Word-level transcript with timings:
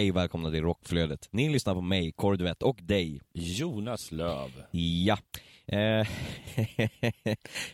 Hej 0.00 0.12
välkomna 0.12 0.50
till 0.50 0.62
Rockflödet. 0.62 1.28
Ni 1.30 1.48
lyssnar 1.48 1.74
på 1.74 1.80
mig, 1.80 2.12
Kordvett 2.12 2.62
och 2.62 2.78
dig. 2.82 3.20
Jonas 3.32 4.12
Löv. 4.12 4.64
Ja. 4.70 5.18
Eh, 5.66 5.78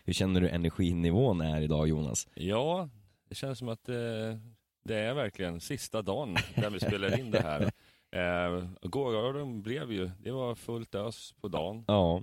Hur 0.05 0.13
känner 0.13 0.41
du 0.41 0.49
energinivån 0.49 1.41
är 1.41 1.61
idag 1.61 1.89
Jonas? 1.89 2.29
Ja, 2.35 2.89
det 3.29 3.35
känns 3.35 3.59
som 3.59 3.69
att 3.69 3.89
eh, 3.89 3.95
det 4.85 4.97
är 4.97 5.15
verkligen 5.15 5.61
sista 5.61 6.03
dagen 6.03 6.37
där 6.55 6.71
vi 6.71 6.81
spelar 6.81 7.21
in 7.21 7.31
det 7.31 7.41
här. 7.41 7.63
Eh, 8.17 8.69
Gårdagen 8.83 9.63
blev 9.63 9.93
ju, 9.93 10.11
det 10.19 10.31
var 10.31 10.55
fullt 10.55 10.95
ös 10.95 11.35
på 11.41 11.49
dagen. 11.49 11.85
Ja, 11.89 12.23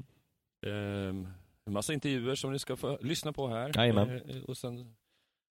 Eh, 0.66 1.14
massa 1.72 1.94
intervjuer 1.94 2.36
som 2.36 2.52
ni 2.52 2.60
ska 2.60 2.76
få 2.76 2.98
lyssna 3.02 3.34
på 3.34 3.48
här. 3.48 3.72
Jajamän. 3.76 4.10
Eh, 4.10 4.44
och 4.44 4.58
sen 4.58 4.96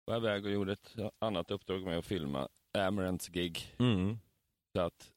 var 0.04 0.14
jag 0.14 0.22
iväg 0.22 0.44
och 0.44 0.50
gjorde 0.50 0.72
ett 0.72 0.96
annat 1.18 1.50
uppdrag 1.50 1.82
med 1.84 1.98
att 1.98 2.04
filma 2.04 2.48
Amarants 2.78 3.28
gig. 3.28 3.74
mm. 3.78 4.18
Så 4.76 4.80
att, 4.82 5.12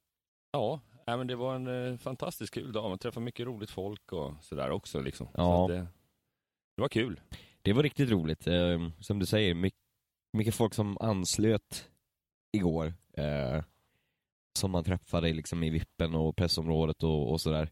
ja, 0.51 0.81
men 1.05 1.27
det 1.27 1.35
var 1.35 1.55
en 1.55 1.91
eh, 1.91 1.97
fantastiskt 1.97 2.53
kul 2.53 2.71
dag. 2.71 2.89
Man 2.89 2.99
träffade 2.99 3.23
mycket 3.23 3.45
roligt 3.47 3.69
folk 3.71 4.11
och 4.13 4.33
sådär 4.41 4.69
också. 4.71 5.01
Liksom. 5.01 5.27
Så 5.27 5.33
Ja. 5.35 5.61
att 5.63 5.69
det, 5.69 5.87
det 6.75 6.81
var 6.81 6.89
kul. 6.89 7.19
det 7.61 7.73
var 7.73 7.83
riktigt 7.83 8.09
roligt. 8.09 8.47
Eh, 8.47 8.89
Som 8.99 9.19
du 9.19 9.25
säger, 9.25 9.53
my- 9.53 9.71
mycket 10.33 10.55
folk 10.55 10.73
som 10.73 10.97
anslöt 11.01 11.89
igår. 12.51 12.93
Eh, 13.13 13.63
som 14.59 14.71
man 14.71 14.83
träffade 14.83 15.33
liksom 15.33 15.63
i 15.63 15.69
vippen 15.69 16.15
och 16.15 16.35
pressområdet 16.35 17.03
och, 17.03 17.31
och 17.31 17.41
sådär. 17.41 17.69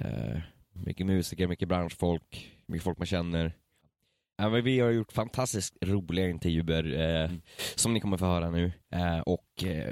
Eh, 0.00 0.40
mycket 0.72 1.06
musiker, 1.06 1.46
mycket 1.48 1.68
branschfolk, 1.68 2.52
mycket 2.66 2.84
folk 2.84 2.98
man 2.98 3.06
känner. 3.06 3.56
Ja, 4.36 4.48
men 4.50 4.64
vi 4.64 4.80
har 4.80 4.90
gjort 4.90 5.12
fantastiskt 5.12 5.76
roliga 5.80 6.28
intervjuer 6.28 7.00
eh, 7.24 7.30
som 7.76 7.94
ni 7.94 8.00
kommer 8.00 8.16
få 8.16 8.24
höra 8.26 8.50
nu. 8.50 8.72
Eh, 8.90 9.18
och 9.20 9.64
eh, 9.64 9.90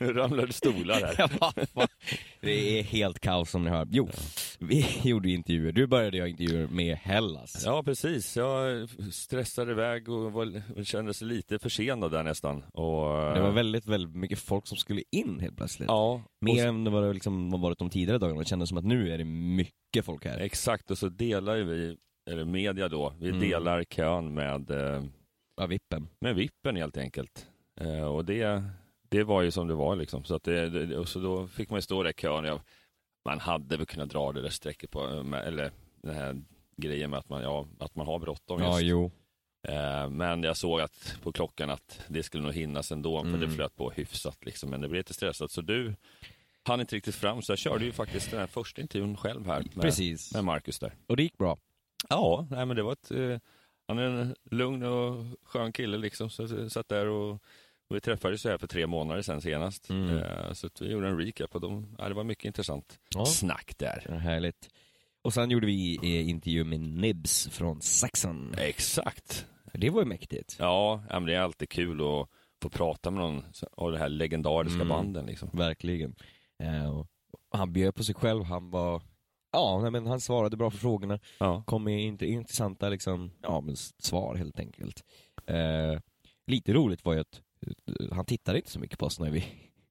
Nu 0.00 0.12
ramlade 0.12 0.52
stolar 0.52 0.94
här. 0.94 1.30
Ja, 1.74 1.86
det 2.40 2.78
är 2.78 2.82
helt 2.82 3.18
kaos 3.20 3.50
som 3.50 3.64
ni 3.64 3.70
hör. 3.70 3.86
Jo, 3.90 4.08
vi 4.58 4.86
gjorde 5.04 5.30
intervjuer. 5.30 5.72
Du 5.72 5.86
började 5.86 6.16
göra 6.16 6.28
intervjuer 6.28 6.66
med 6.68 6.96
Hellas. 6.96 7.62
Ja, 7.66 7.82
precis. 7.82 8.36
Jag 8.36 8.88
stressade 9.12 9.70
iväg 9.72 10.08
och 10.08 10.32
var, 10.32 10.84
kände 10.84 11.14
sig 11.14 11.28
lite 11.28 11.58
försenad 11.58 12.10
där 12.10 12.22
nästan. 12.22 12.56
Och, 12.62 13.34
Det 13.34 13.40
var 13.40 13.50
väldigt, 13.52 13.86
väldigt 13.86 14.16
mycket 14.16 14.38
folk 14.38 14.66
som 14.66 14.76
skulle 14.76 15.02
in 15.12 15.40
helt 15.40 15.56
plötsligt. 15.56 15.88
Ja, 15.88 16.22
Mer 16.40 16.52
och, 16.62 16.68
än 16.68 16.84
det 16.84 16.90
var 16.90 17.14
liksom 17.14 17.50
varit 17.60 17.78
de 17.78 17.90
tidigare 17.90 18.18
dagarna. 18.18 18.38
Det 18.40 18.44
kändes 18.48 18.68
som 18.68 18.78
att 18.78 18.84
nu 18.84 19.12
är 19.12 19.18
det 19.18 19.24
mycket 19.24 20.04
folk 20.04 20.24
här. 20.24 20.38
exakt. 20.38 20.90
Och 20.90 20.98
så 20.98 21.08
delar 21.08 21.56
ju 21.56 21.64
vi, 21.64 21.96
eller 22.30 22.44
media 22.44 22.88
då, 22.88 23.14
vi 23.20 23.28
Mm. 23.28 23.40
delar 23.40 23.84
kön 23.84 24.34
med, 24.34 24.70
eh, 24.70 25.02
Ja, 25.56 25.66
vippen. 25.66 26.08
med 26.20 26.34
vippen 26.34 26.76
helt 26.76 26.96
enkelt. 26.96 27.46
Eh, 27.80 28.02
Och 28.04 28.24
det, 28.24 28.62
det 29.08 29.24
var 29.24 29.42
ju 29.42 29.50
som 29.50 29.68
det 29.68 29.74
var 29.74 29.96
liksom. 29.96 30.24
Så, 30.24 30.34
att 30.34 30.42
det, 30.42 30.68
det, 30.70 31.06
så 31.06 31.18
då 31.20 31.46
fick 31.46 31.70
man 31.70 31.78
ju 31.78 31.82
stå 31.82 32.02
där 32.02 32.10
i 32.10 32.14
kön. 32.14 32.44
Jag, 32.44 32.60
man 33.24 33.40
hade 33.40 33.76
väl 33.76 33.86
kunnat 33.86 34.08
dra 34.10 34.32
det 34.32 34.42
där 34.42 34.48
strecket 34.48 34.90
på, 34.90 35.00
eller 35.46 35.70
den 36.02 36.14
här 36.14 36.42
grejen 36.76 37.10
med 37.10 37.18
att 37.18 37.28
man, 37.28 37.42
ja, 37.42 37.66
att 37.78 37.94
man 37.96 38.06
har 38.06 38.18
bråttom 38.18 38.60
Ja, 38.62 38.80
just. 38.80 38.82
jo. 38.90 39.10
Eh, 39.68 40.08
Men 40.10 40.42
jag 40.42 40.56
såg 40.56 40.80
att 40.80 41.16
på 41.22 41.32
klockan 41.32 41.70
att 41.70 42.00
det 42.08 42.22
skulle 42.22 42.44
nog 42.44 42.52
hinnas 42.54 42.92
ändå, 42.92 43.20
för 43.22 43.28
Mm. 43.28 43.40
det 43.40 43.50
flöt 43.50 43.76
på 43.76 43.90
hyfsat 43.90 44.44
liksom. 44.44 44.70
Men 44.70 44.80
det 44.80 44.88
blev 44.88 44.98
lite 45.00 45.14
stressat. 45.14 45.50
Så 45.50 45.60
du 45.60 45.94
hann 46.64 46.80
inte 46.80 46.96
riktigt 46.96 47.14
fram, 47.14 47.42
så 47.42 47.52
jag 47.52 47.58
körde 47.58 47.84
ju 47.84 47.92
faktiskt 47.92 48.30
den 48.30 48.40
här 48.40 48.46
första 48.46 48.80
intervjun 48.82 49.16
själv 49.16 49.46
här 49.46 49.62
med, 49.74 49.82
Precis. 49.82 50.34
med 50.34 50.44
Marcus 50.44 50.78
där. 50.78 50.94
Och 51.06 51.16
det 51.16 51.22
gick 51.22 51.38
bra. 51.38 51.58
Ja, 52.08 52.46
nej, 52.50 52.66
men 52.66 52.76
det 52.76 52.82
var 52.82 52.92
ett... 52.92 53.10
eh, 53.10 53.38
Han 53.88 53.98
är 53.98 54.02
en 54.02 54.34
lugn 54.50 54.82
och 54.82 55.24
skön 55.42 55.72
kille 55.72 55.96
liksom. 55.96 56.30
Så 56.30 56.42
jag 56.42 56.72
satt 56.72 56.88
där 56.88 57.06
och, 57.06 57.42
och 57.88 57.96
vi 57.96 58.00
träffades 58.00 58.42
så 58.42 58.48
här 58.48 58.58
för 58.58 58.66
tre 58.66 58.86
månader 58.86 59.22
sedan 59.22 59.40
senast. 59.40 59.90
Mm. 59.90 60.16
Eh, 60.18 60.52
Så 60.52 60.68
vi 60.80 60.90
gjorde 60.90 61.08
en 61.08 61.18
recap 61.18 61.54
och 61.54 61.60
de, 61.60 61.96
ja, 61.98 62.08
det 62.08 62.14
var 62.14 62.24
mycket 62.24 62.44
intressant 62.44 62.98
Ja. 63.14 63.26
snack 63.26 63.74
där. 63.78 64.06
Ja, 64.08 64.14
härligt. 64.14 64.68
Och 65.22 65.34
sen 65.34 65.50
gjorde 65.50 65.66
vi 65.66 65.96
eh, 66.02 66.28
intervju 66.28 66.64
med 66.64 66.80
Nibs 66.80 67.48
från 67.48 67.80
Saxon. 67.82 68.54
Exakt. 68.58 69.46
Det 69.72 69.90
var 69.90 70.00
ju 70.00 70.06
mäktigt. 70.06 70.56
Ja, 70.58 71.02
men 71.10 71.24
det 71.24 71.34
är 71.34 71.40
alltid 71.40 71.68
kul 71.68 72.00
att 72.00 72.28
få 72.62 72.68
prata 72.70 73.10
med 73.10 73.20
någon 73.20 73.42
av 73.72 73.92
de 73.92 73.98
här 73.98 74.08
legendariska 74.08 74.76
Mm. 74.82 74.88
banden 74.88 75.26
liksom. 75.26 75.48
Verkligen. 75.52 76.14
Eh, 76.62 77.04
han 77.50 77.72
bjöd 77.72 77.94
på 77.94 78.04
sig 78.04 78.14
själv, 78.14 78.44
han 78.44 78.70
var 78.70 79.02
Ja, 79.52 79.90
men 79.90 80.06
han 80.06 80.20
svarade 80.20 80.56
bra 80.56 80.70
på 80.70 80.76
frågorna. 80.76 81.18
Ja. 81.38 81.62
kom 81.66 81.84
med 81.84 81.98
int- 82.00 82.24
intressanta 82.24 82.88
liksom, 82.88 83.30
ja, 83.42 83.60
men 83.60 83.76
svar 83.76 84.34
helt 84.36 84.58
enkelt. 84.60 85.04
Eh, 85.46 86.00
lite 86.46 86.72
roligt 86.72 87.04
var 87.04 87.14
ju 87.14 87.20
att 87.20 87.40
han 88.12 88.24
tittade 88.24 88.58
inte 88.58 88.70
så 88.70 88.80
mycket 88.80 88.98
på 88.98 89.06
oss 89.06 89.20
när 89.20 89.30
vi 89.30 89.44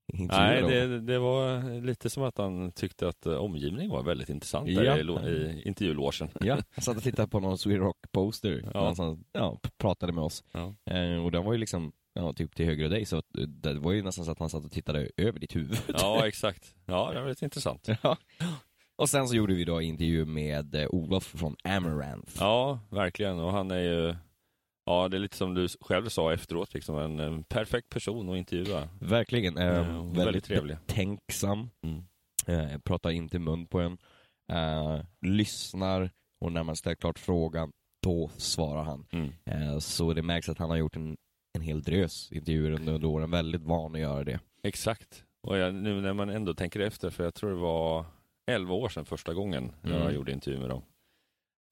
Nej, 0.14 0.62
det, 0.62 1.00
det 1.02 1.20
var 1.20 1.82
lite 1.82 2.10
som 2.10 2.24
att 2.24 2.38
han 2.38 2.72
tyckte 2.72 3.08
att 3.08 3.26
eh, 3.26 3.34
omgivningen 3.36 3.92
var 3.92 4.04
väldigt 4.04 4.30
intressant 4.30 4.70
Ja. 4.70 4.82
där 4.82 5.30
i, 5.30 5.32
i 5.32 5.62
intervjulogen. 5.68 6.30
Ja, 6.40 6.54
han 6.72 6.84
satt 6.84 6.98
och 6.98 7.04
tittade 7.04 7.28
på 7.28 7.40
någon 7.40 7.58
Sweden 7.58 7.82
Rock 7.84 7.98
poster 8.12 8.72
Ja. 8.74 8.94
han 8.98 9.24
ja, 9.32 9.60
pratade 9.78 10.14
med 10.14 10.24
oss. 10.24 10.44
Ja. 10.52 10.76
Eh, 10.94 11.24
och 11.26 11.32
den 11.32 11.44
var 11.46 11.54
ju 11.54 11.60
liksom, 11.60 11.92
ja, 12.14 12.34
typ 12.34 12.56
till 12.56 12.66
höger 12.66 12.86
om 12.86 12.92
dig, 12.92 13.06
så 13.06 13.18
eh, 13.18 13.22
det 13.48 13.74
var 13.74 13.92
ju 13.92 14.04
nästan 14.04 14.26
så 14.26 14.32
att 14.32 14.40
han 14.40 14.50
satt 14.50 14.66
och 14.66 14.72
tittade 14.72 15.10
över 15.18 15.40
ditt 15.40 15.56
huvud. 15.56 15.78
ja, 15.88 16.28
exakt. 16.28 16.76
Ja, 16.86 17.12
det 17.14 17.22
var 17.22 17.30
lite 17.30 17.46
intressant. 17.46 17.90
Ja. 18.04 18.18
Och 18.98 19.10
sen 19.10 19.28
så 19.28 19.36
gjorde 19.36 19.54
vi 19.54 19.64
då 19.66 19.82
intervju 19.82 20.26
med 20.26 20.76
eh, 20.76 20.88
Olof 20.90 21.24
från 21.24 21.56
Amaranth. 21.64 22.32
Ja, 22.40 22.80
verkligen. 22.90 23.40
Och 23.40 23.52
han 23.52 23.72
är 23.72 23.80
ju, 23.80 24.16
ja, 24.86 25.08
det 25.08 25.18
är 25.18 25.20
lite 25.20 25.38
som 25.38 25.54
du 25.54 25.68
själv 25.82 26.10
sa 26.10 26.34
efteråt, 26.34 26.74
liksom 26.74 26.98
en, 26.98 27.20
en 27.20 27.44
perfekt 27.44 27.90
person 27.90 28.30
att 28.30 28.38
intervjua. 28.38 28.90
Verkligen. 29.00 29.58
Eh, 29.58 29.66
Ja, 29.66 29.82
väldigt, 29.84 30.18
väldigt 30.28 30.44
trevlig. 30.44 30.78
betänksam. 30.88 31.70
Mm. 31.84 32.04
Eh, 32.48 32.78
pratar 32.80 33.10
inte 33.12 33.40
mun 33.40 33.68
på 33.68 33.80
en. 33.80 33.98
Eh, 34.52 35.00
lyssnar 35.22 36.12
och 36.42 36.52
när 36.52 36.64
man 36.64 36.76
ställer 36.76 36.96
klart 36.96 37.20
frågan, 37.20 37.72
då 38.04 38.30
svarar 38.38 38.84
han. 38.84 39.06
Mm. 39.12 39.32
Eh, 39.46 39.80
så 39.80 40.14
det 40.14 40.22
märks 40.24 40.50
att 40.50 40.58
han 40.58 40.70
har 40.70 40.78
gjort 40.78 40.96
en, 40.96 41.18
en 41.58 41.62
hel 41.62 41.82
drös 41.84 42.32
intervjuer 42.32 42.72
under 42.72 43.06
åren. 43.06 43.32
Väldigt 43.32 43.62
van 43.62 43.96
att 43.96 44.02
göra 44.02 44.24
det. 44.24 44.40
Exakt. 44.64 45.24
Och 45.48 45.58
jag, 45.58 45.76
nu 45.76 46.02
när 46.02 46.14
man 46.14 46.30
ändå 46.30 46.54
tänker 46.54 46.80
efter, 46.80 47.10
för 47.10 47.24
jag 47.24 47.34
tror 47.34 47.50
det 47.50 47.56
var 47.56 48.06
11 48.52 48.74
år 48.74 48.90
sedan 48.90 49.06
första 49.06 49.34
gången 49.34 49.72
jag 49.82 49.92
Mm. 50.02 50.16
gjorde 50.16 50.32
intervju 50.32 50.60
med 50.60 50.70
dem. 50.70 50.82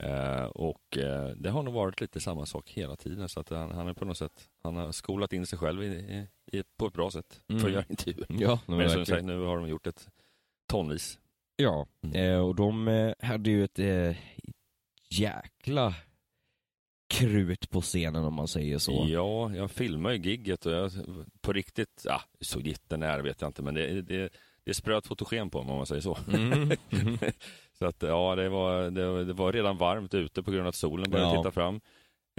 Eh, 0.04 0.44
och 0.46 0.98
eh, 0.98 1.28
det 1.28 1.50
har 1.50 1.64
nog 1.64 1.74
varit 1.74 2.02
lite 2.02 2.20
samma 2.20 2.46
sak 2.46 2.70
hela 2.70 2.96
tiden, 2.96 3.30
så 3.30 3.40
att 3.40 3.50
han, 3.50 3.72
han 3.72 3.88
är 3.88 3.94
på 3.94 4.06
något 4.06 4.18
sätt, 4.18 4.50
han 4.64 4.76
har 4.76 4.92
skolat 4.92 5.34
in 5.34 5.46
sig 5.46 5.60
själv 5.60 5.84
i, 5.84 5.88
i, 5.88 6.28
i, 6.58 6.64
på 6.78 6.88
ett 6.88 6.94
bra 6.94 7.12
sätt 7.12 7.42
för 7.48 7.54
Mm. 7.54 7.66
att 7.66 7.72
göra 7.72 7.86
intervjuer. 7.90 8.26
Ja, 8.30 8.60
men 8.66 8.78
Men 8.78 8.90
som 8.90 9.06
säger, 9.06 9.22
nu 9.24 9.40
har 9.40 9.58
de 9.58 9.68
gjort 9.68 9.88
ett 9.88 10.10
tonvis. 10.70 11.20
Ja, 11.56 11.88
Mm. 12.04 12.16
eh, 12.16 12.40
och 12.40 12.56
de 12.56 13.14
hade 13.20 13.50
ju 13.50 13.64
ett 13.64 13.80
jäkla 15.10 15.96
krut 17.14 17.70
på 17.70 17.82
scenen 17.82 18.24
om 18.24 18.34
man 18.34 18.48
säger 18.48 18.78
så. 18.78 19.06
Ja, 19.10 19.56
jag 19.56 19.72
filmade 19.72 20.16
ju 20.16 20.22
gigget 20.32 20.66
och 20.66 20.72
jag 20.72 20.92
på 21.42 21.54
riktigt, 21.54 22.02
ja, 22.06 22.22
så 22.42 22.60
jättenära 22.60 23.22
vet 23.22 23.42
jag 23.42 23.50
inte, 23.50 23.62
men 23.62 23.74
det, 23.74 24.02
det, 24.02 24.30
det 24.64 24.74
spröt 24.74 25.08
fotogen 25.08 25.50
på 25.50 25.64
mig 25.64 25.72
om 25.72 25.78
man 25.78 25.86
säger 25.86 26.02
så. 26.02 26.18
Mm. 26.34 26.72
Så 27.84 27.88
att 27.88 28.02
ja, 28.04 28.36
det 28.36 28.50
var, 28.50 28.90
det, 28.92 29.08
var- 29.08 29.24
det 29.24 29.34
var 29.34 29.52
redan 29.54 29.78
varmt 29.78 30.14
ute 30.14 30.44
på 30.44 30.52
grund 30.52 30.62
av 30.64 30.68
att 30.70 30.76
solen 30.76 31.12
började 31.12 31.32
Ja. 31.36 31.38
titta 31.42 31.52
fram. 31.52 31.82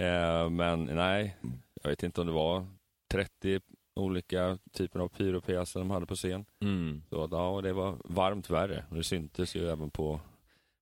Eh, 0.01 0.49
men 0.49 0.83
nej, 0.85 1.37
jag 1.83 1.89
vet 1.89 2.03
inte 2.03 2.21
om 2.21 2.27
det 2.27 2.33
var 2.33 2.65
30 3.11 3.59
olika 3.95 4.57
typer 4.73 4.99
av 4.99 5.07
pyropjäser 5.07 5.79
de 5.79 5.91
hade 5.91 6.05
på 6.05 6.15
scen. 6.15 6.45
Mm. 6.61 7.01
Så 7.09 7.23
att, 7.23 7.31
ja, 7.31 7.61
det 7.63 7.73
var 7.73 7.97
varmt 8.03 8.49
värre. 8.49 8.85
Och 8.89 8.95
det 8.95 9.03
syntes 9.03 9.55
ju 9.55 9.69
även 9.69 9.89
på 9.91 10.19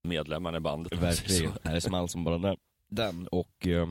medlemmarna 0.04 0.58
i 0.58 0.62
bandet. 0.62 0.94
Verkligen. 1.00 1.52
Det 1.64 1.82
small 1.82 2.10
som 2.10 2.24
bara 2.24 2.38
den. 2.38 2.58
den. 2.90 3.28
Och 3.28 3.68
eh, 3.68 3.88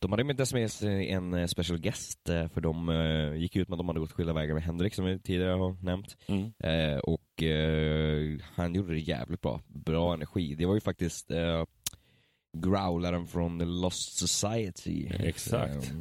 de 0.00 0.10
hade 0.12 0.24
med 0.24 0.46
med 0.52 0.70
sig 0.70 1.10
en 1.10 1.34
eh, 1.34 1.46
special 1.46 1.78
guest, 1.78 2.28
eh, 2.28 2.48
för 2.48 2.60
de 2.60 2.88
eh, 2.88 3.34
gick 3.34 3.56
ut 3.56 3.68
med 3.68 3.74
att 3.74 3.78
de 3.78 3.88
hade 3.88 4.00
gått 4.00 4.12
skilda 4.12 4.32
vägar 4.32 4.54
med 4.54 4.62
Henrik 4.62 4.94
som 4.94 5.04
vi 5.04 5.18
tidigare 5.18 5.52
har 5.58 5.76
nämnt. 5.84 6.16
Mm. 6.26 6.52
Och 7.02 7.42
han 8.54 8.74
gjorde 8.74 8.92
det 8.92 9.00
jävligt 9.00 9.40
bra. 9.40 9.60
Bra 9.66 10.14
energi. 10.14 10.54
Det 10.54 10.66
var 10.66 10.74
ju 10.74 10.80
faktiskt 10.80 11.30
growlaren 12.58 13.26
från 13.26 13.58
The 13.58 13.64
Lost 13.64 14.18
Society. 14.18 15.06
Exakt. 15.18 15.92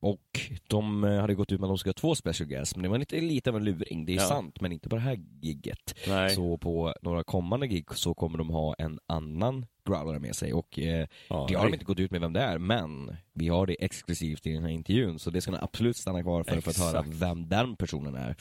Och 0.00 0.40
de 0.68 1.02
hade 1.02 1.34
gått 1.34 1.52
ut 1.52 1.60
med 1.60 1.66
att 1.66 1.70
de 1.70 1.78
skulle 1.78 1.90
ha 1.90 1.94
två 2.00 2.14
special 2.14 2.48
guests, 2.48 2.76
men 2.76 2.82
det 2.82 2.88
var 2.88 2.98
lite, 2.98 3.20
lite 3.20 3.50
av 3.50 3.56
en 3.56 3.64
luring. 3.64 4.04
Det 4.06 4.12
är 4.12 4.16
Ja. 4.16 4.22
sant, 4.22 4.60
men 4.60 4.72
inte 4.72 4.88
på 4.88 4.96
det 4.96 5.02
här 5.02 5.18
gigget. 5.42 5.94
Nej. 6.08 6.30
Så 6.30 6.58
på 6.58 6.94
några 7.02 7.24
kommande 7.24 7.66
gig 7.66 7.84
så 7.94 8.14
kommer 8.14 8.38
de 8.38 8.50
ha 8.50 8.74
en 8.78 8.98
annan 9.06 9.66
growlare 9.88 10.18
med 10.18 10.36
sig 10.36 10.52
och 10.52 10.78
eh, 10.78 11.06
ja, 11.28 11.46
det 11.48 11.54
har 11.54 11.64
de 11.66 11.72
inte 11.72 11.84
gått 11.84 11.98
ut 11.98 12.10
med 12.10 12.20
vem 12.20 12.32
det 12.32 12.40
är, 12.40 12.58
men 12.58 13.16
vi 13.32 13.48
har 13.48 13.66
det 13.66 13.84
exklusivt 13.84 14.46
i 14.46 14.52
den 14.52 14.62
här 14.62 14.70
intervjun 14.70 15.18
så 15.18 15.30
det 15.30 15.40
ska 15.40 15.50
ni 15.50 15.58
absolut 15.60 15.96
stanna 15.96 16.22
kvar 16.22 16.42
för, 16.44 16.60
för 16.60 16.70
att 16.70 16.78
höra 16.78 17.04
vem 17.06 17.48
den 17.48 17.76
personen 17.76 18.14
är. 18.14 18.36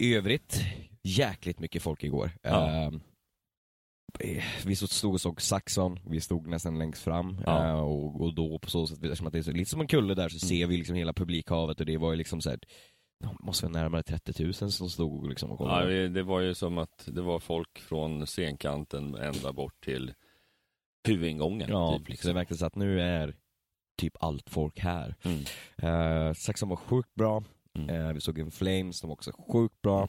I 0.00 0.14
övrigt, 0.14 0.60
jäkligt 1.02 1.60
mycket 1.60 1.82
folk 1.82 2.04
igår. 2.04 2.30
Ja. 2.42 2.92
Eh, 4.20 4.44
vi 4.66 4.76
stod 4.76 5.14
och 5.14 5.20
såg 5.20 5.42
Saxon, 5.42 5.98
vi 6.06 6.20
stod 6.20 6.46
nästan 6.46 6.78
längst 6.78 7.02
fram 7.02 7.40
Ja. 7.46 7.68
eh, 7.68 7.78
och, 7.80 8.20
och 8.20 8.34
då 8.34 8.58
på 8.58 8.70
så 8.70 8.86
sätt, 8.86 9.02
eftersom 9.02 9.26
att 9.26 9.32
det 9.32 9.38
är 9.38 9.42
så, 9.42 9.50
lite 9.50 9.70
som 9.70 9.80
en 9.80 9.86
kulle 9.86 10.14
där 10.14 10.28
så 10.28 10.38
ser 10.38 10.66
vi 10.66 10.76
liksom 10.76 10.96
hela 10.96 11.12
publikhavet 11.12 11.80
och 11.80 11.86
det 11.86 11.96
var 11.96 12.10
ju 12.10 12.16
liksom 12.16 12.40
såhär 12.40 12.58
måste 13.40 13.66
vara 13.66 13.72
närmare 13.82 14.02
30 14.02 14.44
000 14.44 14.54
som 14.54 14.90
stod 14.90 15.28
liksom 15.28 15.50
och 15.50 15.54
Ja, 15.54 15.58
kollade. 15.64 15.92
det- 16.02 16.08
det 16.08 16.22
var 16.22 16.40
ju 16.40 16.54
som 16.54 16.78
att 16.78 17.08
det 17.12 17.22
var 17.22 17.38
folk 17.40 17.78
från 17.78 18.26
scenkanten 18.26 19.14
ända 19.14 19.52
bort 19.52 19.80
till 19.84 20.14
huvudingången. 21.08 21.70
Ja, 21.70 21.90
typ, 21.92 21.98
så 22.00 22.04
det 22.04 22.10
liksom. 22.12 22.34
verkar 22.34 22.54
så 22.54 22.66
att 22.66 22.74
nu 22.76 23.00
är 23.00 23.34
typ 23.98 24.12
allt 24.20 24.50
folk 24.50 24.78
här. 24.78 25.14
Mm. 25.24 25.38
Uh, 25.94 26.32
Saxon 26.34 26.68
var 26.68 26.76
sjukt 26.76 27.14
bra. 27.14 27.44
Mm. 27.78 27.88
Eh, 28.06 28.12
vi 28.12 28.20
såg 28.20 28.38
In 28.38 28.50
Flames, 28.50 29.00
de 29.00 29.06
var 29.06 29.12
också 29.14 29.32
sjukt 29.52 29.82
bra. 29.82 30.08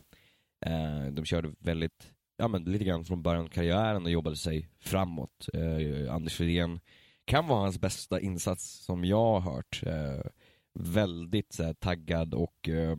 Eh, 0.66 1.06
de 1.12 1.26
körde 1.26 1.52
väldigt, 1.60 2.12
ja 2.38 2.48
men 2.48 2.64
lite 2.64 2.86
grann 2.86 3.06
från 3.06 3.22
början 3.24 3.44
av 3.44 3.48
karriären 3.50 4.04
och 4.06 4.12
jobbade 4.12 4.36
sig 4.36 4.70
framåt. 4.80 5.48
Eh, 5.54 6.14
Anders 6.14 6.34
Fridén 6.38 6.80
kan 7.26 7.48
vara 7.48 7.60
hans 7.60 7.80
bästa 7.80 8.20
insats 8.20 8.86
som 8.86 9.06
jag 9.06 9.40
har 9.40 9.54
hört. 9.54 9.82
Eh, 10.80 10.84
väldigt 10.94 11.54
så 11.54 11.64
här, 11.64 11.74
taggad 11.74 12.34
och 12.34 12.70
eh, 12.70 12.98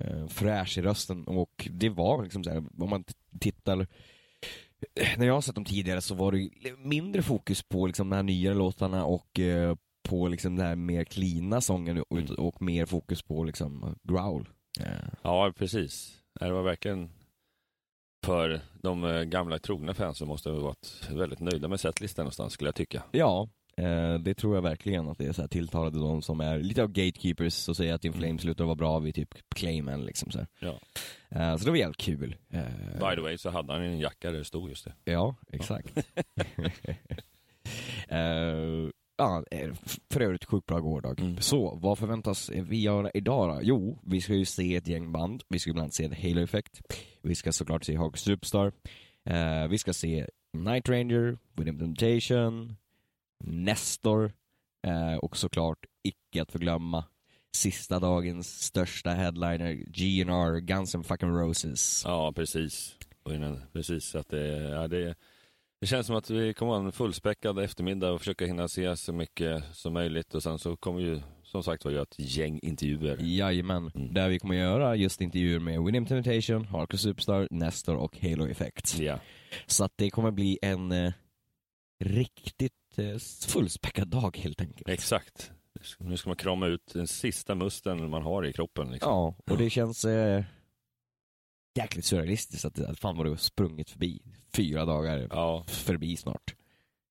eh, 0.00 0.26
fräsch 0.26 0.78
i 0.78 0.82
rösten 0.82 1.24
och 1.24 1.68
det 1.70 1.88
var 1.88 2.22
liksom 2.22 2.44
så 2.44 2.50
här, 2.50 2.64
om 2.82 2.90
man 2.90 3.04
tittar 3.40 3.86
när 5.16 5.26
jag 5.26 5.34
har 5.34 5.40
sett 5.40 5.54
dem 5.54 5.64
tidigare 5.64 6.00
så 6.00 6.14
var 6.14 6.32
det 6.32 6.50
mindre 6.78 7.22
fokus 7.22 7.62
på 7.62 7.86
liksom 7.86 8.10
de 8.10 8.16
här 8.16 8.22
nyare 8.22 8.54
låtarna 8.54 9.04
och 9.04 9.38
eh, 9.40 9.76
på 10.08 10.28
liksom 10.28 10.56
den 10.56 10.66
här 10.66 10.76
mer 10.76 11.04
cleana 11.04 11.60
sången 11.60 11.98
och, 12.08 12.18
Mm. 12.18 12.34
och 12.34 12.62
mer 12.62 12.86
fokus 12.86 13.22
på 13.22 13.44
liksom 13.44 13.98
growl. 14.02 14.48
Eh, 14.80 15.08
Ja, 15.22 15.52
precis. 15.56 16.18
Det 16.40 16.52
var 16.52 16.62
verkligen 16.62 17.10
för 18.24 18.60
de 18.82 19.04
eh, 19.04 19.22
gamla 19.22 19.58
trogna 19.58 19.94
fansen 19.94 20.28
måste 20.28 20.50
ha 20.50 20.60
varit 20.60 21.08
väldigt 21.10 21.40
nöjda 21.40 21.68
med 21.68 21.80
setlistan 21.80 22.22
någonstans 22.24 22.52
skulle 22.52 22.68
jag 22.68 22.74
tycka. 22.74 23.02
Ja, 23.12 23.48
eh, 23.78 24.14
det 24.18 24.34
tror 24.34 24.54
jag 24.54 24.62
verkligen 24.62 25.08
att 25.08 25.18
det 25.18 25.26
är 25.26 25.32
så 25.32 25.40
här 25.40 25.48
tilltalade 25.48 25.98
de 25.98 26.22
som 26.22 26.40
är 26.40 26.58
lite 26.58 26.82
av 26.82 26.88
gatekeepers 26.88 27.68
och 27.68 27.76
säger 27.76 27.94
att 27.94 28.04
In 28.04 28.12
Flames 28.12 28.42
slutar 28.42 28.64
vara 28.64 28.74
bra 28.74 28.98
vid 28.98 29.14
typ 29.14 29.34
Clayman 29.54 30.04
liksom 30.04 30.30
så 30.30 30.38
här. 30.38 30.46
Ja. 30.58 30.78
Eh, 31.28 31.56
så 31.56 31.64
det 31.64 31.70
var 31.70 31.78
jävligt 31.78 31.96
kul. 31.96 32.36
Eh, 32.50 32.62
By 32.92 33.14
the 33.14 33.20
way 33.20 33.38
så 33.38 33.50
hade 33.50 33.72
han 33.72 33.82
en 33.82 33.98
jacka 33.98 34.30
där 34.30 34.38
det 34.38 34.44
stod 34.44 34.68
just 34.68 34.84
det. 34.84 35.12
Ja, 35.12 35.34
exakt. 35.52 35.98
Eh, 38.08 38.90
ja, 39.16 39.44
eh, 39.50 39.70
för 40.10 40.20
övrigt 40.20 40.44
sjukt 40.44 40.66
bra 40.66 40.80
gårdag. 40.80 41.20
Mm. 41.20 41.40
Så, 41.40 41.78
vad 41.82 41.98
förväntas 41.98 42.50
vi 42.50 42.80
göra 42.80 43.10
idag 43.14 43.48
då? 43.56 43.60
Jo, 43.62 43.98
vi 44.06 44.20
ska 44.20 44.34
ju 44.34 44.44
se 44.44 44.76
ett 44.76 44.88
gäng 44.88 45.12
band. 45.12 45.42
Vi 45.48 45.58
ska 45.58 45.72
bland 45.72 45.82
annat 45.84 45.94
se 45.94 46.08
The 46.08 46.28
Halo 46.28 46.42
Effect. 46.42 46.80
Vi 47.22 47.34
ska 47.34 47.52
såklart 47.52 47.84
se 47.84 47.96
Hawk 47.96 48.16
Superstar. 48.16 48.72
Eh, 49.24 49.68
vi 49.68 49.78
ska 49.78 49.92
se 49.92 50.26
Night 50.52 50.88
Ranger, 50.88 51.38
With 51.56 51.78
Temptation, 51.78 52.76
Nestor 53.44 54.32
eh, 54.86 55.14
och 55.16 55.36
såklart, 55.36 55.78
icke 56.02 56.42
att 56.42 56.52
förglömma, 56.52 57.04
sista 57.56 57.98
dagens 58.00 58.60
största 58.62 59.10
headliner, 59.10 59.72
GNR, 59.72 60.60
Guns 60.60 60.94
N' 60.94 61.04
fucking 61.04 61.28
Roses. 61.28 62.02
Ja, 62.04 62.32
precis. 62.32 62.94
Precis, 63.72 64.14
att 64.14 64.28
det, 64.28 64.46
ja, 64.58 64.88
det, 64.88 65.14
det 65.80 65.86
känns 65.86 66.06
som 66.06 66.16
att 66.16 66.30
vi 66.30 66.54
kommer 66.54 66.72
ha 66.72 66.78
en 66.78 66.92
fullspäckad 66.92 67.58
eftermiddag 67.58 68.10
och 68.12 68.20
försöka 68.20 68.46
hinna 68.46 68.68
se 68.68 68.96
så 68.96 69.12
mycket 69.12 69.64
som 69.72 69.92
möjligt 69.92 70.34
och 70.34 70.42
sen 70.42 70.58
så 70.58 70.76
kommer 70.76 71.00
ju 71.00 71.20
som 71.42 71.62
sagt 71.62 71.84
var 71.84 71.92
göra 71.92 72.02
ett 72.02 72.14
gäng 72.18 72.58
intervjuer. 72.62 73.16
Jajamän, 73.20 73.90
Mm. 73.94 74.14
där 74.14 74.28
vi 74.28 74.38
kommer 74.38 74.54
göra 74.54 74.96
just 74.96 75.20
intervjuer 75.20 75.58
med 75.58 75.82
Winning 75.84 76.06
Temptation, 76.06 76.64
Hardcore 76.64 76.98
Superstar, 76.98 77.48
Nestor 77.50 77.96
och 77.96 78.18
Halo 78.22 78.46
Effect. 78.48 78.98
Ja, 78.98 79.20
Så 79.66 79.84
att 79.84 79.92
det 79.96 80.10
kommer 80.10 80.30
bli 80.30 80.58
en 80.62 80.92
eh, 80.92 81.12
riktigt 82.04 82.72
fullspäckad 83.48 84.08
dag 84.08 84.36
helt 84.36 84.60
enkelt. 84.60 84.88
exakt. 84.88 85.52
Nu 85.98 86.16
ska 86.16 86.30
man 86.30 86.36
krama 86.36 86.66
ut 86.66 86.92
den 86.94 87.06
sista 87.06 87.54
musten 87.54 88.10
man 88.10 88.22
har 88.22 88.46
i 88.46 88.52
kroppen. 88.52 88.90
Liksom. 88.90 89.10
Ja, 89.12 89.34
och 89.50 89.58
det 89.58 89.70
känns 89.70 90.04
eh, 90.04 90.44
jäkligt 91.78 92.04
surrealistiskt 92.04 92.64
att, 92.64 92.80
att 92.80 92.98
fan 92.98 93.16
vad 93.16 93.26
det 93.26 93.30
har 93.30 93.36
sprungit 93.36 93.90
förbi. 93.90 94.22
Fyra 94.54 94.84
dagar 94.84 95.28
Ja, 95.30 95.64
förbi 95.68 96.16
snart. 96.16 96.54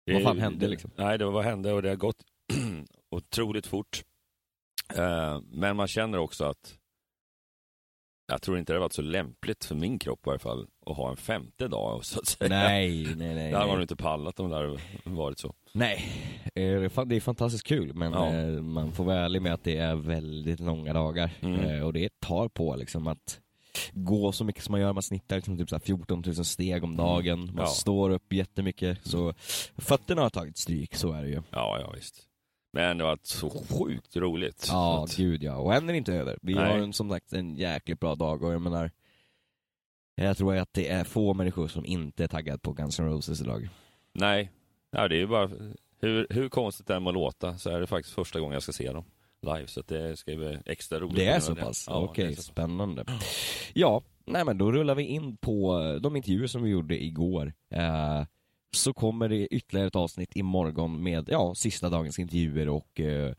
det- 0.06 0.14
Vad 0.14 0.24
fan 0.24 0.40
hände 0.40 0.60
det, 0.66 0.68
liksom? 0.68 0.92
Nej, 0.96 1.18
det 1.18 1.26
var 1.26 1.32
vad 1.32 1.44
hände 1.46 1.74
och 1.74 1.82
det 1.82 1.90
har 1.90 1.96
gått 1.96 2.24
otroligt 3.12 3.68
fort. 3.68 4.04
Eh, 4.96 5.42
men 5.42 5.76
man 5.76 5.88
känner 5.88 6.18
också 6.18 6.46
att 6.46 6.78
jag 8.28 8.42
tror 8.42 8.58
inte 8.60 8.74
det 8.74 8.78
har 8.78 8.82
varit 8.82 8.94
så 8.94 9.02
lämpligt 9.02 9.66
för 9.66 9.76
min 9.76 10.00
kropp 10.00 10.28
i 10.28 10.30
alla 10.30 10.40
fall 10.40 10.68
att 10.86 10.98
ha 10.98 11.10
en 11.10 11.18
femte 11.18 11.68
dag 11.68 12.06
så 12.06 12.20
att 12.20 12.26
säga. 12.28 12.50
Nej, 12.50 13.04
nej, 13.18 13.36
nej. 13.36 13.52
Det 13.52 13.58
hade 13.58 13.72
man 13.72 13.82
inte 13.82 13.96
pallat 13.96 14.40
om 14.40 14.50
det 14.50 14.56
hade 14.56 14.78
varit 15.04 15.40
så. 15.40 15.54
Nej, 15.74 16.04
eh, 16.56 17.04
det 17.06 17.16
är 17.16 17.20
fantastiskt 17.20 17.68
kul 17.68 17.94
men 17.94 18.12
Ja. 18.14 18.34
eh, 18.34 18.48
man 18.62 18.92
får 18.92 19.04
vara 19.04 19.18
ärlig 19.20 19.42
med 19.42 19.54
att 19.54 19.64
det 19.64 19.78
är 19.78 19.96
väldigt 19.96 20.60
långa 20.60 20.94
dagar. 20.94 21.32
Mm. 21.42 21.60
Eh, 21.60 21.82
Och 21.86 21.94
det 21.94 22.20
tar 22.20 22.48
på 22.50 22.76
liksom 22.76 23.08
att 23.08 23.40
gå 23.92 24.32
så 24.32 24.44
mycket 24.44 24.64
som 24.64 24.72
man 24.72 24.82
gör, 24.82 24.94
man 24.94 25.04
snittar 25.04 25.36
liksom 25.36 25.58
typ 25.58 25.70
så 25.70 25.76
här 25.76 25.80
14 25.82 26.24
000 26.26 26.36
steg 26.36 26.84
om 26.84 26.96
dagen, 26.98 27.40
man 27.40 27.50
Mm. 27.50 27.60
Ja. 27.60 27.66
står 27.68 28.10
upp 28.10 28.34
jättemycket. 28.34 29.00
Så 29.04 29.34
fötterna 29.78 30.22
har 30.22 30.30
tagit 30.30 30.58
stryk, 30.58 30.96
så 30.96 31.12
är 31.14 31.22
det 31.24 31.30
ju. 31.30 31.42
Ja, 31.52 31.80
ja 31.82 31.92
visst. 31.96 32.24
Men 32.74 32.98
det 32.98 33.04
har 33.04 33.12
varit 33.12 33.26
så 33.26 33.50
sjukt 33.50 34.16
roligt. 34.16 34.68
Ja, 34.72 35.04
Att- 35.04 35.16
gud 35.16 35.44
ja. 35.44 35.56
Och 35.58 35.74
än 35.74 35.90
är 35.90 35.94
det 35.94 35.98
inte 35.98 36.14
över. 36.14 36.38
Vi 36.42 36.54
Nej. 36.56 36.64
har 36.72 36.78
en, 36.78 36.94
som 36.94 37.10
sagt 37.10 37.34
en 37.34 37.56
jäkligt 37.56 38.00
bra 38.00 38.16
dag 38.16 38.44
och 38.44 38.54
jag 38.54 38.62
menar 38.62 38.92
jag 40.16 40.38
tror 40.38 40.56
att 40.56 40.74
det 40.74 40.90
är 40.90 41.04
få 41.04 41.34
människor 41.34 41.68
som 41.68 41.86
inte 41.86 42.24
är 42.24 42.28
taggade 42.28 42.60
på 42.60 42.74
Guns 42.74 43.00
N' 43.00 43.06
Roses 43.10 43.42
idag. 43.42 43.70
Nej, 44.14 44.52
ja, 44.92 45.08
det 45.08 45.16
är 45.16 45.20
ju 45.20 45.28
bara 45.28 45.50
hur, 46.00 46.28
hur 46.30 46.50
konstigt 46.50 46.88
det 46.88 46.96
än 46.96 47.04
må 47.04 47.12
låta 47.12 47.58
så 47.58 47.70
är 47.70 47.80
det 47.80 47.88
faktiskt 47.88 48.16
första 48.16 48.40
gången 48.40 48.54
jag 48.54 48.64
ska 48.64 48.72
se 48.72 48.92
dem 48.92 49.06
live 49.42 49.68
så 49.68 49.82
det 49.82 50.18
ska 50.18 50.36
bli 50.36 50.60
extra 50.66 51.00
roligt. 51.00 51.16
Det 51.16 51.26
är 51.26 51.40
så 51.40 51.56
pass? 51.56 51.86
Ja, 51.88 51.96
Okej, 52.04 52.36
pass. 52.36 52.46
spännande. 52.46 53.06
Ja, 53.74 54.02
nej 54.26 54.46
men 54.46 54.58
då 54.58 54.72
rullar 54.72 54.96
vi 54.96 55.04
in 55.04 55.38
på 55.38 55.80
de 56.02 56.16
intervjuer 56.16 56.48
som 56.48 56.64
vi 56.64 56.70
gjorde 56.70 57.04
igår. 57.04 57.54
Eh, 57.74 58.24
så 58.76 58.94
kommer 58.94 59.30
det 59.30 59.48
ytterligare 59.48 59.88
ett 59.88 59.96
avsnitt 59.96 60.36
imorgon 60.36 61.04
med, 61.04 61.30
ja, 61.32 61.56
sista 61.56 61.90
dagens 61.90 62.20
intervjuer 62.20 62.70
och 62.70 63.00
eh, 63.00 63.34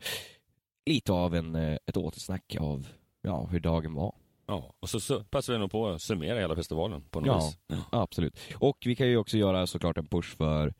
lite 0.89 1.11
av 1.13 1.35
en, 1.35 1.55
eh, 1.55 1.77
ett 1.85 1.97
återsnack 1.97 2.55
av, 2.59 2.87
ja, 3.21 3.45
hur 3.51 3.59
dagen 3.59 3.93
var. 3.93 4.15
Ja, 4.47 4.73
och 4.79 4.89
så, 4.89 4.99
så 4.99 5.23
passar 5.23 5.53
vi 5.53 5.59
nog 5.59 5.71
på 5.71 5.87
att 5.87 6.01
summera 6.01 6.39
hela 6.39 6.55
festivalen 6.55 7.01
på 7.01 7.19
något 7.19 7.27
Ja. 7.27 7.75
vis. 7.75 7.83
Absolut. 7.91 8.39
Och 8.55 8.77
vi 8.85 8.95
kan 8.95 9.07
ju 9.07 9.17
också 9.17 9.37
göra 9.37 9.67
såklart 9.67 9.97
en 9.97 10.07
push 10.07 10.35
för, 10.37 10.73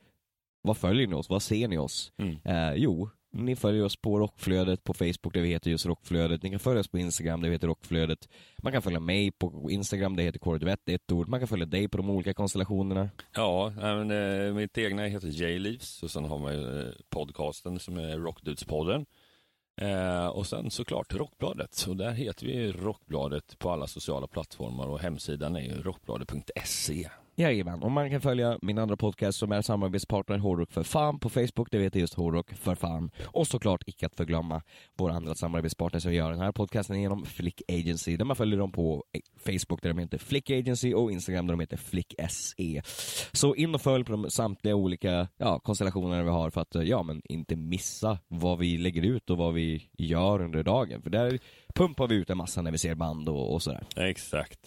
vad 0.61 0.77
följer 0.77 1.07
ni 1.07 1.13
oss? 1.15 1.29
Vad 1.29 1.41
ser 1.41 1.67
ni 1.67 1.77
oss? 1.77 2.11
Mm. 2.17 2.37
Eh, 2.45 2.73
jo, 2.75 3.09
ni 3.31 3.55
följer 3.55 3.83
oss 3.83 3.95
på 3.95 4.19
Rockflödet 4.19 4.83
på 4.83 4.93
Facebook 4.93 5.33
där 5.33 5.41
vi 5.41 5.50
heter 5.50 5.71
just 5.71 5.86
Rockflödet. 5.86 6.43
Ni 6.43 6.50
kan 6.50 6.59
följa 6.59 6.79
oss 6.79 6.88
på 6.88 6.98
Instagram 6.98 7.41
där 7.41 7.50
vi 7.50 7.55
heter 7.55 7.67
Rockflödet. 7.67 8.29
Man 8.63 8.74
kan 8.74 8.81
följa 8.81 9.00
mig 9.00 9.31
på 9.31 9.67
Instagram, 9.71 10.15
det 10.15 10.24
heter 10.24 10.39
Kåreduvett, 10.39 10.79
det 10.83 10.91
är 10.91 10.95
ett 10.95 11.12
ord. 11.12 11.27
Man 11.27 11.39
kan 11.39 11.48
följa 11.48 11.65
dig 11.65 11.88
på 11.88 11.98
de 11.98 12.09
olika 12.09 12.33
konstellationerna. 12.33 13.09
Ja, 13.36 13.74
men, 13.75 14.12
eh, 14.12 14.53
mitt 14.53 14.77
egna 14.77 15.05
heter 15.05 15.27
J-Leaves 15.27 16.03
och 16.03 16.12
sen 16.12 16.25
har 16.25 16.39
man 16.39 16.53
ju 16.53 16.79
eh, 16.79 16.93
podcasten 17.09 17.79
som 17.79 17.98
är 17.98 18.17
Rockdudespodden. 18.17 19.05
Eh, 19.81 20.27
och 20.27 20.48
sen 20.48 20.71
såklart 20.71 21.13
Rockbladet 21.13 21.86
och 21.88 21.98
där 21.98 22.12
heter 22.12 22.45
vi 22.45 22.71
Rockbladet 22.71 23.59
på 23.59 23.71
alla 23.71 23.88
sociala 23.88 24.27
plattformar 24.27 24.88
och 24.88 25.00
hemsidan 25.00 25.55
är 25.55 25.62
ju 25.62 25.81
rockbladet.se. 25.81 27.09
Jajamän, 27.39 27.84
och 27.84 27.91
man 27.91 28.10
kan 28.10 28.22
följa 28.22 28.60
min 28.62 28.77
andra 28.77 28.98
podcast 28.98 29.38
som 29.38 29.51
är 29.51 29.62
samarbetspartner 29.62 30.38
Hårdrock 30.38 30.72
för 30.72 30.84
fan 30.84 31.19
på 31.19 31.29
Facebook, 31.29 31.72
det 31.72 31.79
heter 31.79 32.00
just 32.00 32.13
Hårdrock 32.13 32.53
för 32.53 32.75
fan. 32.75 33.12
Och 33.25 33.48
såklart 33.48 33.84
icke 33.86 34.05
att 34.05 34.15
förglömma 34.15 34.62
våra 34.98 35.13
andra 35.13 35.36
samarbetspartner 35.36 36.00
som 36.00 36.13
gör 36.13 36.31
den 36.31 36.39
här 36.41 36.51
podcasten 36.51 37.01
genom 37.01 37.25
Flick 37.25 37.62
Agency, 37.67 38.17
där 38.17 38.25
man 38.25 38.36
följer 38.36 38.60
dem 38.60 38.72
på 38.72 39.03
eh, 39.13 39.22
Facebook 39.46 39.81
där 39.81 39.89
de 39.89 40.00
heter 40.00 40.17
Flick 40.17 40.50
Agency 40.50 40.93
och 40.93 41.12
Instagram 41.12 41.48
där 41.48 41.53
de 41.53 41.60
heter 41.60 41.77
Flick 41.77 42.15
SE. 42.29 42.81
Så 43.31 43.55
in 43.55 43.75
och 43.75 43.81
följ 43.81 44.03
på 44.03 44.12
de 44.12 44.29
samtliga 44.29 44.75
olika 44.75 45.27
ja, 45.38 45.60
konstellationerna 45.60 46.24
vi 46.24 46.29
har 46.29 46.50
för 46.50 46.62
att 46.62 46.75
eh, 46.75 46.84
ja, 46.84 47.03
men 47.03 47.22
inte 47.29 47.55
missa 47.55 48.19
vad 48.27 48.60
vi 48.60 48.77
lägger 48.77 49.01
ut 49.01 49.29
och 49.29 49.38
vad 49.38 49.53
vi 49.53 49.89
gör 49.98 50.41
under 50.41 50.63
dagen. 50.63 51.01
För 51.01 51.10
där 51.10 51.39
pumpar 51.75 52.08
vi 52.08 52.15
ut 52.15 52.29
en 52.29 52.38
massa 52.38 52.62
när 52.62 52.72
vi 52.72 52.77
ser 52.77 52.96
band 52.96 53.29
och, 53.29 53.53
och 53.53 53.62
sådär. 53.62 53.84
Exakt. 53.96 54.60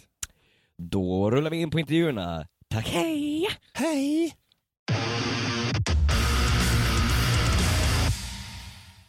Då 0.77 1.31
rullar 1.31 1.51
vi 1.51 1.57
in 1.57 1.71
på 1.71 1.81
intervjuerna. 1.81 2.47
Tack, 2.73 2.89
hej! 2.89 3.49
Hej! 3.73 4.35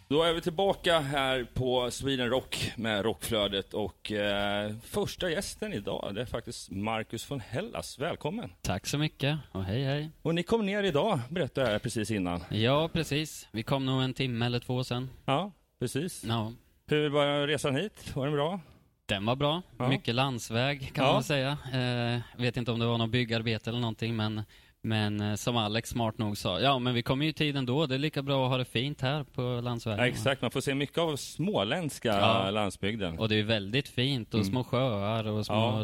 Då 0.08 0.24
är 0.24 0.34
vi 0.34 0.42
tillbaka 0.42 1.00
här 1.00 1.48
på 1.54 1.92
Sweden 1.92 2.30
Rock 2.30 2.72
med 2.76 3.06
Rockflödet 3.06 3.74
och 3.74 4.12
eh, 4.12 4.72
första 4.84 5.30
gästen 5.30 5.74
idag 5.74 6.12
det 6.16 6.22
är 6.22 6.26
faktiskt 6.26 6.72
Marcus 6.72 7.32
von 7.32 7.40
Hellas. 7.40 8.00
Välkommen! 8.00 8.50
Tack 8.62 8.88
så 8.88 8.98
mycket 8.98 9.40
och 9.52 9.64
hej 9.64 9.84
hej. 9.84 10.10
Och 10.22 10.36
ni 10.36 10.44
kom 10.44 10.66
ner 10.66 10.84
idag, 10.84 11.20
berättade 11.30 11.72
jag 11.72 11.82
precis 11.82 12.12
innan. 12.12 12.44
Ja, 12.50 12.90
precis. 12.94 13.48
Vi 13.52 13.64
kom 13.64 13.86
nog 13.86 14.02
en 14.04 14.14
timme 14.14 14.46
eller 14.46 14.60
två 14.60 14.84
sen. 14.84 15.10
Ja, 15.26 15.52
precis. 15.80 16.24
Ja, 16.24 16.52
Hur 16.88 17.10
var 17.10 17.48
resan 17.48 17.76
hit? 17.76 18.16
Var 18.16 18.26
den 18.26 18.34
bra? 18.34 18.60
Den 19.06 19.26
var 19.26 19.36
bra. 19.36 19.62
Ja. 19.78 19.88
Mycket 19.90 20.16
landsväg 20.16 20.94
kan 20.94 21.06
Ja. 21.06 21.14
man 21.14 21.24
säga. 21.24 21.58
Eh, 21.74 22.42
vet 22.42 22.58
inte 22.58 22.72
om 22.72 22.80
det 22.80 22.86
var 22.86 22.98
något 22.98 23.10
byggarbete 23.10 23.70
eller 23.70 23.80
någonting, 23.80 24.16
men, 24.16 24.42
men 24.82 25.22
eh, 25.22 25.36
som 25.36 25.58
Alex 25.58 25.90
smart 25.90 26.18
nog 26.18 26.38
sa, 26.38 26.60
ja 26.60 26.80
men 26.80 26.94
vi 26.94 27.04
kommer 27.04 27.26
ju 27.26 27.32
i 27.32 27.34
tid 27.34 27.56
ändå. 27.58 27.86
Det 27.86 27.96
är 27.96 28.00
lika 28.00 28.22
bra 28.22 28.44
att 28.46 28.52
ha 28.52 28.58
det 28.58 28.66
fint 28.66 29.02
här 29.02 29.24
på 29.24 29.42
landsvägen. 29.64 30.00
Ja, 30.00 30.08
exakt, 30.08 30.42
man 30.42 30.52
får 30.52 30.62
se 30.62 30.76
mycket 30.76 30.98
av 30.98 31.16
småländska 31.16 32.08
Ja. 32.08 32.50
landsbygden. 32.52 33.20
Och 33.20 33.30
det 33.30 33.36
är 33.40 33.44
väldigt 33.44 33.88
fint 33.88 34.34
och 34.34 34.40
Mm. 34.40 34.52
små 34.52 34.64
sjöar 34.64 35.28
och 35.28 35.46
små... 35.46 35.84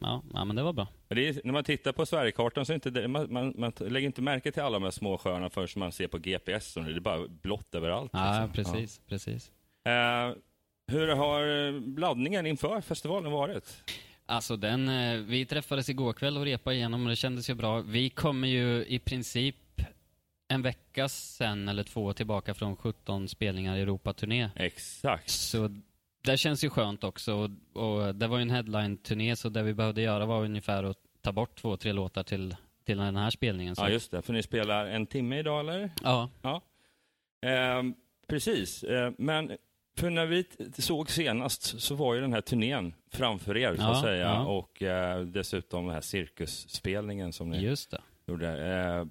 Ja. 0.00 0.22
Ja, 0.34 0.44
men 0.44 0.56
det 0.56 0.62
var 0.62 0.72
bra. 0.72 0.86
Är, 1.08 1.40
när 1.44 1.52
man 1.52 1.64
tittar 1.64 1.92
på 1.92 2.06
Sverigekartan 2.06 2.66
så 2.66 2.72
är 2.72 2.74
inte 2.74 2.90
det, 2.90 3.08
man, 3.08 3.32
man, 3.32 3.54
man 3.56 3.72
lägger 3.80 4.06
inte 4.06 4.22
märke 4.22 4.52
till 4.52 4.62
alla 4.62 4.78
de 4.78 4.84
här 4.84 4.90
små 4.90 5.18
sjöarna 5.18 5.50
förrän 5.50 5.68
man 5.76 5.92
ser 5.92 6.08
på 6.08 6.18
GPS. 6.18 6.74
Det 6.74 6.80
är 6.80 7.00
bara 7.00 7.28
blått 7.28 7.74
överallt. 7.74 8.10
Ja, 8.12 8.46
liksom. 8.46 8.52
precis, 8.74 9.00
precis. 9.08 9.50
Eh, 9.84 10.36
hur 10.88 11.08
har 11.08 11.66
eh, 11.68 11.98
laddningen 11.98 12.46
inför 12.46 12.80
festivalen 12.80 13.32
varit? 13.32 13.84
Alltså 14.26 14.56
den, 14.56 14.88
eh, 14.88 15.18
vi 15.20 15.46
träffades 15.46 15.88
igår 15.88 16.12
kväll 16.12 16.36
och 16.36 16.44
repade 16.44 16.76
igenom 16.76 17.02
och 17.02 17.08
det 17.08 17.16
kändes 17.16 17.50
ju 17.50 17.54
bra. 17.54 17.80
Vi 17.80 18.10
kommer 18.10 18.48
ju 18.48 18.84
i 18.86 18.98
princip 18.98 19.56
en 20.48 20.62
vecka 20.62 21.08
sen 21.08 21.68
eller 21.68 21.82
två 21.82 22.12
tillbaka 22.12 22.54
från 22.54 22.76
17 22.76 23.28
spelningar 23.28 23.76
i 23.76 23.80
Europaturné. 23.80 24.50
Exakt. 24.56 25.30
Så 25.30 25.70
det 26.22 26.36
känns 26.36 26.64
ju 26.64 26.70
skönt 26.70 27.04
också. 27.04 27.34
Och, 27.34 27.50
och 27.82 28.14
det 28.14 28.26
var 28.26 28.38
ju 28.38 28.42
en 28.42 28.50
headline-turné 28.50 29.36
så 29.36 29.48
det 29.48 29.62
vi 29.62 29.74
behövde 29.74 30.02
göra 30.02 30.26
var 30.26 30.44
ungefär 30.44 30.84
att 30.84 30.98
ta 31.20 31.32
bort 31.32 31.60
två, 31.60 31.76
tre 31.76 31.92
låtar 31.92 32.22
till, 32.22 32.56
till 32.84 32.98
den 32.98 33.16
här 33.16 33.30
spelningen. 33.30 33.76
Så. 33.76 33.82
Ja, 33.82 33.88
just 33.90 34.10
det. 34.10 34.22
För 34.22 34.32
ni 34.32 34.42
spelar 34.42 34.86
en 34.86 35.06
timme 35.06 35.38
idag, 35.38 35.60
eller? 35.60 35.90
Ja, 36.02 36.30
Eh, 37.42 37.82
precis. 38.28 38.82
Eh, 38.82 39.12
men 39.18 39.56
för 39.98 40.10
när 40.10 40.26
vi 40.26 40.44
såg 40.78 41.10
senast 41.10 41.80
så 41.80 41.94
var 41.94 42.14
ju 42.14 42.20
den 42.20 42.32
här 42.32 42.40
turnén 42.40 42.94
framför 43.12 43.56
er, 43.56 43.76
så 43.76 43.82
Ja, 43.82 43.90
att 43.90 44.00
säga. 44.02 44.24
ja. 44.24 44.44
Och 44.46 44.82
eh, 44.82 45.20
dessutom 45.20 45.84
den 45.84 45.94
här 45.94 46.00
cirkusspelningen 46.00 47.32
som 47.32 47.50
ni 47.50 47.60
just 47.60 47.90
det. 47.90 48.00
gjorde. 48.26 48.48
Eh, 48.74 49.06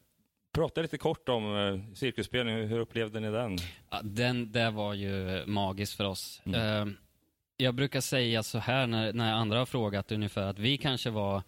prata 0.53 0.81
lite 0.81 0.97
kort 0.97 1.29
om 1.29 1.55
eh, 1.57 1.93
cirkusspelningen. 1.95 2.67
Hur 2.67 2.79
upplevde 2.79 3.19
ni 3.19 3.31
den? 3.31 3.57
Ja, 3.89 3.99
den, 4.03 4.51
det 4.51 4.69
var 4.69 4.93
ju 4.93 5.43
magiskt 5.45 5.93
för 5.97 6.03
oss. 6.05 6.41
Mm. 6.45 6.87
Eh, 6.89 6.93
jag 7.57 7.75
brukar 7.75 8.01
säga 8.01 8.43
så 8.43 8.57
här 8.59 8.87
när, 8.87 9.13
när 9.13 9.33
andra 9.33 9.59
har 9.59 9.65
frågat 9.65 10.11
ungefär 10.11 10.41
att 10.47 10.59
vi 10.59 10.77
kanske 10.77 11.09
var 11.09 11.43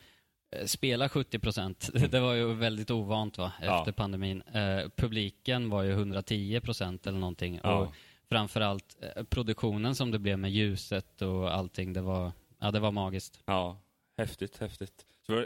eh, 0.56 0.66
spela 0.66 1.10
70 1.10 1.40
procent. 1.40 1.90
Det 2.12 2.20
var 2.20 2.34
ju 2.34 2.54
väldigt 2.54 2.92
ovant 2.92 3.38
va, 3.38 3.52
Ja. 3.62 3.80
efter 3.80 3.92
pandemin. 3.92 4.42
Eh, 4.42 4.90
publiken 4.96 5.70
var 5.70 5.84
ju 5.84 5.92
110 5.92 6.60
procent 6.64 7.08
eller 7.08 7.20
någonting. 7.20 7.60
Ja. 7.64 7.76
Och 7.80 7.94
framförallt 8.30 8.98
eh, 9.16 9.24
produktionen 9.24 9.96
som 9.96 10.12
det 10.12 10.20
blev 10.20 10.40
med 10.40 10.52
ljuset 10.52 11.22
och 11.22 11.54
allting, 11.56 11.94
det 11.94 12.02
var, 12.02 12.32
ja, 12.60 12.72
det 12.72 12.80
var 12.80 12.92
magiskt. 12.92 13.44
Ja, 13.46 13.82
häftigt, 14.18 14.58
häftigt. 14.58 15.06
Så, 15.26 15.46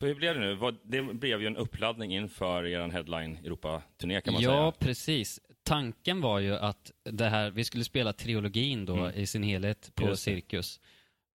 för 0.00 0.06
hur 0.06 0.14
blev 0.14 0.34
det 0.34 0.40
nu? 0.40 0.78
Det 0.82 1.02
blev 1.02 1.40
ju 1.40 1.46
en 1.46 1.56
uppladdning 1.56 2.14
inför 2.14 2.66
er 2.66 2.88
headline 2.88 3.38
Europa-turné 3.44 4.20
kan 4.20 4.34
man 4.34 4.42
ja, 4.42 4.50
säga. 4.50 4.72
precis. 4.88 5.40
Tanken 5.64 6.20
var 6.20 6.38
ju 6.38 6.54
att 6.56 6.92
det 7.04 7.28
här, 7.28 7.50
vi 7.50 7.64
skulle 7.64 7.84
spela 7.84 8.12
trilogin 8.12 8.84
då 8.86 8.96
Mm. 8.96 9.14
i 9.14 9.26
sin 9.26 9.42
helhet 9.42 9.90
på 9.94 10.08
Just. 10.08 10.22
Cirkus. 10.22 10.80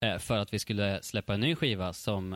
Eh, 0.05 0.17
för 0.17 0.37
att 0.37 0.53
vi 0.53 0.59
skulle 0.59 1.01
släppa 1.03 1.33
en 1.33 1.39
ny 1.39 1.55
skiva 1.55 1.93
som 1.93 2.33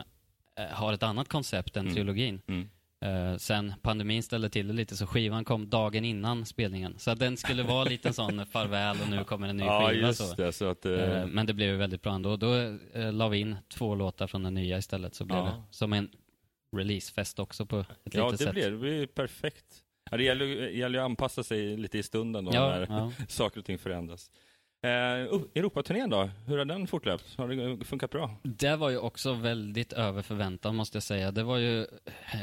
eh, 0.56 0.64
har 0.70 0.92
ett 0.92 1.02
annat 1.02 1.28
koncept 1.28 1.76
än 1.76 1.82
Mm. 1.82 1.94
trilogin. 1.94 2.40
Mm. 2.46 2.70
Eh, 3.04 3.36
sen 3.36 3.74
pandemin 3.82 4.22
ställde 4.22 4.48
till 4.50 4.66
det 4.68 4.72
lite 4.74 4.96
så 4.96 5.06
skivan 5.06 5.44
kom 5.44 5.68
dagen 5.70 6.04
innan 6.04 6.46
spelningen. 6.46 6.94
Så 6.98 7.14
den 7.14 7.36
skulle 7.36 7.62
vara 7.62 7.84
lite 7.84 8.08
en 8.08 8.14
sån 8.14 8.46
farväl 8.52 8.96
och 9.02 9.10
nu 9.10 9.24
kommer 9.24 9.48
en 9.48 9.56
ny 9.56 9.64
Ja, 9.64 9.88
skiva. 9.90 10.12
Så. 10.12 10.34
det. 10.34 10.52
Så 10.52 10.64
att, 10.70 10.86
eh, 10.86 10.92
Eh, 10.92 11.26
men 11.26 11.46
det 11.46 11.54
blev 11.54 11.74
väldigt 11.78 12.02
bra 12.02 12.12
ändå. 12.14 12.36
Då 12.36 12.54
eh, 12.92 13.12
la 13.12 13.28
vi 13.28 13.38
in 13.38 13.56
två 13.68 13.94
låtar 13.94 14.26
från 14.26 14.42
den 14.42 14.54
nya 14.54 14.78
istället 14.78 15.14
så 15.14 15.24
blev 15.24 15.38
Ja. 15.38 15.44
det 15.44 15.62
som 15.70 15.92
en 15.92 16.08
releasefest 16.76 17.38
också 17.38 17.66
på 17.66 17.78
ett 17.80 17.86
ja, 18.14 18.24
litet 18.24 18.38
det 18.38 18.44
sätt. 18.44 18.54
blir, 18.54 18.70
det 18.70 18.76
blir 18.76 19.06
perfekt. 19.06 19.64
Ja, 20.10 20.16
det 20.16 20.22
gäller, 20.24 20.44
ju- 20.44 20.78
gäller 20.78 20.98
ju 20.98 21.04
att 21.04 21.10
anpassa 21.10 21.42
sig 21.42 21.76
lite 21.76 21.98
i 21.98 22.02
stunden 22.02 22.44
då, 22.44 22.50
Ja, 22.54 22.68
när 22.68 22.86
ja. 22.90 23.12
saker 23.28 23.60
och 23.60 23.64
ting 23.66 23.78
förändras. 23.78 24.30
Eh, 24.82 24.90
Europaturnén 25.54 26.10
då? 26.10 26.30
Hur 26.46 26.58
har 26.58 26.64
den 26.64 26.86
fortlöpt? 26.86 27.36
Har 27.36 27.48
det 27.48 27.84
funkat 27.84 28.10
bra? 28.10 28.30
Det 28.42 28.76
var 28.76 28.90
ju 28.90 28.98
också 28.98 29.32
väldigt 29.32 29.92
över 29.92 30.22
förväntan 30.22 30.76
måste 30.76 30.96
jag 30.96 31.02
säga. 31.02 31.30
Det 31.30 31.42
var 31.42 31.56
ju 31.58 31.80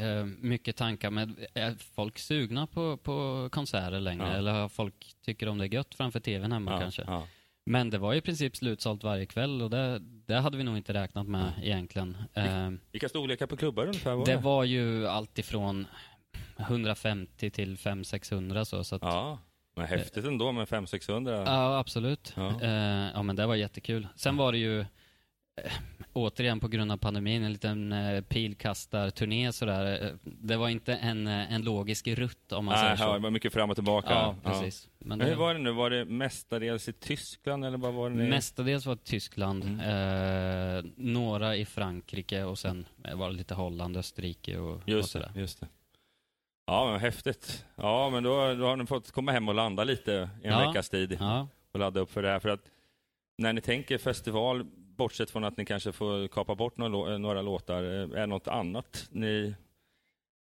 eh, 0.02 0.26
mycket 0.40 0.76
tankar 0.76 1.12
med, 1.12 1.46
är 1.54 1.76
folk 1.96 2.20
sugna 2.20 2.68
på, 2.68 2.98
på 2.98 3.50
konserter 3.52 4.00
längre? 4.00 4.28
Ja. 4.28 4.34
Eller 4.34 4.52
har 4.54 4.70
folk 4.70 5.16
tycker 5.26 5.50
om 5.50 5.58
det 5.58 5.66
är 5.66 5.74
gött 5.74 5.96
framför 5.96 6.20
tvn 6.20 6.52
hemma 6.52 6.72
Ja, 6.72 6.80
kanske? 6.80 7.04
ja. 7.08 7.28
Men 7.66 7.90
det 7.90 7.98
var 7.98 8.14
ju 8.14 8.18
i 8.20 8.22
princip 8.22 8.56
slutsålt 8.56 9.04
varje 9.04 9.26
kväll 9.26 9.62
och 9.62 9.70
det, 9.70 10.00
det 10.02 10.36
hade 10.36 10.58
vi 10.58 10.64
nog 10.64 10.78
inte 10.78 10.94
räknat 10.94 11.28
med 11.28 11.52
egentligen. 11.64 12.18
Eh, 12.34 12.70
Vilka 12.92 13.10
storlekar 13.10 13.48
på 13.48 13.58
klubbar 13.58 13.84
ungefär 13.86 14.16
var 14.16 14.26
det 14.26 14.38
var 14.38 14.64
ju 14.64 15.08
allt 15.08 15.40
ifrån 15.40 15.88
150 16.58 17.50
till 17.50 17.76
500-600 17.78 18.64
så. 18.64 18.84
så 18.84 18.96
att, 18.96 19.40
men 19.76 19.86
häftigt 19.88 20.26
ändå 20.26 20.52
med 20.52 20.68
500-600. 20.68 21.80
absolut. 21.80 22.34
Ja. 22.36 22.62
Eh, 22.62 23.12
ja, 23.14 23.24
men 23.24 23.36
det 23.36 23.46
var 23.46 23.56
jättekul. 23.56 24.08
Sen 24.16 24.38
var 24.38 24.52
det 24.52 24.58
ju 24.58 24.80
eh, 24.80 24.86
återigen 26.14 26.60
på 26.60 26.68
grund 26.68 26.92
av 26.92 26.98
pandemin 26.98 27.44
en 27.44 27.52
liten 27.54 27.92
eh, 27.92 28.22
pilkastarturné 28.22 29.52
sådär. 29.52 30.14
Det 30.24 30.58
var 30.58 30.70
inte 30.70 30.94
en, 30.96 31.28
en 31.28 31.62
logisk 31.62 32.08
rutt 32.08 32.52
om 32.52 32.66
man 32.66 32.74
Nej, 32.76 32.98
säger 32.98 33.10
var 33.10 33.18
så. 33.20 33.24
det 33.26 33.32
mycket 33.32 33.54
fram 33.54 33.70
och 33.70 33.76
tillbaka. 33.76 34.10
Ja, 34.10 34.36
precis. 34.44 34.90
Men 35.00 35.18
Men 35.18 35.28
hur 35.28 35.34
det, 35.36 35.40
var 35.40 35.54
det 35.54 35.60
nu? 35.60 35.72
Var 35.72 35.90
det 35.90 36.06
mestadels 36.06 36.90
i 36.90 36.94
Tyskland 36.94 37.66
eller 37.66 37.78
vad 37.78 37.94
var 37.94 38.10
det? 38.10 38.16
ni- 38.16 38.30
mestadels 38.30 38.86
var 38.86 38.96
det 38.96 39.04
Tyskland, 39.04 39.64
Mm. 39.64 39.80
eh, 39.80 40.92
några 40.96 41.56
i 41.56 41.66
Frankrike 41.66 42.44
och 42.44 42.60
sen 42.60 42.86
var 43.14 43.30
det 43.30 43.36
lite 43.36 43.54
Holland, 43.54 43.98
Österrike 43.98 44.58
och, 44.58 44.74
och 44.76 44.82
Just 44.90 45.10
sådär. 45.10 45.32
det, 45.34 45.40
just 45.40 45.60
det. 45.60 45.68
Ja, 46.66 46.92
men 46.92 47.00
häftigt. 47.00 47.66
Ja, 47.76 48.10
men 48.10 48.24
då, 48.24 48.54
då 48.54 48.66
har 48.66 48.76
ni 48.76 48.86
fått 48.86 49.12
komma 49.12 49.32
hem 49.32 49.50
och 49.50 49.56
landa 49.56 49.84
lite 49.84 50.30
i 50.44 50.48
en 50.48 50.54
Ja. 50.54 50.68
veckas 50.68 50.90
tid 50.90 51.18
Ja, 51.20 51.48
och 51.72 51.80
ladda 51.80 52.00
upp 52.00 52.12
för 52.12 52.22
det 52.24 52.30
här. 52.30 52.40
För 52.40 52.50
att 52.50 52.62
när 53.38 53.54
ni 53.54 53.62
tänker 53.62 53.98
festival, 53.98 54.64
bortsett 54.98 55.32
från 55.32 55.44
att 55.44 55.58
ni 55.58 55.66
kanske 55.66 55.92
får 55.92 56.28
kapa 56.28 56.56
bort 56.56 56.78
några, 56.78 56.92
lå- 56.94 57.18
några 57.18 57.42
låtar, 57.42 57.84
eh, 57.84 57.90
är 58.02 58.08
det 58.08 58.26
något 58.26 58.48
annat 58.48 59.08
ni 59.12 59.56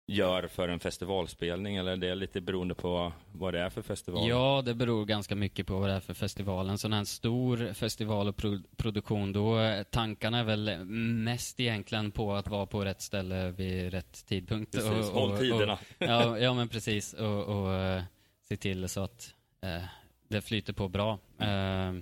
gör 0.05 0.47
för 0.47 0.69
en 0.69 0.79
festivalspelning 0.79 1.75
eller 1.75 1.91
är 1.91 1.97
det 1.97 2.15
lite 2.15 2.41
beroende 2.41 2.75
på 2.75 3.13
vad 3.31 3.53
det 3.53 3.59
är 3.59 3.69
för 3.69 3.81
festival? 3.81 4.29
Ja, 4.29 4.61
det 4.65 4.73
beror 4.73 5.05
ganska 5.05 5.35
mycket 5.35 5.67
på 5.67 5.79
vad 5.79 5.89
det 5.89 5.95
är 5.95 5.99
för 5.99 6.13
festival. 6.13 6.69
En 6.69 6.77
sån 6.77 6.93
här 6.93 7.03
stor 7.03 7.73
festival 7.73 8.27
och 8.27 8.35
pro 8.35 8.59
produktion, 8.75 9.33
då 9.33 9.57
tankarna 9.89 10.39
är 10.39 10.43
väl 10.43 10.85
mest 10.85 11.59
egentligen 11.59 12.11
på 12.11 12.33
att 12.33 12.47
vara 12.47 12.65
på 12.65 12.85
rätt 12.85 13.01
ställe 13.01 13.51
vid 13.51 13.91
rätt 13.91 14.25
tidpunkt. 14.25 14.71
Precis, 14.71 15.09
och, 15.09 15.21
håll 15.21 15.37
tiderna. 15.37 15.73
Och, 15.73 15.79
ja, 15.97 16.37
ja, 16.37 16.53
men 16.53 16.67
precis. 16.67 17.13
Och, 17.13 17.43
och 17.43 17.73
eh, 17.73 18.03
se 18.41 18.57
till 18.57 18.89
så 18.89 19.03
att 19.03 19.33
eh, 19.61 19.83
det 20.27 20.41
flyter 20.41 20.73
på 20.73 20.87
bra. 20.87 21.19
Eh, 21.39 21.93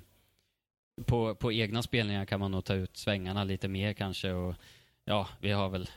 på, 1.06 1.36
på 1.36 1.52
egna 1.52 1.82
spelningar 1.82 2.26
kan 2.26 2.40
man 2.40 2.52
nog 2.52 2.66
ta 2.66 2.74
ut 2.74 2.98
svängarna 2.98 3.44
lite 3.44 3.68
mer 3.68 3.94
kanske. 3.94 4.32
Och, 4.32 4.56
ja, 5.06 5.28
vi 5.40 5.52
har 5.52 5.70
väl 5.70 5.90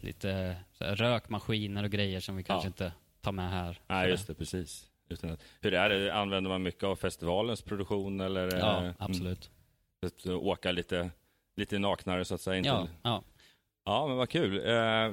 lite 0.00 0.56
här, 0.80 0.96
rökmaskiner 0.96 1.84
och 1.84 1.90
grejer 1.90 2.20
som 2.20 2.36
vi 2.36 2.42
kanske 2.42 2.66
Ja. 2.66 2.68
inte 2.68 2.92
tar 3.20 3.32
med 3.32 3.50
här. 3.50 3.80
Nej, 3.86 4.10
just 4.10 4.26
det, 4.26 4.34
precis. 4.34 4.90
Utan 5.08 5.30
att, 5.30 5.42
hur 5.60 5.74
är 5.74 5.88
det, 5.88 6.14
använder 6.14 6.50
man 6.50 6.62
mycket 6.62 6.84
av 6.84 6.96
festivalens 6.96 7.62
produktion 7.62 8.20
eller? 8.20 8.54
eh, 8.54 8.58
Ja, 8.60 8.78
mm, 8.80 8.94
absolut. 8.98 9.50
Att 10.06 10.26
åka 10.26 10.72
lite, 10.72 11.10
lite 11.56 11.78
naknare 11.78 12.24
så 12.24 12.34
att 12.34 12.40
säga? 12.40 12.56
Inte, 12.56 12.68
Ja, 12.68 12.88
ja. 13.02 13.22
Ja, 13.84 14.06
men 14.06 14.16
vad 14.16 14.28
kul. 14.30 14.58
Eh, 14.68 15.12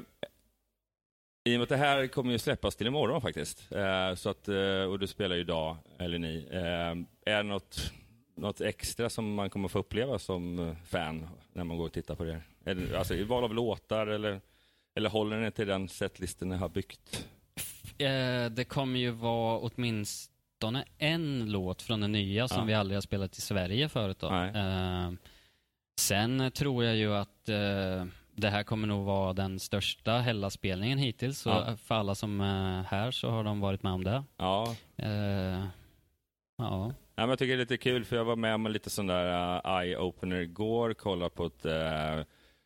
I 1.45 1.55
och 1.55 1.59
med 1.59 1.61
att 1.61 1.69
det 1.69 1.77
här 1.77 2.07
kommer 2.07 2.31
ju 2.31 2.39
släppas 2.39 2.75
till 2.75 2.87
imorgon 2.87 3.21
faktiskt. 3.21 3.71
Eh, 3.71 4.15
så 4.15 4.29
att, 4.29 4.47
eh, 4.47 4.83
och 4.89 4.99
du 4.99 5.07
spelar 5.07 5.35
ju 5.35 5.41
idag, 5.41 5.77
eller 5.99 6.19
ni. 6.19 6.47
Eh, 6.51 7.33
är 7.33 7.37
det 7.37 7.43
något, 7.43 7.91
något 8.35 8.61
extra 8.61 9.09
som 9.09 9.33
man 9.33 9.49
kommer 9.49 9.67
få 9.67 9.79
uppleva 9.79 10.19
som 10.19 10.59
eh, 10.59 10.75
fan 10.85 11.27
när 11.53 11.63
man 11.63 11.77
går 11.77 11.85
och 11.85 11.93
tittar 11.93 12.15
på 12.15 12.23
det? 12.23 12.41
Är 12.65 12.75
det 12.75 12.97
alltså 12.97 13.15
i 13.15 13.23
val 13.23 13.43
av 13.43 13.53
låtar 13.53 14.07
eller, 14.07 14.41
eller 14.95 15.09
håller 15.09 15.39
ni 15.39 15.51
till 15.51 15.67
den 15.67 15.89
setlisten 15.89 16.49
ni 16.49 16.55
har 16.55 16.69
byggt? 16.69 17.27
Eh, 17.97 18.45
det 18.51 18.67
kommer 18.67 18.99
ju 18.99 19.09
vara 19.11 19.59
åtminstone 19.59 20.85
en 20.97 21.51
låt 21.51 21.81
från 21.81 22.01
den 22.01 22.11
nya 22.11 22.47
som 22.47 22.57
Ja. 22.59 22.65
vi 22.65 22.73
aldrig 22.73 22.95
har 22.95 23.01
spelat 23.01 23.37
i 23.37 23.41
Sverige 23.41 23.89
förut 23.89 24.19
då. 24.19 24.33
Eh, 24.33 25.11
sen 25.99 26.51
tror 26.51 26.83
jag 26.83 26.95
ju 26.95 27.13
att 27.15 27.49
eh, 27.49 28.05
det 28.35 28.49
här 28.49 28.63
kommer 28.63 28.87
nog 28.87 29.05
vara 29.05 29.33
den 29.33 29.59
största 29.59 30.11
Hella-spelningen 30.17 30.97
hittills. 30.97 31.39
Så 31.39 31.49
Ja. 31.49 31.75
för 31.77 31.95
alla 31.95 32.15
som 32.15 32.41
är 32.41 32.83
här 32.83 33.11
så 33.11 33.29
har 33.29 33.43
de 33.43 33.59
varit 33.59 33.83
med 33.83 33.91
om 33.93 34.03
det. 34.03 34.23
Ja, 34.37 34.75
Eh, 34.97 35.65
Ja. 36.57 36.93
Ja, 37.15 37.21
men 37.23 37.29
jag 37.29 37.39
tycker 37.39 37.47
det 37.57 37.57
är 37.57 37.65
lite 37.65 37.77
kul 37.77 38.05
för 38.05 38.15
jag 38.15 38.25
var 38.25 38.35
med 38.35 38.55
om 38.55 38.65
en 38.65 38.71
lite 38.73 38.89
sån 38.89 39.07
där 39.07 39.25
uh, 39.25 39.61
eye-opener 39.65 40.35
igår, 40.39 40.93
kollade 40.93 41.29
på 41.29 41.45
ett 41.45 41.65
uh, 41.65 42.23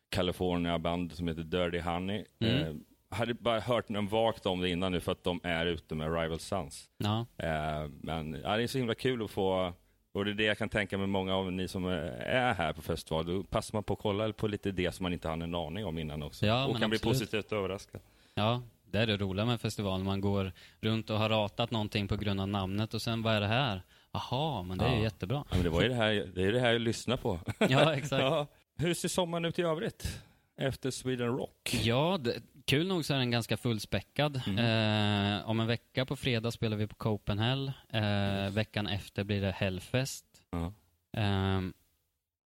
California-band 0.08 1.12
som 1.12 1.28
heter 1.28 1.42
Dirty 1.42 1.80
Honey. 1.80 2.24
Mm. 2.40 2.54
Uh, 2.68 2.76
hade 3.10 3.34
bara 3.34 3.60
hört 3.60 3.88
någon 3.88 4.08
vagt 4.08 4.46
om 4.46 4.60
det 4.60 4.68
innan 4.70 4.92
nu 4.92 5.00
för 5.00 5.12
att 5.12 5.24
de 5.24 5.40
är 5.42 5.66
ute 5.66 5.94
med 5.94 6.20
Rival 6.20 6.38
Sons. 6.40 6.90
Ja. 6.98 7.26
Uh, 7.42 7.90
men 8.00 8.40
ja, 8.44 8.56
det 8.56 8.62
är 8.62 8.66
så 8.66 8.78
himla 8.78 8.94
kul 8.94 9.22
att 9.24 9.30
få, 9.30 9.72
och 10.12 10.24
det 10.24 10.30
är 10.30 10.34
det 10.34 10.44
jag 10.44 10.58
kan 10.58 10.68
tänka 10.68 10.98
mig 10.98 11.06
många 11.06 11.36
av 11.36 11.52
ni 11.52 11.68
som 11.68 11.84
är 11.86 12.54
här 12.54 12.72
på 12.72 12.82
festival, 12.82 13.26
då 13.26 13.42
passar 13.42 13.76
man 13.76 13.84
på 13.84 13.92
att 13.92 13.98
kolla 13.98 14.32
på 14.32 14.48
lite 14.48 14.70
det 14.70 14.94
som 14.94 15.02
man 15.02 15.12
inte 15.12 15.28
hade 15.28 15.44
en 15.44 15.54
aning 15.54 15.86
om 15.86 15.98
innan 15.98 16.22
också. 16.22 16.46
Ja, 16.46 16.66
och 16.66 16.78
kan 16.78 16.90
bli 16.90 16.96
absolut. 16.96 17.18
positivt 17.18 17.52
överraskad. 17.52 18.00
Ja, 18.34 18.62
det 18.90 18.98
är 18.98 19.06
det 19.06 19.16
roliga 19.16 19.44
med 19.46 19.60
festivalen. 19.60 20.06
Man 20.06 20.20
går 20.20 20.52
runt 20.80 21.10
och 21.10 21.18
har 21.18 21.28
ratat 21.28 21.70
någonting 21.70 22.08
på 22.08 22.16
grund 22.16 22.40
av 22.40 22.48
namnet 22.48 22.94
och 22.94 23.02
sen, 23.02 23.22
vad 23.22 23.34
är 23.34 23.40
det 23.40 23.46
här? 23.46 23.82
Aha, 24.12 24.62
men 24.62 24.78
det 24.78 24.84
är 24.84 24.90
ju 24.90 24.96
Ja. 24.96 25.02
jättebra. 25.02 25.44
Ja, 25.50 25.54
men 25.56 25.62
det 25.64 25.70
var 25.70 25.82
ju 25.82 25.88
det 25.88 25.94
här, 25.94 26.30
det 26.34 26.42
är 26.44 26.52
det 26.52 26.60
här 26.60 26.72
jag 26.72 26.80
lyssnar 26.80 27.16
på. 27.16 27.40
Ja, 27.58 27.94
exakt. 27.94 28.22
ja. 28.22 28.46
Hur 28.80 28.94
ser 28.94 29.08
sommaren 29.08 29.44
ut 29.44 29.58
i 29.58 29.62
övrigt? 29.62 30.22
Efter 30.56 30.90
Sweden 30.90 31.26
Rock? 31.36 31.78
Ja, 31.82 32.18
det, 32.20 32.42
kul 32.64 32.86
nog 32.88 33.04
så 33.04 33.14
är 33.14 33.18
den 33.18 33.30
ganska 33.30 33.56
fullspäckad. 33.56 34.36
Eh, 34.36 35.48
om 35.48 35.60
en 35.60 35.66
vecka 35.66 36.06
på 36.06 36.16
fredag 36.16 36.50
spelar 36.50 36.76
vi 36.76 36.86
på 36.86 36.94
Copenhagen. 36.94 37.70
Eh, 37.88 38.50
veckan 38.50 38.86
efter 38.86 39.24
blir 39.24 39.40
det 39.40 39.50
Hellfest. 39.50 40.24
Ja. 40.50 40.72
Eh, 41.20 41.60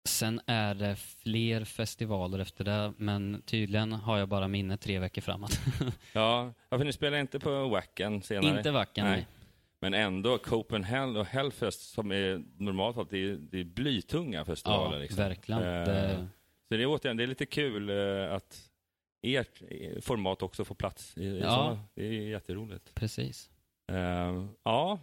sen 0.09 0.41
är 0.47 0.75
det 0.75 0.97
fler 0.97 1.65
festivaler 1.65 2.39
efter 2.39 2.65
det, 2.65 2.93
men 2.97 3.43
tydligen 3.47 3.93
har 3.93 4.19
jag 4.19 4.29
bara 4.29 4.49
minne 4.49 4.77
tre 4.77 4.99
veckor 4.99 5.23
framåt. 5.23 5.61
Ja, 6.13 6.53
för 6.71 6.85
ni 6.85 6.93
spelar 6.93 7.19
inte 7.19 7.39
på 7.41 7.69
Wacken 7.69 8.23
senare? 8.23 8.57
Inte 8.57 8.71
Wacken, 8.71 9.07
nej. 9.07 9.27
Men 9.81 9.95
ändå, 9.95 10.39
Copenhagen 10.39 11.17
och 11.17 11.27
Hellfest 11.27 11.91
som 11.93 12.13
är 12.13 12.43
normalt 12.57 12.97
att 12.99 13.11
det 13.11 13.19
är, 13.19 13.37
det 13.37 13.61
är 13.61 13.65
blytunga 13.65 14.45
festivaler. 14.45 14.97
Ja, 14.97 15.03
liksom. 15.03 15.17
verkligen. 15.19 15.61
Eh, 15.63 15.67
Det- 15.85 16.29
Så 16.69 16.77
det 16.77 16.83
är 16.83 16.87
återigen, 16.87 17.17
det 17.17 17.23
är 17.23 17.27
lite 17.27 17.47
kul 17.47 17.91
eh, 17.91 18.35
att 18.35 18.71
ert 19.23 19.63
eh, 19.69 20.01
format 20.01 20.43
också 20.43 20.65
får 20.65 20.75
plats. 20.75 21.19
I, 21.19 21.41
Ja. 21.41 21.79
Det 21.95 22.07
är 22.07 22.13
jätteroligt. 22.13 22.95
Precis. 22.95 23.51
Eh, 23.93 24.45
ja, 24.63 24.99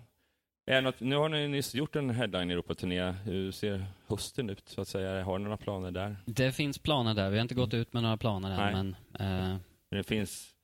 något, 0.84 1.00
nu 1.00 1.16
har 1.16 1.30
ni 1.30 1.48
nyss 1.48 1.76
gjort 1.76 1.96
en 1.96 2.10
headline 2.10 2.52
Europa-turné. 2.52 3.12
Hur 3.12 3.52
ser 3.52 3.86
hösten 4.08 4.50
ut 4.50 4.70
så 4.70 4.82
att 4.82 4.88
säga? 4.88 5.24
Har 5.24 5.38
ni 5.40 5.44
några 5.44 5.58
planer 5.58 5.92
där? 5.92 6.16
Det 6.26 6.52
finns 6.52 6.78
planer 6.80 7.14
där. 7.14 7.30
Vi 7.30 7.38
har 7.38 7.42
inte 7.42 7.56
gått 7.56 7.74
ut 7.74 7.94
med 7.94 8.04
några 8.04 8.18
planer 8.18 8.52
än, 8.52 8.58
Nej. 8.58 8.74
men 9.20 9.52
eh, 9.54 9.58
Det 9.90 10.04
finns, 10.04 10.56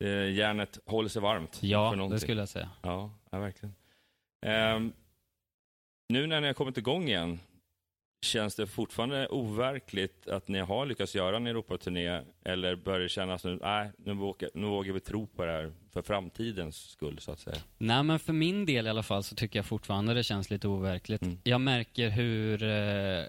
eh, 0.00 0.30
järnet 0.34 0.78
håller 0.86 1.08
sig 1.08 1.22
varmt. 1.22 1.58
ja, 1.62 2.08
det 2.10 2.20
skulle 2.20 2.40
jag 2.40 2.48
säga. 2.48 2.70
Ja, 2.82 3.10
ja 3.30 3.38
verkligen. 3.38 3.74
Ehm, 4.46 4.92
nu 6.08 6.26
när 6.26 6.40
ni 6.40 6.46
har 6.46 6.54
kommit 6.54 6.78
igång 6.78 7.08
igen, 7.08 7.38
känns 8.22 8.54
det 8.54 8.66
fortfarande 8.66 9.28
overkligt 9.28 10.28
att 10.28 10.48
ni 10.48 10.58
har 10.58 10.86
lyckats 10.86 11.14
göra 11.14 11.36
en 11.36 11.46
Europaturné? 11.46 12.22
Eller 12.44 12.76
börjar 12.76 13.00
det 13.00 13.08
kännas 13.08 13.44
nu, 13.44 13.58
nej, 13.62 13.90
nu 13.96 14.14
vågar, 14.14 14.50
nu 14.54 14.66
vågar 14.66 14.92
vi 14.92 15.00
tro 15.00 15.26
på 15.26 15.44
det 15.44 15.52
här 15.52 15.72
för 15.92 16.02
framtidens 16.02 16.90
skull, 16.90 17.18
så 17.18 17.32
att 17.32 17.38
säga? 17.38 17.56
Nej, 17.78 18.02
men 18.02 18.18
för 18.18 18.32
min 18.32 18.66
del 18.66 18.86
i 18.86 18.90
alla 18.90 19.02
fall 19.02 19.22
så 19.22 19.34
tycker 19.34 19.58
jag 19.58 19.66
fortfarande 19.66 20.14
det 20.14 20.22
känns 20.22 20.50
lite 20.50 20.68
overkligt. 20.68 21.22
Mm. 21.22 21.38
Jag 21.44 21.60
märker 21.60 22.08
hur 22.08 22.62
eh, 22.62 23.24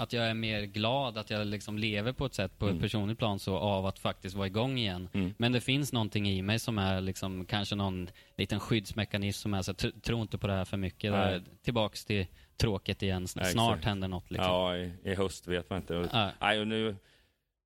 att 0.00 0.12
jag 0.12 0.24
är 0.30 0.34
mer 0.34 0.62
glad 0.62 1.18
att 1.18 1.30
jag 1.30 1.46
liksom 1.46 1.78
lever 1.78 2.12
på 2.12 2.26
ett 2.26 2.34
sätt, 2.34 2.58
på 2.58 2.64
Mm. 2.64 2.76
ett 2.76 2.82
personligt 2.82 3.18
plan 3.18 3.38
så, 3.38 3.56
av 3.56 3.86
att 3.86 3.98
faktiskt 3.98 4.36
vara 4.36 4.46
igång 4.46 4.78
igen. 4.78 5.08
Mm. 5.12 5.34
Men 5.38 5.52
det 5.52 5.60
finns 5.60 5.92
någonting 5.92 6.28
i 6.28 6.42
mig 6.42 6.58
som 6.58 6.78
är 6.78 7.00
liksom 7.00 7.44
kanske 7.44 7.74
någon 7.74 8.10
liten 8.36 8.60
skyddsmekanism 8.60 9.42
som 9.42 9.54
är 9.54 9.62
så, 9.62 9.72
tr- 9.72 10.00
tro 10.00 10.22
inte 10.22 10.38
på 10.38 10.46
det 10.46 10.52
här 10.52 10.64
för 10.64 10.76
mycket. 10.76 11.12
Nej. 11.12 11.32
Där, 11.32 11.42
tillbaks 11.62 12.04
till 12.04 12.26
tråkigt 12.56 13.02
igen. 13.02 13.26
Nej, 13.36 13.44
Snart 13.52 13.72
exakt. 13.72 13.84
händer 13.84 14.08
något 14.08 14.30
liksom. 14.30 14.46
Ja, 14.50 14.76
i, 14.76 14.92
i 15.04 15.14
höst 15.14 15.46
vet 15.46 15.70
man 15.70 15.78
inte. 15.80 16.08
Ja. 16.12 16.30
nej, 16.40 16.60
och 16.60 16.66
nu, 16.68 16.96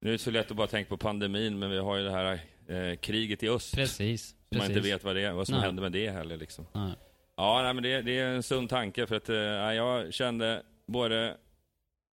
nu 0.00 0.08
är 0.08 0.12
det 0.12 0.18
så 0.18 0.30
lätt 0.30 0.50
att 0.50 0.56
bara 0.56 0.66
tänka 0.66 0.88
på 0.88 0.96
pandemin, 0.96 1.58
men 1.58 1.70
vi 1.70 1.78
har 1.78 1.96
ju 1.96 2.04
det 2.04 2.10
här 2.10 2.32
eh, 2.68 2.96
kriget 2.96 3.42
i 3.42 3.48
öst. 3.48 3.74
Precis. 3.74 4.28
Som 4.48 4.58
man 4.58 4.66
inte 4.66 4.80
vet 4.80 5.04
vad 5.04 5.16
det 5.16 5.22
är, 5.24 5.32
vad 5.32 5.46
som 5.46 5.54
Nej. 5.56 5.64
händer 5.64 5.82
med 5.82 5.92
det 5.92 6.10
heller. 6.10 6.36
Liksom. 6.36 6.66
Nej. 6.72 6.92
Ja, 7.36 7.62
nej, 7.62 7.74
men 7.74 7.82
det, 7.82 8.02
det 8.02 8.18
är 8.18 8.26
en 8.28 8.42
sund 8.42 8.68
tanke 8.70 9.06
för 9.06 9.16
att 9.16 9.28
eh, 9.28 9.36
nej, 9.36 9.76
jag 9.76 10.14
kände 10.14 10.62
både 10.86 11.36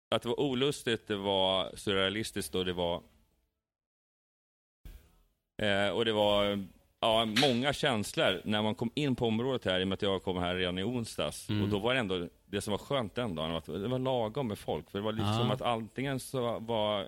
att 0.09 0.21
det 0.21 0.27
var 0.29 0.39
olustigt, 0.39 1.07
det 1.07 1.15
var 1.15 1.71
surrealistiskt 1.75 2.55
och 2.55 2.65
det 2.65 2.73
var 2.73 3.01
eh, 5.61 5.89
och 5.89 6.05
det 6.05 6.13
var 6.13 6.65
ja, 6.99 7.25
många 7.25 7.73
känslor 7.73 8.41
när 8.45 8.61
man 8.61 8.75
kom 8.75 8.91
in 8.95 9.15
på 9.15 9.27
området 9.27 9.65
här 9.65 9.79
i 9.79 9.83
och 9.83 9.87
med 9.87 9.93
att 9.93 10.01
jag 10.01 10.23
kom 10.23 10.37
här 10.37 10.55
redan 10.55 10.77
i 10.79 10.83
onsdags. 10.83 11.49
Mm. 11.49 11.63
Och 11.63 11.69
då 11.69 11.79
var 11.79 11.93
det 11.93 11.99
ändå, 11.99 12.27
det 12.45 12.61
som 12.61 12.71
var 12.71 12.77
skönt 12.77 13.15
den 13.15 13.35
dagen, 13.35 13.55
att 13.55 13.65
det 13.65 13.87
var 13.87 13.99
lagom 13.99 14.47
med 14.47 14.57
folk. 14.59 14.89
För 14.91 14.99
det 14.99 15.05
var 15.05 15.11
lite 15.11 15.27
Ja. 15.27 15.37
som 15.37 15.51
att 15.51 15.61
antingen 15.61 16.19
så 16.19 16.59
var 16.59 17.05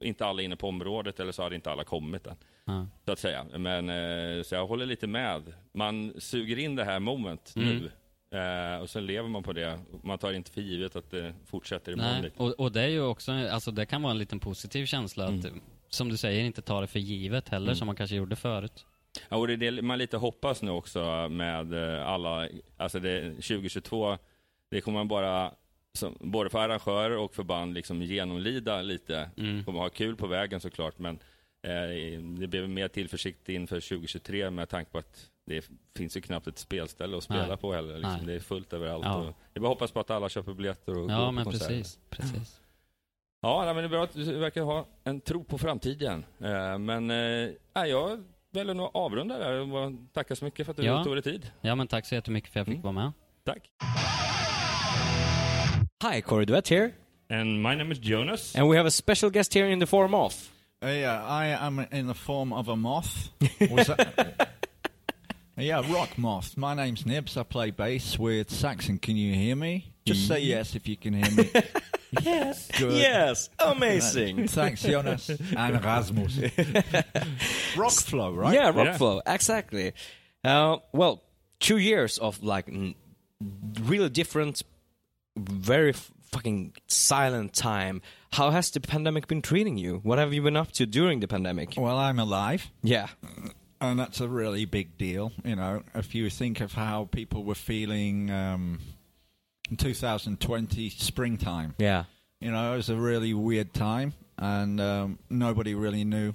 inte 0.00 0.26
alla 0.26 0.42
inne 0.42 0.56
på 0.56 0.68
området 0.68 1.20
eller 1.20 1.32
så 1.32 1.42
hade 1.42 1.54
inte 1.54 1.70
alla 1.70 1.84
kommit 1.84 2.26
än. 2.26 2.36
Ja. 2.64 2.86
Så 3.04 3.12
att 3.12 3.18
säga. 3.18 3.46
Men, 3.58 3.88
eh, 3.88 4.42
så 4.42 4.54
jag 4.54 4.66
håller 4.66 4.86
lite 4.86 5.06
med. 5.06 5.54
Man 5.72 6.12
suger 6.18 6.58
in 6.58 6.76
det 6.76 6.84
här 6.84 6.98
moment 6.98 7.52
Mm. 7.56 7.68
nu. 7.68 7.90
Eh, 8.34 8.80
och 8.82 8.90
sen 8.90 9.06
lever 9.06 9.28
man 9.28 9.42
på 9.42 9.52
det. 9.52 9.78
Man 10.02 10.18
tar 10.18 10.32
inte 10.32 10.50
för 10.50 10.60
givet 10.60 10.96
att 10.96 11.10
det 11.10 11.34
fortsätter 11.46 11.92
imorgon 11.92 12.20
Nej, 12.20 12.30
och, 12.36 12.50
och 12.60 12.72
det 12.72 12.82
är 12.82 12.88
ju 12.88 13.02
också, 13.02 13.32
alltså 13.32 13.70
det 13.70 13.86
kan 13.86 14.02
vara 14.02 14.10
en 14.10 14.18
liten 14.18 14.40
positiv 14.40 14.86
känsla 14.86 15.24
att, 15.26 15.46
som 15.88 16.08
du 16.08 16.16
säger, 16.16 16.44
inte 16.44 16.62
ta 16.62 16.80
det 16.80 16.86
för 16.86 16.98
givet 16.98 17.48
heller 17.48 17.66
Mm. 17.66 17.76
som 17.76 17.86
man 17.86 17.96
kanske 17.96 18.16
gjorde 18.16 18.36
förut. 18.36 18.86
Ja, 19.28 19.36
och 19.36 19.46
det 19.46 19.52
är 19.52 19.56
det 19.72 19.82
man 19.82 19.98
lite 19.98 20.16
hoppas 20.16 20.62
nu 20.62 20.70
också 20.70 21.28
med 21.28 21.72
eh, 21.98 22.08
alla, 22.08 22.48
alltså 22.76 23.00
det, 23.00 23.30
2022, 23.30 24.18
det 24.70 24.80
kommer 24.80 24.98
man 24.98 25.08
bara, 25.08 25.52
som, 25.92 26.16
både 26.20 26.50
för 26.50 26.58
arrangörer 26.58 27.16
och 27.16 27.34
för 27.34 27.42
band, 27.42 27.74
liksom 27.74 28.02
genomlida 28.02 28.82
lite. 28.82 29.30
Mm. 29.36 29.64
Kommer 29.64 29.78
ha 29.80 29.88
kul 29.88 30.16
på 30.16 30.26
vägen 30.26 30.60
såklart, 30.60 30.98
men 30.98 31.18
eh, 31.62 32.20
det 32.38 32.46
blir 32.46 32.66
mer 32.66 32.88
tillförsikt 32.88 33.48
inför 33.48 33.80
2023 33.80 34.50
med 34.50 34.68
tanke 34.68 34.90
på 34.90 34.98
att 34.98 35.30
det 35.46 35.68
finns 35.96 36.16
ju 36.16 36.20
knappt 36.20 36.46
ett 36.46 36.58
spelställe 36.58 37.16
att 37.16 37.24
spela 37.24 37.46
Nej. 37.46 37.56
på 37.56 37.72
heller. 37.72 37.94
Liksom. 37.98 38.26
Det 38.26 38.34
är 38.34 38.40
fullt 38.40 38.72
överallt. 38.72 39.04
Ja. 39.04 39.14
Och 39.16 39.26
är 39.54 39.60
bara 39.60 39.66
att 39.66 39.74
hoppas 39.74 39.90
på 39.92 40.00
att 40.00 40.10
alla 40.10 40.28
köper 40.28 40.54
biljetter 40.54 40.92
och 40.92 41.02
går 41.08 41.10
Ja, 41.10 41.26
på 41.26 41.32
men 41.32 41.44
konserter. 41.44 41.68
precis. 41.76 41.98
precis. 42.10 42.60
Ja, 43.40 43.64
men 43.66 43.76
det 43.76 43.82
är 43.82 43.88
bra 43.88 44.04
att 44.04 44.12
du 44.12 44.38
verkar 44.38 44.62
ha 44.62 44.86
en 45.04 45.20
tro 45.20 45.44
på 45.44 45.58
framtiden. 45.58 46.24
Eh, 46.40 46.78
men 46.78 47.10
eh, 47.10 47.50
jag 47.86 48.24
väljer 48.50 48.74
nog 48.74 48.90
avrunda 48.94 49.38
där 49.38 49.52
och 49.60 49.68
bara 49.68 49.92
tacka 50.12 50.36
så 50.36 50.44
mycket 50.44 50.66
för 50.66 50.70
att 50.70 50.76
du 50.76 50.84
Ja. 50.84 51.04
tog 51.04 51.14
dig 51.14 51.22
tid. 51.22 51.50
Ja, 51.60 51.74
men 51.74 51.86
tack 51.88 52.06
så 52.06 52.14
jättemycket 52.14 52.52
för 52.52 52.60
att 52.60 52.66
jag 52.68 52.74
fick 52.76 52.84
Mm. 52.84 52.94
vara 52.94 53.04
med. 53.04 53.12
Tack. 53.44 53.70
Hi, 56.12 56.20
Corey 56.22 56.44
Duett 56.46 56.68
here, 56.70 56.90
And 57.30 57.62
my 57.62 57.74
name 57.76 57.92
is 57.92 57.98
Jonas. 58.02 58.56
and 58.56 58.70
we 58.70 58.76
have 58.76 58.86
a 58.88 58.90
special 58.90 59.30
guest 59.30 59.54
here 59.54 59.72
in 59.72 59.80
the 59.80 59.86
form 59.86 60.14
of. 60.14 60.50
Uh, 60.84 60.90
yeah, 60.90 61.42
I 61.44 61.52
am 61.54 61.84
in 61.92 62.08
the 62.08 62.14
form 62.14 62.52
of 62.52 62.68
a 62.68 62.74
moth. 62.76 63.08
Was 63.70 63.86
that- 63.86 64.48
yeah, 65.56 65.82
rock 65.92 66.16
moth. 66.18 66.56
My 66.56 66.74
name's 66.74 67.06
Nibs. 67.06 67.36
I 67.36 67.42
play 67.42 67.70
bass 67.70 68.18
with 68.18 68.50
Saxon. 68.50 68.98
Can 68.98 69.16
you 69.16 69.34
hear 69.34 69.56
me? 69.56 69.92
Just 70.04 70.26
say 70.28 70.40
yes 70.40 70.74
if 70.74 70.86
you 70.88 70.96
can 70.96 71.14
hear 71.14 71.30
me. 71.44 71.50
Yes, 72.22 72.70
Good. 72.78 72.92
yes, 72.92 73.50
amazing. 73.58 74.46
Thanks, 74.46 74.82
Jonas 74.82 75.28
and 75.30 75.84
Rasmus. 75.84 76.38
rock 77.76 77.90
flow, 77.92 78.32
right? 78.32 78.54
Yeah, 78.54 78.66
Yeah. 78.72 78.72
Rockflow, 78.96 79.20
exactly. 79.26 79.94
Uh, 80.44 80.76
well, 80.92 81.24
two 81.58 81.78
years 81.78 82.18
of 82.18 82.40
like 82.44 82.68
n- 82.68 82.94
really 83.82 84.10
different, 84.10 84.62
very 85.36 85.90
f- 85.90 86.12
fucking 86.30 86.74
silent 86.86 87.52
time. 87.52 88.00
How 88.34 88.50
has 88.50 88.70
the 88.70 88.78
pandemic 88.80 89.26
been 89.26 89.42
treating 89.42 89.76
you? 89.76 89.98
What 90.04 90.18
have 90.20 90.32
you 90.32 90.40
been 90.40 90.56
up 90.56 90.70
to 90.72 90.86
during 90.86 91.18
the 91.18 91.26
pandemic? 91.26 91.74
Well, 91.76 91.98
I'm 91.98 92.20
alive. 92.20 92.70
Yeah, 92.84 93.08
And 93.90 93.98
that's 93.98 94.20
a 94.20 94.28
really 94.28 94.64
big 94.64 94.96
deal, 94.98 95.32
you 95.44 95.56
know. 95.56 95.82
If 95.94 96.14
you 96.14 96.30
think 96.30 96.60
of 96.60 96.72
how 96.72 97.08
people 97.10 97.44
were 97.44 97.54
feeling 97.54 98.30
um, 98.30 98.80
in 99.70 99.76
2020 99.76 100.90
springtime, 100.90 101.74
yeah, 101.78 102.04
you 102.40 102.50
know, 102.50 102.72
it 102.74 102.76
was 102.76 102.90
a 102.90 102.96
really 102.96 103.32
weird 103.34 103.72
time, 103.74 104.12
and 104.38 104.80
um, 104.80 105.18
nobody 105.30 105.74
really 105.74 106.04
knew 106.04 106.34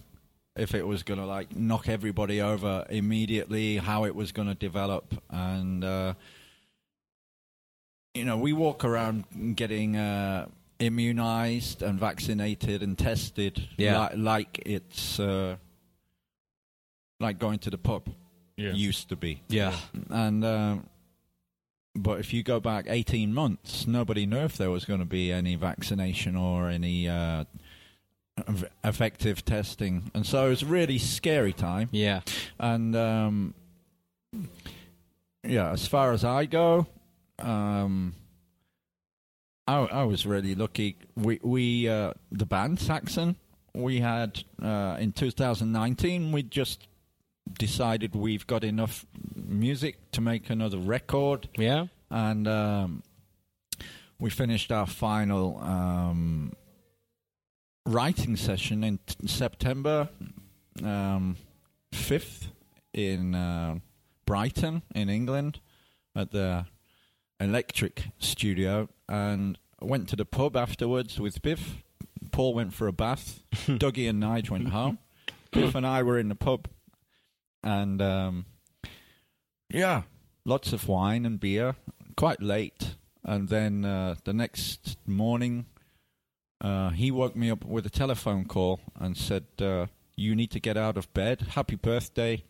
if 0.55 0.73
it 0.75 0.85
was 0.85 1.03
going 1.03 1.19
to 1.19 1.25
like 1.25 1.55
knock 1.55 1.87
everybody 1.87 2.41
over 2.41 2.85
immediately, 2.89 3.77
how 3.77 4.05
it 4.05 4.15
was 4.15 4.31
going 4.31 4.47
to 4.47 4.55
develop, 4.55 5.13
and 5.29 5.83
uh, 5.83 6.13
you 8.13 8.25
know, 8.25 8.37
we 8.37 8.53
walk 8.53 8.83
around 8.83 9.55
getting 9.55 9.95
uh, 9.95 10.47
immunized 10.79 11.81
and 11.81 11.99
vaccinated 11.99 12.81
and 12.83 12.97
tested, 12.97 13.67
Yeah. 13.77 14.09
li- 14.11 14.17
like 14.17 14.61
it's 14.65 15.19
uh, 15.19 15.57
like 17.19 17.39
going 17.39 17.59
to 17.59 17.69
the 17.69 17.77
pub 17.77 18.09
Yeah. 18.57 18.71
used 18.73 19.09
to 19.09 19.15
be, 19.15 19.41
yeah, 19.49 19.75
and. 20.09 20.43
Um, 20.45 20.85
but 21.95 22.19
if 22.19 22.33
you 22.33 22.43
go 22.43 22.59
back 22.59 22.85
18 22.87 23.33
months, 23.33 23.87
nobody 23.87 24.25
knew 24.27 24.37
if 24.45 24.55
there 24.57 24.69
was 24.69 24.85
going 24.85 24.99
to 24.99 25.05
be 25.07 25.31
any 25.33 25.55
vaccination 25.55 26.35
or 26.35 26.69
any 26.69 27.09
uh, 27.09 27.43
effective 28.83 29.43
testing. 29.43 30.11
And 30.13 30.25
so 30.25 30.45
it 30.45 30.49
was 30.49 30.61
a 30.61 30.67
really 30.67 30.97
scary 30.99 31.51
time. 31.51 31.89
yeah, 31.91 32.21
And 32.59 32.95
um, 32.95 33.53
yeah, 35.43 35.71
as 35.71 35.87
far 35.87 36.13
as 36.13 36.23
I 36.23 36.45
go, 36.45 36.85
um, 37.39 38.13
I, 39.67 39.77
I 39.79 40.03
was 40.03 40.25
really 40.25 40.55
lucky. 40.55 40.95
We 41.15 41.39
we 41.41 41.89
uh, 41.89 42.13
the 42.31 42.45
band 42.45 42.79
Saxon. 42.79 43.35
We 43.73 43.99
had 43.99 44.43
uh, 44.61 44.97
in 44.99 45.11
2019. 45.11 46.31
We 46.31 46.43
just 46.43 46.87
decided 47.57 48.15
we've 48.15 48.45
got 48.47 48.63
enough 48.63 49.05
music 49.35 50.11
to 50.11 50.21
make 50.21 50.49
another 50.49 50.77
record, 50.77 51.49
Yeah. 51.57 51.87
and 52.09 52.47
um, 52.47 53.03
we 54.19 54.29
finished 54.29 54.71
our 54.71 54.85
final 54.87 55.57
um, 55.61 56.53
writing 57.85 58.35
session 58.35 58.83
in 58.83 58.99
t- 59.05 59.27
September 59.27 60.09
um, 60.83 61.37
5th 61.93 62.47
in 62.93 63.35
uh, 63.35 63.75
Brighton, 64.25 64.81
in 64.93 65.09
England, 65.09 65.59
at 66.15 66.31
the 66.31 66.65
Electric 67.39 68.05
Studio, 68.19 68.89
and 69.07 69.57
went 69.81 70.09
to 70.09 70.15
the 70.15 70.25
pub 70.25 70.55
afterwards 70.55 71.19
with 71.19 71.41
Biff. 71.41 71.77
Paul 72.31 72.53
went 72.53 72.73
for 72.73 72.87
a 72.87 72.93
bath. 72.93 73.41
Dougie 73.53 74.09
and 74.09 74.21
Nige 74.21 74.49
went 74.49 74.69
home. 74.69 74.99
Biff 75.51 75.73
and 75.73 75.85
I 75.87 76.03
were 76.03 76.19
in 76.19 76.27
the 76.29 76.35
pub, 76.35 76.67
and 77.63 78.01
um, 78.01 78.45
yeah, 79.69 80.03
lots 80.45 80.73
of 80.73 80.87
wine 80.87 81.25
and 81.25 81.39
beer. 81.39 81.75
Quite 82.15 82.41
late, 82.41 82.95
and 83.23 83.47
then 83.47 83.85
uh, 83.85 84.15
the 84.25 84.33
next 84.33 84.97
morning, 85.05 85.67
uh, 86.59 86.89
he 86.89 87.11
woke 87.11 87.35
me 87.35 87.49
up 87.49 87.63
with 87.63 87.85
a 87.85 87.89
telephone 87.89 88.45
call 88.45 88.81
and 88.99 89.15
said, 89.15 89.45
uh, 89.61 89.87
"You 90.15 90.35
need 90.35 90.51
to 90.51 90.59
get 90.59 90.75
out 90.77 90.97
of 90.97 91.13
bed. 91.13 91.41
Happy 91.55 91.75
birthday." 91.75 92.43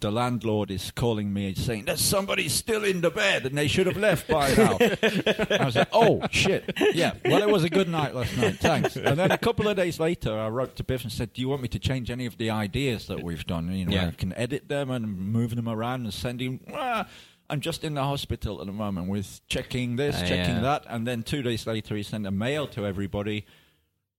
The 0.00 0.10
landlord 0.10 0.70
is 0.70 0.90
calling 0.90 1.32
me 1.32 1.54
saying 1.54 1.84
that 1.86 1.98
somebody's 1.98 2.52
still 2.52 2.84
in 2.84 3.00
the 3.00 3.10
bed 3.10 3.46
and 3.46 3.56
they 3.56 3.68
should 3.68 3.86
have 3.86 3.96
left 3.96 4.28
by 4.28 4.52
now. 4.54 4.76
I 4.80 5.64
was 5.64 5.76
like, 5.76 5.88
"Oh 5.92 6.20
shit, 6.30 6.72
yeah." 6.92 7.14
Well, 7.24 7.40
it 7.40 7.48
was 7.48 7.64
a 7.64 7.70
good 7.70 7.88
night 7.88 8.14
last 8.14 8.36
night. 8.36 8.58
Thanks. 8.58 8.96
And 8.96 9.18
then 9.18 9.30
a 9.30 9.38
couple 9.38 9.68
of 9.68 9.76
days 9.76 9.98
later, 10.00 10.36
I 10.38 10.48
wrote 10.48 10.76
to 10.76 10.84
Biff 10.84 11.04
and 11.04 11.12
said, 11.12 11.32
"Do 11.32 11.40
you 11.40 11.48
want 11.48 11.62
me 11.62 11.68
to 11.68 11.78
change 11.78 12.10
any 12.10 12.26
of 12.26 12.36
the 12.36 12.50
ideas 12.50 13.06
that 13.06 13.22
we've 13.22 13.46
done? 13.46 13.72
You 13.72 13.86
know, 13.86 13.92
Yeah. 13.92 14.08
I 14.08 14.10
can 14.10 14.34
edit 14.34 14.68
them 14.68 14.90
and 14.90 15.16
move 15.16 15.54
them 15.56 15.68
around 15.68 16.02
and 16.04 16.12
send 16.12 16.40
him." 16.40 16.60
Ah, 16.74 17.06
I'm 17.48 17.60
just 17.60 17.82
in 17.84 17.94
the 17.94 18.02
hospital 18.04 18.60
at 18.60 18.66
the 18.66 18.72
moment 18.72 19.08
with 19.08 19.40
checking 19.46 19.96
this, 19.96 20.16
Ah, 20.18 20.26
checking 20.26 20.56
yeah. 20.56 20.60
that, 20.62 20.84
and 20.88 21.06
then 21.06 21.22
two 21.22 21.42
days 21.42 21.66
later, 21.66 21.96
he 21.96 22.02
sent 22.02 22.26
a 22.26 22.30
mail 22.30 22.66
to 22.68 22.84
everybody. 22.84 23.46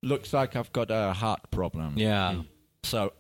Looks 0.02 0.34
like 0.34 0.56
I've 0.56 0.72
got 0.74 0.90
a 0.90 1.14
heart 1.14 1.52
problem. 1.52 1.94
Yeah. 1.98 2.42
So 2.84 3.14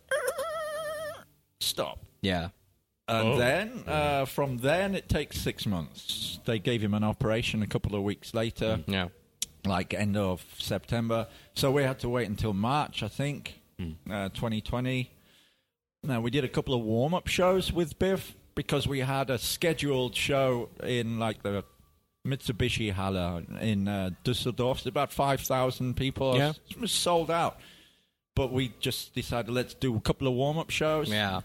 stop. 1.59 1.99
Yeah. 2.23 2.49
And 3.07 3.27
Oh. 3.33 3.37
then 3.37 3.83
uh, 3.85 4.25
from 4.25 4.57
then 4.59 4.95
it 4.95 5.07
takes 5.09 5.39
six 5.39 5.65
months. 5.65 6.39
They 6.45 6.57
gave 6.57 6.81
him 6.81 6.93
an 6.93 7.03
operation 7.03 7.61
a 7.61 7.67
couple 7.67 7.95
of 7.95 8.01
weeks 8.03 8.33
later, 8.33 8.79
Yeah. 8.87 9.09
like 9.65 9.93
end 9.93 10.15
of 10.17 10.43
September. 10.57 11.27
So 11.53 11.69
we 11.71 11.83
had 11.83 11.99
to 11.99 12.09
wait 12.09 12.27
until 12.29 12.53
March, 12.53 13.03
I 13.03 13.09
think, 13.09 13.59
Hmm. 13.77 13.91
uh, 14.09 14.29
2020. 14.29 15.11
Now 16.01 16.21
we 16.21 16.31
did 16.31 16.43
a 16.43 16.49
couple 16.49 16.73
of 16.73 16.81
warm 16.81 17.13
up 17.13 17.27
shows 17.27 17.71
with 17.73 17.99
Biff 17.99 18.33
because 18.55 18.87
we 18.87 18.99
had 19.01 19.29
a 19.29 19.37
scheduled 19.37 20.15
show 20.15 20.69
in 20.81 21.19
like 21.19 21.43
the 21.43 21.63
Mitsubishi 22.25 22.93
Halle 22.93 23.43
in 23.59 23.87
uh, 23.89 24.11
Dusseldorf. 24.23 24.77
It's 24.79 24.87
about 24.87 25.11
five 25.11 25.41
thousand 25.41 25.95
people. 25.97 26.37
Yeah. 26.37 26.53
It 26.69 26.79
was 26.79 26.91
sold 26.93 27.29
out. 27.29 27.59
But 28.35 28.51
we 28.51 28.73
just 28.79 29.13
decided 29.13 29.51
let's 29.51 29.73
do 29.73 29.95
a 29.95 29.99
couple 30.01 30.27
of 30.27 30.33
warm 30.33 30.57
up 30.57 30.69
shows 30.69 31.09
Yeah. 31.09 31.41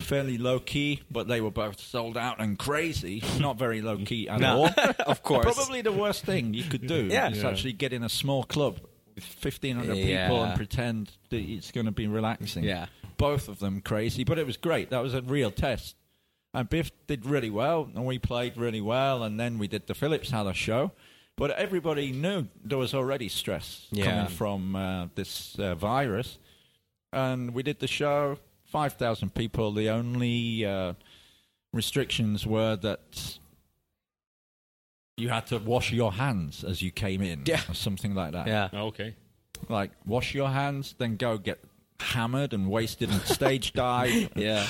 Fairly 0.00 0.38
low 0.38 0.60
key, 0.60 1.02
but 1.10 1.26
they 1.28 1.40
were 1.40 1.50
both 1.50 1.80
sold 1.80 2.16
out 2.16 2.40
and 2.40 2.58
crazy. 2.58 3.22
Not 3.40 3.58
very 3.58 3.80
low 3.80 3.98
key 3.98 4.28
at 4.28 4.40
No. 4.40 4.64
all. 4.64 4.70
of 5.06 5.22
course. 5.22 5.44
Probably 5.44 5.80
the 5.82 5.92
worst 5.92 6.24
thing 6.24 6.54
you 6.54 6.64
could 6.64 6.86
do 6.86 7.06
Yeah. 7.10 7.30
is 7.30 7.42
Yeah. 7.42 7.48
actually 7.50 7.72
get 7.72 7.92
in 7.92 8.02
a 8.02 8.08
small 8.08 8.44
club 8.44 8.78
with 9.14 9.24
1,500 9.24 9.94
Yeah. 9.96 10.26
people 10.28 10.44
and 10.44 10.56
pretend 10.56 11.12
that 11.30 11.40
it's 11.40 11.72
going 11.72 11.86
to 11.86 11.92
be 11.92 12.06
relaxing. 12.06 12.64
Yeah. 12.64 12.86
Both 13.16 13.48
of 13.48 13.58
them 13.58 13.80
crazy, 13.80 14.24
but 14.24 14.38
it 14.38 14.46
was 14.46 14.56
great. 14.56 14.90
That 14.90 15.02
was 15.02 15.14
a 15.14 15.22
real 15.22 15.50
test. 15.50 15.96
And 16.52 16.68
Biff 16.68 16.90
did 17.06 17.26
really 17.26 17.50
well, 17.50 17.90
and 17.94 18.04
we 18.06 18.18
played 18.18 18.56
really 18.56 18.80
well, 18.80 19.22
and 19.22 19.38
then 19.40 19.58
we 19.58 19.68
did 19.68 19.86
the 19.86 19.94
Phillips 19.94 20.30
Haller 20.30 20.54
show. 20.54 20.92
But 21.36 21.50
everybody 21.50 22.12
knew 22.12 22.48
there 22.64 22.78
was 22.78 22.94
already 22.94 23.28
stress 23.28 23.86
Yeah. 23.90 24.04
coming 24.06 24.28
from 24.28 24.76
uh, 24.76 25.08
this 25.14 25.58
uh, 25.58 25.74
virus. 25.74 26.38
And 27.12 27.52
we 27.52 27.62
did 27.62 27.78
the 27.80 27.86
show, 27.86 28.38
5,000 28.76 29.32
people. 29.34 29.72
The 29.72 29.88
only 29.88 30.66
uh, 30.66 30.92
restrictions 31.72 32.46
were 32.46 32.76
that 32.76 33.38
you 35.16 35.30
had 35.30 35.46
to 35.46 35.56
wash 35.58 35.92
your 35.92 36.12
hands 36.12 36.62
as 36.62 36.82
you 36.82 36.90
came 36.90 37.22
in, 37.22 37.44
Yeah. 37.46 37.62
or 37.70 37.74
something 37.74 38.14
like 38.14 38.32
that. 38.32 38.46
Yeah. 38.46 38.68
Oh, 38.74 38.88
okay. 38.88 39.14
Like, 39.70 39.92
wash 40.04 40.34
your 40.34 40.50
hands, 40.50 40.94
then 40.98 41.16
go 41.16 41.38
get 41.38 41.58
hammered 42.00 42.52
and 42.52 42.68
wasted 42.68 43.08
and 43.08 43.22
stage 43.22 43.72
dive. 43.84 44.28
Yeah. 44.36 44.66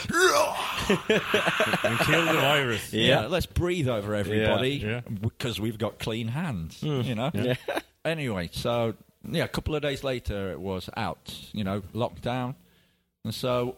And 0.88 1.98
kill 1.98 2.26
the 2.26 2.38
virus. 2.40 2.92
Yeah. 2.92 3.26
let's 3.26 3.46
breathe 3.46 3.88
over 3.88 4.14
everybody 4.14 4.74
Yeah. 4.76 5.00
because 5.00 5.58
we've 5.60 5.78
got 5.78 5.98
clean 5.98 6.28
hands, 6.28 6.80
Hmm. 6.80 7.00
you 7.00 7.16
know? 7.16 7.30
Yeah. 7.34 7.56
Anyway, 8.04 8.48
so, 8.52 8.94
yeah, 9.28 9.42
a 9.42 9.48
couple 9.48 9.74
of 9.74 9.82
days 9.82 10.04
later 10.04 10.52
it 10.52 10.60
was 10.60 10.88
out, 10.96 11.36
you 11.52 11.64
know, 11.64 11.80
lockdown. 11.92 12.54
And 13.24 13.34
so 13.34 13.74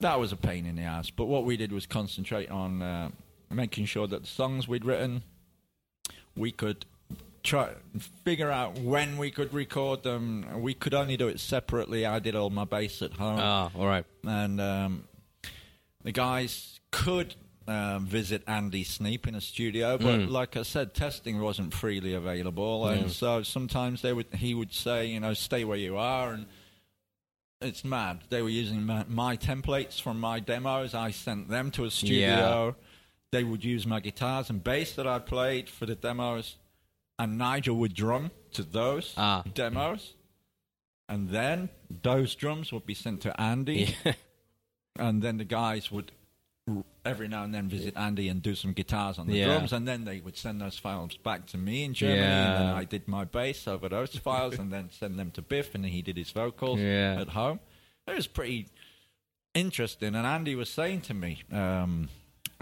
that 0.00 0.18
was 0.18 0.32
a 0.32 0.36
pain 0.36 0.66
in 0.66 0.76
the 0.76 0.82
ass. 0.82 1.10
But 1.10 1.26
what 1.26 1.44
we 1.44 1.56
did 1.56 1.72
was 1.72 1.86
concentrate 1.86 2.50
on 2.50 2.82
uh, 2.82 3.10
making 3.50 3.86
sure 3.86 4.06
that 4.06 4.22
the 4.22 4.26
songs 4.28 4.66
we'd 4.68 4.84
written, 4.84 5.22
we 6.36 6.50
could 6.50 6.84
try 7.42 7.70
figure 8.24 8.50
out 8.50 8.78
when 8.78 9.16
we 9.18 9.30
could 9.30 9.52
record 9.52 10.02
them. 10.02 10.46
We 10.62 10.74
could 10.74 10.94
only 10.94 11.16
do 11.16 11.28
it 11.28 11.40
separately. 11.40 12.06
I 12.06 12.18
did 12.18 12.34
all 12.34 12.50
my 12.50 12.64
bass 12.64 13.02
at 13.02 13.12
home 13.12 13.38
Ah, 13.40 13.70
all 13.74 13.86
right. 13.86 14.04
and 14.24 14.60
um, 14.60 15.04
the 16.02 16.12
guys 16.12 16.80
could 16.90 17.34
um, 17.68 18.06
visit 18.06 18.42
Andy 18.46 18.84
Sneap 18.84 19.26
in 19.26 19.34
a 19.34 19.40
studio, 19.40 19.96
but 19.96 20.20
Mm. 20.20 20.30
like 20.30 20.56
I 20.56 20.62
said, 20.62 20.92
testing 20.94 21.40
wasn't 21.40 21.72
freely 21.72 22.12
available, 22.14 22.86
and 22.88 23.10
so 23.10 23.42
sometimes 23.42 24.02
they 24.02 24.12
would 24.12 24.26
he 24.34 24.54
would 24.54 24.72
say, 24.72 25.06
you 25.06 25.18
know, 25.20 25.32
stay 25.34 25.64
where 25.64 25.78
you 25.78 25.96
are, 25.96 26.32
and 26.32 26.46
it's 27.64 27.84
mad. 27.84 28.20
They 28.30 28.42
were 28.42 28.48
using 28.48 28.84
my, 28.84 29.04
my 29.08 29.36
templates 29.36 30.00
from 30.00 30.20
my 30.20 30.38
demos. 30.40 30.94
I 30.94 31.10
sent 31.10 31.48
them 31.48 31.70
to 31.72 31.84
a 31.84 31.90
studio. 31.90 32.76
They 33.32 33.42
would 33.44 33.64
use 33.64 33.86
my 33.86 34.00
guitars 34.00 34.50
and 34.50 34.62
bass 34.62 34.92
that 34.92 35.06
I 35.06 35.18
played 35.18 35.68
for 35.68 35.86
the 35.86 35.96
demos, 35.96 36.56
and 37.18 37.36
Nigel 37.36 37.76
would 37.76 37.94
drum 37.94 38.30
to 38.52 38.62
those 38.62 39.12
Ah. 39.16 39.42
demos. 39.54 40.14
And 41.08 41.30
then 41.30 41.68
those 42.02 42.34
drums 42.34 42.72
would 42.72 42.86
be 42.86 42.94
sent 42.94 43.20
to 43.22 43.38
Andy, 43.40 43.96
and 44.98 45.20
then 45.22 45.36
the 45.38 45.44
guys 45.44 45.90
would 45.90 46.12
every 47.04 47.28
now 47.28 47.44
and 47.44 47.54
then 47.54 47.68
visit 47.68 47.94
Andy 47.96 48.28
and 48.28 48.42
do 48.42 48.54
some 48.54 48.72
guitars 48.72 49.18
on 49.18 49.26
the 49.26 49.34
Yeah. 49.36 49.44
drums, 49.44 49.72
and 49.72 49.86
then 49.86 50.04
they 50.04 50.20
would 50.20 50.36
send 50.36 50.60
those 50.60 50.78
files 50.78 51.16
back 51.18 51.46
to 51.48 51.58
me 51.58 51.84
in 51.84 51.92
Germany, 51.92 52.22
and 52.46 52.56
then 52.56 52.66
I 52.68 52.84
did 52.84 53.06
my 53.06 53.24
bass 53.24 53.68
over 53.68 53.88
those 53.88 54.16
files, 54.16 54.58
and 54.58 54.72
then 54.72 54.90
send 54.90 55.18
them 55.18 55.30
to 55.32 55.42
Biff, 55.42 55.74
and 55.74 55.84
he 55.84 56.00
did 56.00 56.16
his 56.16 56.30
vocals 56.30 56.80
Yeah. 56.80 57.20
at 57.20 57.28
home. 57.30 57.60
It 58.06 58.14
was 58.16 58.26
pretty 58.26 58.68
interesting, 59.54 60.14
and 60.14 60.26
Andy 60.26 60.54
was 60.54 60.70
saying 60.70 61.02
to 61.02 61.14
me, 61.14 61.42
um, 61.52 62.08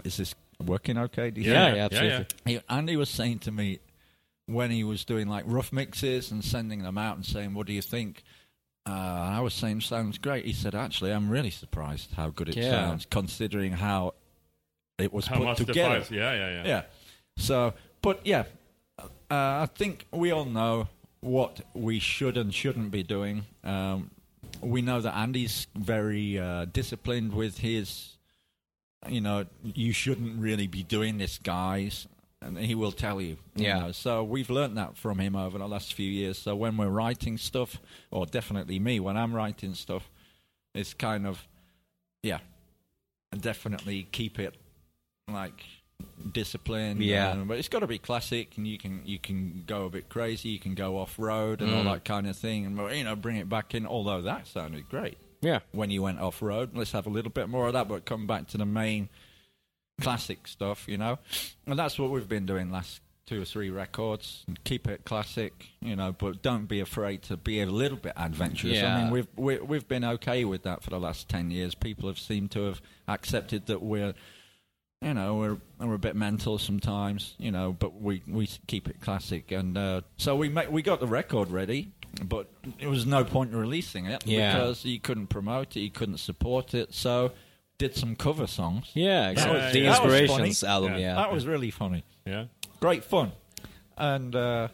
"Is 0.03 0.17
this 0.17 0.35
working 0.63 0.97
okay?" 0.97 1.31
Do 1.31 1.41
you 1.41 1.49
Yeah, 1.51 1.65
think? 1.65 1.77
yeah, 1.77 1.85
absolutely. 1.85 2.25
He, 2.53 2.59
Andy 2.69 2.97
was 2.97 3.09
saying 3.09 3.39
to 3.39 3.51
me 3.51 3.79
when 4.47 4.69
he 4.71 4.83
was 4.83 5.05
doing 5.05 5.29
like 5.29 5.45
rough 5.47 5.71
mixes 5.71 6.29
and 6.31 6.43
sending 6.43 6.83
them 6.83 6.97
out 6.97 7.15
and 7.15 7.25
saying, 7.25 7.53
"What 7.53 7.67
do 7.67 7.73
you 7.73 7.81
think?" 7.81 8.23
Uh, 8.85 8.91
I 8.91 9.39
was 9.39 9.53
saying, 9.53 9.81
"Sounds 9.81 10.17
great." 10.17 10.45
He 10.45 10.53
said, 10.53 10.75
"Actually, 10.75 11.11
I'm 11.13 11.29
really 11.29 11.49
surprised 11.51 12.13
how 12.15 12.29
good 12.29 12.49
it 12.49 12.57
Yeah. 12.57 12.69
sounds, 12.71 13.05
considering 13.09 13.71
how 13.73 14.13
it 14.97 15.13
was 15.13 15.27
How 15.27 15.37
put 15.37 15.57
together." 15.57 15.95
files? 15.95 16.11
Yeah, 16.11 16.33
yeah, 16.33 16.49
yeah. 16.49 16.67
Yeah. 16.67 16.81
So, 17.37 17.73
but 18.01 18.25
yeah, 18.25 18.43
uh, 18.99 19.05
I 19.31 19.69
think 19.73 20.05
we 20.11 20.31
all 20.31 20.45
know 20.45 20.89
what 21.21 21.61
we 21.73 21.99
should 21.99 22.35
and 22.37 22.53
shouldn't 22.53 22.91
be 22.91 23.03
doing. 23.03 23.45
Um, 23.63 24.11
we 24.61 24.81
know 24.81 24.99
that 24.99 25.15
Andy's 25.15 25.67
very 25.75 26.37
uh, 26.37 26.65
disciplined 26.65 27.33
with 27.33 27.59
his, 27.59 28.17
you 29.07 29.21
know, 29.21 29.45
you 29.63 29.93
shouldn't 29.93 30.39
really 30.39 30.67
be 30.67 30.83
doing 30.83 31.17
this, 31.17 31.37
guys. 31.37 32.07
And 32.43 32.57
he 32.57 32.75
will 32.75 32.91
tell 32.91 33.21
you. 33.21 33.37
you 33.55 33.65
Yeah. 33.65 33.79
know. 33.79 33.91
So 33.91 34.23
we've 34.23 34.49
learned 34.49 34.77
that 34.77 34.97
from 34.97 35.19
him 35.19 35.35
over 35.35 35.57
the 35.57 35.67
last 35.67 35.93
few 35.93 36.09
years. 36.09 36.37
So 36.37 36.55
when 36.55 36.77
we're 36.77 36.89
writing 36.89 37.37
stuff, 37.37 37.79
or 38.11 38.25
definitely 38.25 38.79
me, 38.79 38.99
when 38.99 39.15
I'm 39.17 39.33
writing 39.33 39.73
stuff, 39.73 40.09
it's 40.73 40.93
kind 40.93 41.25
of, 41.27 41.47
yeah, 42.21 42.39
definitely 43.39 44.07
keep 44.11 44.39
it 44.39 44.55
like 45.31 45.63
discipline. 46.31 47.01
Yeah. 47.01 47.29
uh, 47.29 47.35
but 47.45 47.57
it's 47.57 47.69
got 47.69 47.79
to 47.79 47.87
be 47.87 47.97
classic, 47.97 48.57
and 48.57 48.67
you 48.67 48.77
can 48.77 49.01
you 49.05 49.19
can 49.19 49.63
go 49.65 49.85
a 49.85 49.89
bit 49.89 50.09
crazy. 50.09 50.49
You 50.49 50.59
can 50.59 50.75
go 50.75 50.97
off 50.97 51.17
road 51.17 51.61
and 51.61 51.73
all 51.73 51.81
Mm. 51.83 51.93
that 51.93 52.05
kind 52.05 52.27
of 52.27 52.35
thing, 52.37 52.65
and 52.65 52.77
you 52.95 53.03
know 53.03 53.15
bring 53.15 53.37
it 53.37 53.49
back 53.49 53.73
in. 53.75 53.85
Although 53.85 54.21
that 54.23 54.47
sounded 54.47 54.89
great 54.89 55.17
Yeah. 55.41 55.59
when 55.71 55.89
you 55.91 56.01
went 56.01 56.19
off 56.19 56.41
road. 56.41 56.75
Let's 56.75 56.91
have 56.91 57.05
a 57.07 57.09
little 57.09 57.31
bit 57.31 57.49
more 57.49 57.67
of 57.67 57.73
that, 57.73 57.87
but 57.87 58.05
come 58.05 58.27
back 58.27 58.47
to 58.49 58.57
the 58.57 58.65
main 58.65 59.09
classic 60.01 60.47
stuff, 60.47 60.85
you 60.87 60.97
know. 60.97 61.19
And 61.67 61.77
that's 61.77 61.97
what 61.99 62.09
we've 62.11 62.27
been 62.27 62.45
doing 62.45 62.71
last 62.71 63.01
two 63.25 63.41
or 63.41 63.45
three 63.45 63.69
records. 63.69 64.45
Keep 64.63 64.87
it 64.87 65.05
classic, 65.05 65.67
you 65.81 65.95
know, 65.95 66.11
but 66.11 66.41
don't 66.41 66.65
be 66.65 66.79
afraid 66.79 67.21
to 67.23 67.37
be 67.37 67.61
a 67.61 67.65
little 67.65 67.97
bit 67.97 68.13
adventurous. 68.17 68.81
I 68.81 69.01
mean, 69.03 69.11
we've 69.11 69.27
we, 69.35 69.57
we've 69.59 69.87
been 69.87 70.03
okay 70.03 70.45
with 70.45 70.63
that 70.63 70.83
for 70.83 70.89
the 70.89 70.99
last 70.99 71.29
ten 71.29 71.51
years. 71.51 71.75
People 71.75 72.09
have 72.09 72.19
seemed 72.19 72.51
to 72.51 72.63
have 72.65 72.81
accepted 73.07 73.67
that 73.67 73.81
we're. 73.81 74.13
You 75.01 75.13
know, 75.13 75.35
we're 75.35 75.57
we're 75.85 75.95
a 75.95 75.99
bit 75.99 76.15
mental 76.15 76.57
sometimes, 76.57 77.35
you 77.37 77.51
know, 77.51 77.73
but 77.77 77.99
we, 78.01 78.23
we 78.25 78.47
keep 78.67 78.87
it 78.87 79.01
classic, 79.01 79.51
and 79.51 79.77
uh, 79.77 79.99
so 80.15 80.33
we 80.37 80.47
ma- 80.47 80.69
we 80.69 80.81
got 80.81 81.01
the 81.01 81.07
record 81.07 81.51
ready, 81.51 81.91
but 82.23 82.49
it 82.79 82.87
was 82.87 83.05
no 83.05 83.25
point 83.25 83.51
in 83.51 83.57
releasing 83.57 84.05
it 84.05 84.25
Yeah. 84.25 84.53
because 84.53 84.85
you 84.85 85.01
couldn't 85.01 85.27
promote 85.27 85.75
it, 85.75 85.81
you 85.81 85.91
couldn't 85.91 86.19
support 86.19 86.73
it, 86.73 86.93
so 86.93 87.33
did 87.83 87.95
some 87.95 88.15
cover 88.15 88.47
songs. 88.47 88.85
Yeah, 88.93 89.29
exactly. 89.31 89.59
was- 89.59 89.73
the 89.73 89.81
that 89.81 89.89
was 89.89 90.13
Inspirations 90.13 90.59
funny. 90.61 90.71
album, 90.73 90.91
Yeah. 90.93 90.99
yeah. 90.99 91.15
That 91.15 91.31
was 91.33 91.45
really 91.45 91.71
funny, 91.71 92.03
Yeah. 92.25 92.45
great 92.79 93.03
fun, 93.03 93.31
and 93.97 94.33
uh, 94.35 94.67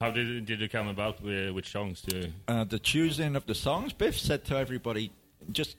How 0.00 0.10
did 0.10 0.46
did 0.46 0.60
you 0.60 0.68
come 0.68 0.88
about 0.88 1.20
with 1.22 1.52
which 1.56 1.70
songs 1.70 2.00
to? 2.02 2.30
uh, 2.48 2.64
the 2.64 2.78
choosing 2.78 3.34
of 3.36 3.44
the 3.46 3.54
songs. 3.54 3.92
Biff 3.92 4.16
said 4.18 4.44
to 4.46 4.56
everybody, 4.56 5.10
just 5.50 5.76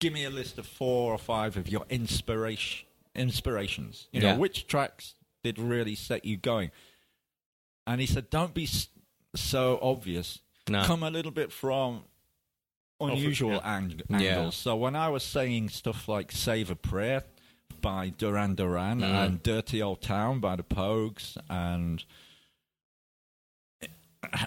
give 0.00 0.12
me 0.12 0.24
a 0.24 0.30
list 0.30 0.58
of 0.58 0.66
four 0.66 1.12
or 1.12 1.18
five 1.18 1.56
of 1.56 1.68
your 1.68 1.84
inspiration 1.90 2.86
inspirations. 3.14 4.08
You 4.12 4.20
know, 4.20 4.28
Yeah. 4.32 4.36
which 4.36 4.66
tracks 4.66 5.14
did 5.44 5.58
really 5.58 5.94
set 5.94 6.24
you 6.24 6.36
going? 6.36 6.70
And 7.86 8.00
he 8.00 8.06
said, 8.06 8.30
don't 8.30 8.54
be 8.54 8.68
so 9.34 9.78
obvious. 9.82 10.38
No. 10.68 10.84
Come 10.84 11.02
a 11.02 11.10
little 11.10 11.32
bit 11.32 11.50
from 11.52 12.04
unusual 13.00 13.52
yeah. 13.52 13.76
ang- 13.76 14.00
Yeah. 14.08 14.18
angles. 14.18 14.56
So 14.56 14.76
when 14.76 14.96
I 14.96 15.08
was 15.08 15.22
saying 15.22 15.68
stuff 15.70 16.08
like 16.08 16.32
"Save 16.32 16.70
a 16.70 16.74
Prayer" 16.76 17.24
by 17.80 18.08
Duran 18.10 18.54
Duran 18.56 19.00
Mm. 19.00 19.26
and 19.26 19.42
"Dirty 19.42 19.80
Old 19.82 20.00
Town" 20.02 20.40
by 20.40 20.56
the 20.56 20.64
Pogues 20.64 21.36
and 21.48 22.04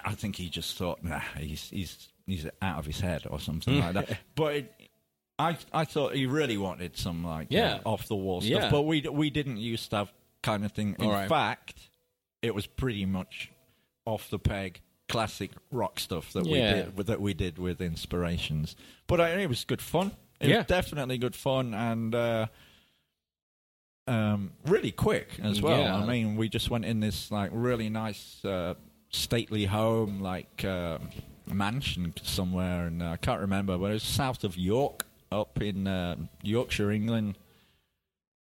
I 0.04 0.14
think 0.14 0.36
he 0.36 0.48
just 0.48 0.76
thought, 0.76 1.02
nah, 1.02 1.20
he's 1.38 1.70
he's 1.70 2.08
he's 2.26 2.46
out 2.60 2.78
of 2.78 2.86
his 2.86 3.00
head 3.00 3.26
or 3.28 3.40
something 3.40 3.80
like 3.80 3.94
that. 3.94 4.18
But 4.34 4.54
it, 4.56 4.74
I 5.38 5.56
I 5.72 5.84
thought 5.86 6.14
he 6.14 6.26
really 6.26 6.58
wanted 6.58 6.96
some 6.96 7.24
like 7.24 7.48
Yeah. 7.50 7.80
off 7.84 8.06
the 8.06 8.14
wall 8.14 8.42
stuff. 8.42 8.64
Yeah. 8.64 8.70
But 8.70 8.82
we 8.82 9.00
we 9.00 9.30
didn't 9.30 9.56
used 9.56 9.90
to 9.90 9.96
have 9.96 10.12
kind 10.42 10.64
of 10.64 10.72
thing. 10.72 10.96
In 10.98 11.06
All 11.06 11.12
right. 11.12 11.28
fact, 11.28 11.90
it 12.42 12.54
was 12.54 12.66
pretty 12.66 13.06
much 13.06 13.50
off 14.04 14.28
the 14.30 14.38
peg 14.38 14.80
classic 15.12 15.50
rock 15.70 16.00
stuff 16.00 16.32
that 16.32 16.44
Yeah. 16.46 16.52
we 16.52 16.58
did 16.82 17.06
that 17.06 17.20
we 17.20 17.34
did 17.34 17.58
with 17.58 17.80
inspirations. 17.80 18.76
But 19.06 19.20
I, 19.20 19.28
it 19.42 19.48
was 19.48 19.64
good 19.64 19.82
fun. 19.82 20.12
It 20.40 20.48
Yeah. 20.48 20.58
was 20.58 20.66
definitely 20.66 21.18
good 21.18 21.36
fun 21.36 21.74
and. 21.74 22.14
Uh, 22.14 22.46
um, 24.08 24.50
really 24.66 24.90
quick 24.90 25.28
as 25.42 25.62
well. 25.62 25.78
Yeah. 25.80 25.96
I 25.96 26.04
mean, 26.06 26.36
we 26.36 26.48
just 26.48 26.70
went 26.70 26.84
in 26.84 26.98
this 27.00 27.30
like 27.30 27.50
really 27.52 27.88
nice, 27.88 28.44
uh, 28.44 28.74
stately 29.10 29.64
home, 29.66 30.20
like 30.20 30.64
uh, 30.64 30.98
mansion 31.46 32.12
somewhere, 32.22 32.86
and 32.88 33.00
uh, 33.02 33.10
I 33.12 33.16
can't 33.16 33.40
remember, 33.40 33.78
but 33.78 33.90
it 33.90 33.94
was 33.94 34.02
south 34.02 34.42
of 34.42 34.56
York, 34.56 35.06
up 35.30 35.62
in 35.62 35.86
uh, 35.86 36.16
Yorkshire, 36.42 36.90
England, 36.90 37.38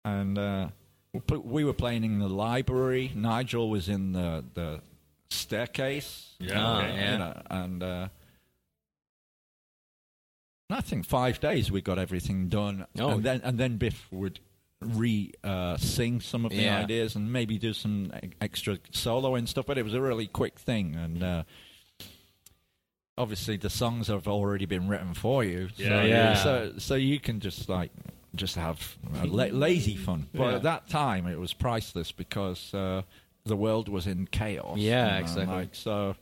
and 0.04 0.38
uh, 0.38 0.68
we 1.30 1.38
we 1.38 1.64
were 1.64 1.74
playing 1.74 2.04
in 2.04 2.20
the 2.20 2.28
library. 2.28 3.12
Nigel 3.16 3.70
was 3.70 3.88
in 3.88 4.12
the 4.12 4.44
the 4.56 4.82
staircase. 5.30 6.34
Yeah, 6.40 6.54
Ah, 6.58 6.78
okay. 6.80 6.94
yeah. 6.96 7.12
you 7.12 7.18
know, 7.18 7.42
and. 7.50 7.84
Uh, 7.84 8.08
I 10.70 10.82
think 10.82 11.06
five 11.06 11.40
days 11.40 11.72
we 11.72 11.82
got 11.82 12.00
everything 12.00 12.48
done, 12.50 12.88
Oh. 12.98 13.10
and 13.10 13.24
then 13.24 13.42
and 13.44 13.60
then 13.60 13.78
Biff 13.78 14.08
would 14.12 14.40
re 14.82 15.32
uh, 15.44 15.78
sing 15.78 16.20
some 16.22 16.44
of 16.44 16.52
the 16.52 16.58
Yeah. 16.64 16.80
ideas 16.80 17.16
and 17.16 17.32
maybe 17.32 17.58
do 17.60 17.72
some 17.74 18.12
extra 18.42 18.80
solo 18.92 19.36
and 19.36 19.48
stuff. 19.48 19.68
But 19.68 19.78
it 19.78 19.84
was 19.84 19.94
a 19.94 20.02
really 20.02 20.26
quick 20.28 20.58
thing, 20.60 20.96
and 20.96 21.24
uh, 21.24 21.44
obviously 23.18 23.58
the 23.58 23.70
songs 23.70 24.08
have 24.08 24.28
already 24.28 24.66
been 24.66 24.88
written 24.88 25.14
for 25.14 25.44
you. 25.44 25.70
So, 25.78 25.84
Yeah, 25.84 26.04
yeah. 26.04 26.34
So 26.34 26.74
so 26.80 26.96
you 26.96 27.20
can 27.20 27.40
just 27.40 27.70
like 27.70 27.92
just 28.34 28.56
have 28.56 28.98
uh, 29.18 29.26
la- 29.28 29.46
lazy 29.46 29.96
fun. 29.96 30.28
But 30.34 30.50
Yeah. 30.50 30.56
at 30.56 30.64
that 30.64 30.90
time, 30.90 31.28
it 31.28 31.40
was 31.40 31.54
priceless 31.54 32.12
because 32.12 32.74
uh, 32.74 33.04
the 33.46 33.56
world 33.56 33.88
was 33.90 34.08
in 34.08 34.28
chaos. 34.28 34.78
Yeah, 34.78 35.06
you 35.06 35.12
know, 35.12 35.18
exactly. 35.20 35.56
Like, 35.56 35.76
so 35.76 36.16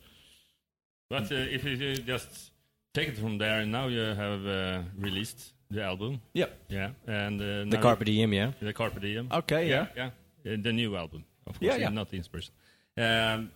But 1.10 1.32
uh, 1.32 1.36
if 1.36 1.64
you 1.64 1.96
just 1.96 2.52
take 2.94 3.10
it 3.10 3.18
from 3.18 3.38
there, 3.38 3.60
and 3.62 3.72
now 3.72 3.88
you 3.88 4.00
have 4.02 4.46
uh, 4.46 4.82
released 4.98 5.54
the 5.72 5.84
album. 5.84 6.22
Yep. 6.34 6.50
Yeah, 6.70 6.90
and 7.08 7.42
uh, 7.42 7.46
The 7.46 7.66
now- 7.66 7.82
Carpe 7.82 8.06
Diem, 8.06 8.34
yeah. 8.34 8.52
The 8.62 8.74
Carpe 8.74 9.00
Diem. 9.02 9.28
Okay, 9.32 9.70
yeah. 9.70 9.88
yeah, 9.96 10.10
Uh, 10.46 10.58
the 10.62 10.72
new 10.74 10.96
album, 10.96 11.24
of 11.48 11.60
course, 11.60 11.72
Yeah, 11.72 11.78
yeah. 11.78 11.90
not 11.90 12.10
the 12.10 12.18
inspiration. 12.18 12.54
Um, 12.98 13.52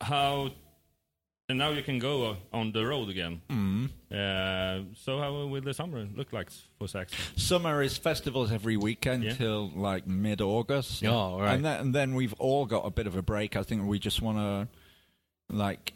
how? 0.00 0.50
And 1.48 1.58
now 1.58 1.70
you 1.70 1.82
can 1.82 1.98
go 1.98 2.36
on 2.54 2.72
the 2.72 2.86
road 2.86 3.10
again. 3.10 3.42
Mm. 3.50 3.90
Uh, 4.10 4.84
so 4.96 5.18
how 5.18 5.30
will 5.32 5.60
the 5.60 5.74
summer 5.74 6.06
look 6.16 6.32
like 6.32 6.48
for 6.78 6.88
Saxon? 6.88 7.18
Summer 7.36 7.82
is 7.82 7.98
festivals 7.98 8.50
every 8.50 8.78
weekend 8.78 9.24
Yeah. 9.24 9.34
till 9.34 9.70
like 9.74 10.06
mid 10.06 10.40
August. 10.40 11.04
Oh, 11.04 11.38
right. 11.40 11.52
And 11.54 11.64
then, 11.64 11.80
and 11.80 11.94
then 11.94 12.14
we've 12.14 12.32
all 12.34 12.64
got 12.64 12.86
a 12.86 12.90
bit 12.90 13.06
of 13.06 13.14
a 13.16 13.20
break. 13.22 13.56
I 13.56 13.62
think 13.62 13.86
we 13.86 13.98
just 13.98 14.22
want 14.22 14.38
to 14.38 15.54
like 15.54 15.92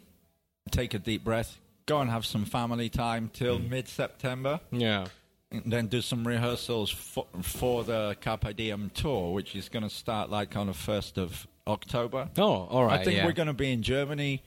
take 0.69 0.93
a 0.93 0.99
deep 0.99 1.23
breath, 1.23 1.59
go 1.87 1.99
and 1.99 2.11
have 2.11 2.27
some 2.27 2.45
family 2.45 2.89
time 2.89 3.31
till 3.33 3.57
Mm. 3.57 3.69
mid 3.69 3.87
September, 3.87 4.59
Yeah. 4.71 5.07
and 5.51 5.63
then 5.73 5.87
do 5.87 6.01
some 6.01 6.27
rehearsals 6.27 6.91
for, 6.91 7.25
for 7.41 7.83
the 7.83 8.15
Carpe 8.21 8.55
Diem 8.55 8.91
tour, 8.93 9.33
which 9.33 9.55
is 9.55 9.67
going 9.67 9.81
to 9.81 9.89
start 9.89 10.29
like 10.29 10.55
on 10.55 10.67
the 10.67 10.75
first 10.75 11.17
of 11.17 11.47
October. 11.65 12.29
Oh, 12.37 12.67
all 12.69 12.85
right. 12.85 12.99
I 12.99 13.03
think 13.03 13.17
yeah. 13.17 13.25
we're 13.25 13.31
going 13.31 13.47
to 13.47 13.53
be 13.53 13.71
in 13.71 13.81
Germany, 13.81 14.43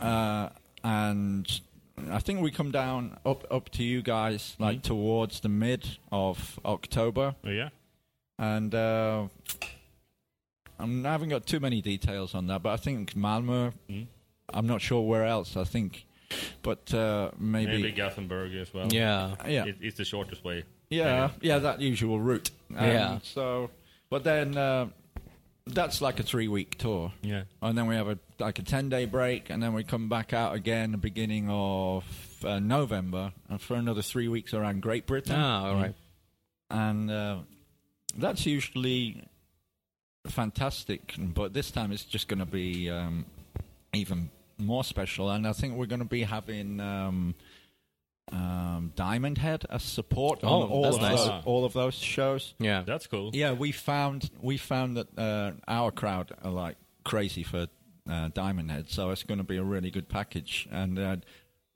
uh, 0.00 0.48
and 0.84 1.60
I 2.10 2.18
think 2.20 2.40
we 2.42 2.50
come 2.50 2.70
down 2.70 3.18
up 3.26 3.44
up 3.50 3.68
to 3.70 3.82
you 3.82 4.02
guys 4.02 4.56
like 4.58 4.82
towards 4.82 5.40
the 5.40 5.48
mid 5.48 5.98
of 6.12 6.58
October, 6.64 7.34
Oh, 7.44 7.50
yeah, 7.50 7.68
and 8.38 8.74
uh, 8.74 9.26
I'm, 10.78 11.04
I 11.04 11.10
haven't 11.12 11.30
got 11.30 11.46
too 11.46 11.60
many 11.60 11.82
details 11.82 12.34
on 12.34 12.46
that, 12.48 12.62
but 12.62 12.70
I 12.70 12.76
think 12.76 13.16
Malmo. 13.16 13.72
Mm. 13.90 14.06
I'm 14.50 14.66
not 14.66 14.80
sure 14.80 15.02
where 15.02 15.26
else. 15.26 15.56
I 15.58 15.64
think, 15.64 16.06
but 16.62 16.94
uh, 16.94 17.30
maybe, 17.38 17.72
maybe 17.72 17.92
Gothenburg 17.92 18.54
as 18.54 18.72
well. 18.72 18.88
Yeah. 18.90 19.34
yeah, 19.46 19.66
It, 19.66 19.76
it's 19.80 19.98
the 19.98 20.06
shortest 20.06 20.42
way. 20.42 20.64
yeah, 20.88 21.30
yeah, 21.42 21.58
that 21.58 21.80
usual 21.82 22.18
route. 22.18 22.50
Um, 22.74 22.86
Yeah. 22.86 23.18
So, 23.22 23.68
but 24.08 24.24
then 24.24 24.56
uh, 24.56 24.86
that's 25.74 26.00
like 26.00 26.18
a 26.20 26.22
three 26.22 26.48
week 26.48 26.76
tour. 26.78 27.12
Yeah. 27.22 27.42
and 27.62 27.76
then 27.76 27.86
we 27.86 27.94
have 27.94 28.08
a 28.08 28.18
like 28.38 28.58
a 28.58 28.62
ten 28.62 28.88
day 28.88 29.04
break, 29.06 29.50
and 29.50 29.62
then 29.62 29.74
we 29.74 29.84
come 29.84 30.08
back 30.08 30.32
out 30.32 30.54
again 30.54 30.92
the 30.92 30.98
beginning 30.98 31.48
of 31.50 32.04
uh, 32.44 32.58
November, 32.58 33.32
and 33.48 33.60
for 33.60 33.74
another 33.76 34.02
three 34.02 34.28
weeks 34.28 34.54
around 34.54 34.82
Great 34.82 35.06
Britain, 35.06 35.36
Ah, 35.36 35.66
all 35.68 35.74
right. 35.74 35.94
and 36.70 37.10
uh, 37.10 37.38
that's 38.16 38.46
usually 38.46 39.22
fantastic. 40.26 41.14
But 41.18 41.52
this 41.54 41.70
time 41.70 41.92
it's 41.92 42.04
just 42.04 42.28
going 42.28 42.40
to 42.40 42.46
be 42.46 42.90
um, 42.90 43.26
even 43.92 44.30
more 44.58 44.84
special, 44.84 45.30
and 45.30 45.46
I 45.46 45.52
think 45.52 45.74
we're 45.74 45.86
going 45.86 46.00
to 46.00 46.04
be 46.04 46.22
having. 46.22 46.80
Um, 46.80 47.34
um, 48.32 48.92
Diamond 48.96 49.38
Head 49.38 49.64
as 49.70 49.82
support 49.82 50.42
on 50.44 50.50
Oh, 50.50 50.66
all 50.68 50.86
of 50.86 51.00
nice. 51.00 51.24
those, 51.24 51.42
all 51.44 51.64
of 51.64 51.72
those 51.72 51.94
shows. 51.94 52.54
Yeah. 52.58 52.82
That's 52.86 53.06
cool. 53.06 53.30
Yeah, 53.34 53.52
we 53.52 53.72
found 53.72 54.30
we 54.40 54.56
found 54.56 54.96
that 54.96 55.18
uh, 55.18 55.52
our 55.66 55.90
crowd 55.90 56.32
are 56.42 56.50
like 56.50 56.76
crazy 57.04 57.42
for 57.42 57.66
uh, 58.10 58.28
Diamond 58.34 58.70
Head, 58.70 58.90
so 58.90 59.10
it's 59.10 59.22
going 59.22 59.38
to 59.38 59.44
be 59.44 59.56
a 59.56 59.62
really 59.64 59.90
good 59.90 60.08
package, 60.08 60.66
and 60.70 60.98
uh, 60.98 61.16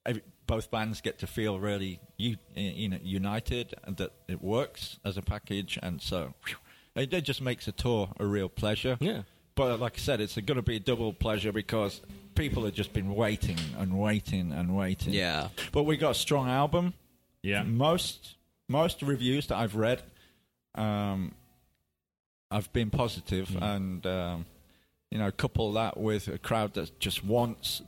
every, 0.07 0.23
both 0.47 0.71
bands 0.71 1.01
get 1.01 1.19
to 1.21 1.27
feel 1.27 1.59
really 1.59 2.01
u- 2.17 2.37
you 2.55 2.89
know 2.89 2.99
united 3.03 3.75
and 3.85 3.97
that 3.99 4.13
it 4.29 4.43
works 4.43 4.99
as 5.05 5.17
a 5.17 5.23
package, 5.23 5.79
and 5.83 6.01
so 6.01 6.35
whew, 6.47 6.57
it, 6.95 7.13
it 7.13 7.23
just 7.23 7.41
makes 7.43 7.69
a 7.69 7.73
tour 7.73 8.11
a 8.19 8.25
real 8.27 8.49
pleasure. 8.49 8.97
Yeah. 9.01 9.23
But 9.55 9.81
like 9.81 9.95
I 9.97 9.99
said, 10.01 10.21
it's 10.21 10.35
going 10.37 10.57
to 10.57 10.63
be 10.63 10.77
a 10.77 10.81
double 10.81 11.13
pleasure 11.13 11.53
because 11.53 12.01
people 12.35 12.65
have 12.65 12.75
just 12.75 12.93
been 12.93 13.15
waiting 13.15 13.59
and 13.79 13.99
waiting 13.99 14.53
and 14.53 14.75
waiting. 14.77 15.13
Yeah. 15.13 15.49
But 15.73 15.83
we 15.85 15.97
got 15.97 16.11
a 16.13 16.15
strong 16.15 16.49
album 16.49 16.95
Yeah. 17.43 17.63
most 17.63 18.37
most 18.69 19.03
reviews 19.03 19.49
that 19.49 19.57
I've 19.59 19.75
read, 19.77 20.03
um, 20.77 21.33
I've 22.51 22.73
been 22.73 22.91
positive, 22.91 23.49
Mm. 23.49 23.63
and 23.63 24.07
um, 24.07 24.47
you 25.11 25.19
know, 25.19 25.31
couple 25.31 25.73
that 25.75 25.99
with 25.99 26.29
a 26.29 26.39
crowd 26.39 26.73
that 26.75 26.99
just 26.99 27.23
wants 27.25 27.83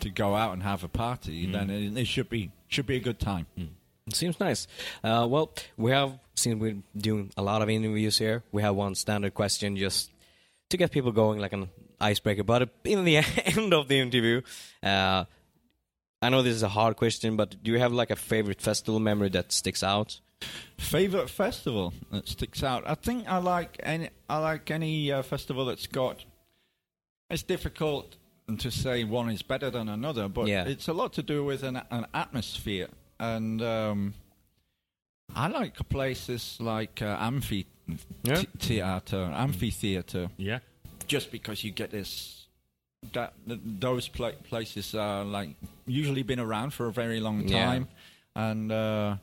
to 0.00 0.08
go 0.08 0.34
out 0.34 0.54
and 0.54 0.62
have 0.62 0.82
a 0.84 0.88
party, 0.88 1.46
Mm. 1.46 1.52
then 1.52 1.70
it, 1.70 1.96
it 1.98 2.06
should 2.06 2.30
be 2.30 2.50
should 2.68 2.86
be 2.86 2.96
a 2.96 3.00
good 3.00 3.18
time. 3.20 3.46
It 4.06 4.14
seems 4.14 4.38
nice. 4.40 4.66
Uh, 5.02 5.26
well, 5.30 5.52
we 5.76 5.90
have, 5.90 6.18
since 6.34 6.58
we're 6.60 6.76
doing 6.96 7.30
a 7.36 7.42
lot 7.42 7.62
of 7.62 7.68
interviews 7.70 8.18
here, 8.18 8.42
we 8.52 8.62
have 8.62 8.74
one 8.74 8.94
standard 8.94 9.32
question 9.34 9.76
just 9.76 10.10
to 10.74 10.78
get 10.78 10.90
people 10.92 11.12
going, 11.12 11.38
like 11.40 11.52
an 11.52 11.68
icebreaker. 12.00 12.44
But 12.44 12.68
in 12.84 13.04
the 13.04 13.16
end 13.56 13.72
of 13.72 13.88
the 13.88 13.98
interview, 14.00 14.42
uh, 14.82 15.24
I 16.20 16.28
know 16.30 16.42
this 16.42 16.54
is 16.54 16.62
a 16.62 16.68
hard 16.68 16.96
question, 16.96 17.36
but 17.36 17.62
do 17.62 17.70
you 17.72 17.78
have 17.78 17.92
like 17.92 18.10
a 18.10 18.16
favorite 18.16 18.60
festival 18.60 19.00
memory 19.00 19.28
that 19.30 19.52
sticks 19.52 19.82
out 19.82 20.20
Favorite 20.76 21.30
festival 21.30 21.94
that 22.10 22.28
sticks 22.28 22.62
out. 22.62 22.82
I 22.86 22.94
think 22.96 23.26
I 23.26 23.38
like 23.38 23.76
any. 23.82 24.10
I 24.28 24.38
like 24.38 24.70
any 24.70 25.10
uh, 25.10 25.22
festival 25.22 25.64
that's 25.64 25.86
got. 25.86 26.24
It's 27.30 27.42
difficult 27.44 28.16
to 28.58 28.70
say 28.70 29.04
one 29.04 29.30
is 29.30 29.40
better 29.42 29.70
than 29.70 29.88
another, 29.88 30.28
but 30.28 30.46
Yeah. 30.48 30.64
it's 30.66 30.88
a 30.88 30.92
lot 30.92 31.14
to 31.14 31.22
do 31.22 31.44
with 31.44 31.62
an, 31.62 31.80
an 31.90 32.06
atmosphere. 32.12 32.88
And 33.18 33.62
um, 33.62 34.14
I 35.34 35.48
like 35.48 35.88
places 35.88 36.58
like 36.60 37.00
uh, 37.00 37.16
amphi 37.18 37.64
Yeah. 38.22 38.34
th- 38.36 38.48
theater, 38.58 39.30
amphitheater, 39.34 40.30
Yeah. 40.36 40.60
just 41.06 41.30
because 41.30 41.62
you 41.64 41.70
get 41.72 41.90
this. 41.90 42.46
That 43.12 43.34
those 43.46 44.08
pla- 44.08 44.32
places 44.48 44.94
are 44.94 45.24
like 45.24 45.50
usually 45.86 46.22
been 46.22 46.40
around 46.40 46.72
for 46.72 46.86
a 46.86 46.92
very 46.92 47.20
long 47.20 47.46
Yeah. 47.46 47.64
time, 47.66 47.88
and 48.34 48.72
uh, 48.72 49.16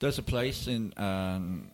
there's 0.00 0.18
a 0.18 0.22
place 0.22 0.66
in 0.66 0.92
um, 0.98 1.70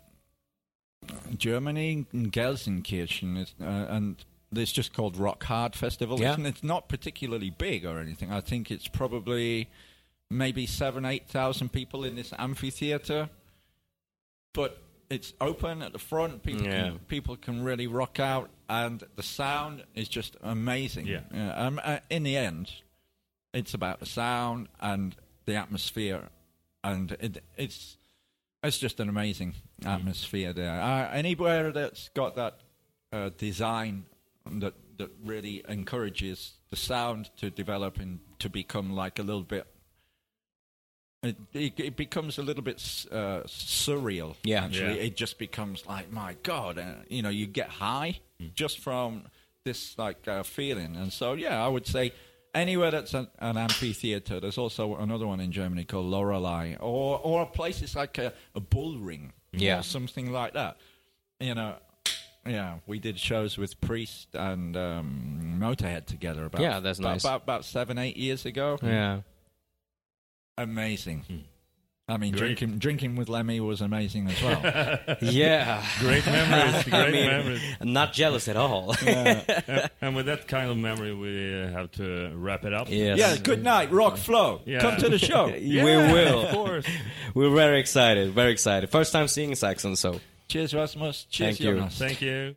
Germany, 1.37 2.07
in 2.13 2.31
Gelsenkirchen, 2.31 3.37
it's, 3.39 3.55
uh, 3.61 3.65
and 3.91 4.25
it's 4.55 4.71
just 4.73 4.93
called 4.93 5.17
Rock 5.17 5.43
Hard 5.45 5.75
Festival. 5.75 6.21
Yeah. 6.21 6.35
And 6.35 6.47
it's 6.47 6.63
not 6.63 6.89
particularly 6.89 7.51
big 7.51 7.85
or 7.85 7.99
anything. 7.99 8.31
I 8.33 8.41
think 8.41 8.71
it's 8.71 8.87
probably 8.89 9.69
maybe 10.31 10.67
seven, 10.67 11.05
eight 11.05 11.27
thousand 11.29 11.71
people 11.73 12.05
in 12.05 12.15
this 12.15 12.33
amphitheater, 12.39 13.29
but 14.53 14.81
it's 15.11 15.33
open 15.41 15.83
at 15.83 15.93
the 15.93 15.99
front. 15.99 16.43
People 16.43 16.63
Yeah. 16.67 16.91
can, 16.91 16.99
people 17.01 17.37
can 17.37 17.63
really 17.65 17.87
rock 17.87 18.21
out, 18.21 18.49
and 18.69 19.03
the 19.17 19.23
sound 19.23 19.85
is 19.95 20.09
just 20.09 20.37
amazing. 20.43 21.07
Yeah. 21.07 21.23
um, 21.55 21.81
uh, 21.83 21.99
in 22.09 22.23
the 22.23 22.37
end, 22.37 22.73
it's 23.53 23.75
about 23.75 23.99
the 24.01 24.07
sound 24.07 24.69
and 24.81 25.17
the 25.45 25.57
atmosphere, 25.57 26.29
and 26.85 27.13
it, 27.21 27.43
it's 27.57 27.97
it's 28.63 28.79
just 28.79 29.01
an 29.01 29.09
amazing 29.09 29.55
atmosphere 29.85 30.53
there. 30.53 30.81
Uh, 30.81 31.11
anywhere 31.13 31.73
that's 31.73 32.11
got 32.11 32.37
that 32.37 32.61
uh, 33.13 33.31
design 33.37 34.05
that 34.47 34.75
that 34.99 35.11
really 35.25 35.65
encourages 35.69 36.53
the 36.71 36.77
sound 36.77 37.31
to 37.39 37.51
develop 37.51 37.99
and 37.99 38.21
to 38.39 38.49
become 38.49 38.93
like 38.95 39.19
a 39.19 39.23
little 39.23 39.43
bit. 39.43 39.67
It, 41.23 41.37
it, 41.79 41.97
becomes 41.97 42.39
a 42.39 42.43
little 42.43 42.63
bit 42.63 42.77
uh, 43.13 43.43
surreal. 43.47 44.37
Yeah. 44.43 44.65
actually, 44.65 44.97
Yeah. 44.97 45.03
it 45.09 45.17
just 45.17 45.39
becomes 45.39 45.85
like, 45.87 46.11
my 46.11 46.35
God, 46.43 46.79
uh, 46.79 46.95
you 47.09 47.21
know, 47.21 47.29
you 47.29 47.47
get 47.47 47.69
high 47.69 48.21
just 48.55 48.79
from 48.79 49.25
this 49.65 49.99
like 49.99 50.27
uh, 50.27 50.43
feeling, 50.43 50.97
and 50.97 51.13
so 51.13 51.35
yeah, 51.35 51.63
I 51.63 51.69
would 51.69 51.87
say 51.87 52.13
anywhere 52.55 52.91
that's 52.91 53.13
an, 53.13 53.29
an 53.39 53.59
amphitheater. 53.59 54.41
There's 54.41 54.57
also 54.57 54.97
another 54.97 55.27
one 55.27 55.41
in 55.41 55.53
Germany 55.53 55.85
called 55.85 56.07
Lorelei, 56.07 56.77
or 56.81 57.21
or 57.23 57.45
places 57.45 57.95
like 57.95 58.17
a, 58.17 58.33
a 58.55 58.61
bull 58.61 58.99
ring, 58.99 59.35
Yeah. 59.53 59.81
or 59.81 59.83
something 59.83 60.33
like 60.33 60.55
that. 60.55 60.79
You 61.39 61.55
know, 61.55 61.75
yeah, 62.47 62.79
we 62.87 62.99
did 62.99 63.19
shows 63.19 63.59
with 63.59 63.79
Priest 63.83 64.29
and 64.35 64.75
um, 64.75 65.59
Motorhead 65.61 66.07
together 66.07 66.47
about 66.47 66.63
Yeah, 66.63 66.81
that's 66.81 66.99
about, 66.99 67.21
about 67.21 67.43
about 67.43 67.65
seven 67.67 67.99
eight 67.99 68.17
years 68.17 68.47
ago. 68.47 68.79
Yeah. 68.83 69.21
Amazing. 70.63 71.25
I 72.09 72.17
mean, 72.17 72.33
Great. 72.33 72.57
drinking 72.59 72.79
drinking 72.79 73.15
with 73.17 73.29
Lemmy 73.29 73.61
was 73.61 73.81
amazing 73.81 74.29
as 74.29 74.43
well. 74.43 75.17
Yeah. 75.21 75.85
Great 76.01 76.27
memories. 76.27 76.83
Great 76.89 76.95
I 76.95 77.11
mean, 77.13 77.27
memories. 77.27 77.63
Not 77.83 78.13
jealous 78.13 78.49
at 78.49 78.57
all. 78.57 78.97
And 80.03 80.17
with 80.17 80.27
that 80.27 80.49
kind 80.49 80.71
of 80.71 80.77
memory, 80.77 81.15
we 81.15 81.63
uh, 81.63 81.69
have 81.71 81.93
to 81.93 82.33
wrap 82.35 82.65
it 82.65 82.73
up. 82.75 82.89
yes. 82.91 83.19
yeah, 83.19 83.37
good 83.37 83.63
night, 83.63 83.93
Rock 83.93 84.17
Flow. 84.17 84.61
Yeah. 84.65 84.81
Come 84.81 84.97
to 84.97 85.09
the 85.09 85.19
show. 85.19 85.47
we 85.53 85.77
will. 85.85 86.47
Of 86.47 86.51
course. 86.53 86.87
We're 87.35 87.55
very 87.55 87.79
excited. 87.79 88.33
Very 88.33 88.51
excited. 88.51 88.91
First 88.91 89.13
time 89.13 89.29
seeing 89.29 89.55
Saxon, 89.55 89.95
so 89.95 90.21
Cheers, 90.49 90.75
Rasmus. 90.75 91.27
Cheers, 91.31 91.59
Thank 91.59 91.61
you. 91.61 91.89
Thank 91.91 92.21
you. 92.23 92.57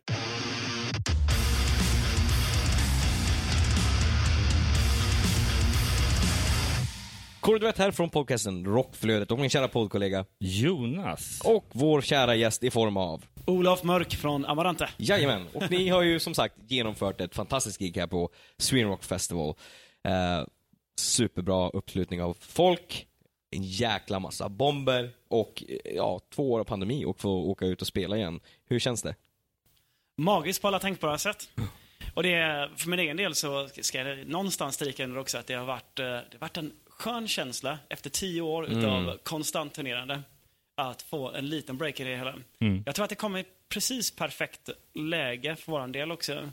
Korduett 7.44 7.78
här 7.78 7.90
från 7.90 8.10
podcasten 8.10 8.64
Rockflödet 8.64 9.30
och 9.30 9.38
min 9.38 9.50
kära 9.50 9.68
poddkollega 9.68 10.24
Jonas. 10.38 11.40
och 11.44 11.66
vår 11.72 12.00
kära 12.00 12.34
gäst 12.34 12.62
i 12.62 12.70
form 12.70 12.96
av 12.96 13.24
Olof 13.46 13.82
Mörk 13.82 14.14
från 14.14 14.44
Amarante. 14.44 14.88
Jajamän, 14.96 15.46
och 15.52 15.70
ni 15.70 15.88
har 15.88 16.02
ju 16.02 16.20
som 16.20 16.34
sagt 16.34 16.54
genomfört 16.68 17.20
ett 17.20 17.34
fantastiskt 17.34 17.78
gig 17.78 17.96
här 17.96 18.06
på 18.06 18.30
Sweden 18.58 18.88
Rock 18.88 19.04
Festival. 19.04 19.54
Eh, 20.04 20.46
superbra 21.00 21.70
uppslutning 21.70 22.22
av 22.22 22.36
folk, 22.40 23.06
en 23.50 23.62
jäkla 23.62 24.18
massa 24.18 24.48
bomber 24.48 25.10
och 25.28 25.64
eh, 25.68 25.94
ja, 25.94 26.20
två 26.34 26.52
år 26.52 26.60
av 26.60 26.64
pandemi 26.64 27.04
och 27.04 27.20
få 27.20 27.30
åka 27.30 27.66
ut 27.66 27.80
och 27.80 27.86
spela 27.86 28.16
igen. 28.16 28.40
Hur 28.66 28.78
känns 28.78 29.02
det? 29.02 29.14
Magiskt 30.16 30.62
på 30.62 30.68
alla 30.68 30.78
tänkbara 30.78 31.18
sätt. 31.18 31.48
Och 32.14 32.22
det, 32.22 32.70
för 32.76 32.88
min 32.88 32.98
egen 32.98 33.16
del 33.16 33.34
så 33.34 33.68
ska 33.80 33.98
jag 33.98 34.26
någonstans 34.26 34.74
stryka 34.74 35.04
under 35.04 35.18
också 35.18 35.38
att 35.38 35.46
det 35.46 35.54
har 35.54 35.64
varit, 35.64 35.98
eh, 35.98 36.04
det 36.04 36.32
har 36.32 36.38
varit 36.38 36.56
en 36.56 36.72
skön 36.98 37.28
känsla 37.28 37.78
efter 37.88 38.10
tio 38.10 38.40
år 38.40 38.66
utav 38.66 39.18
konstant 39.22 39.74
turnerande. 39.74 40.22
Att 40.76 41.02
få 41.02 41.30
en 41.30 41.48
liten 41.48 41.78
break 41.78 42.00
i 42.00 42.04
det 42.04 42.16
hela. 42.16 42.34
Jag 42.86 42.94
tror 42.94 43.04
att 43.04 43.08
det 43.10 43.14
kommer 43.14 43.38
i 43.38 43.44
precis 43.68 44.16
perfekt 44.16 44.70
läge 44.94 45.56
för 45.56 45.72
våran 45.72 45.92
del 45.92 46.12
också. 46.12 46.48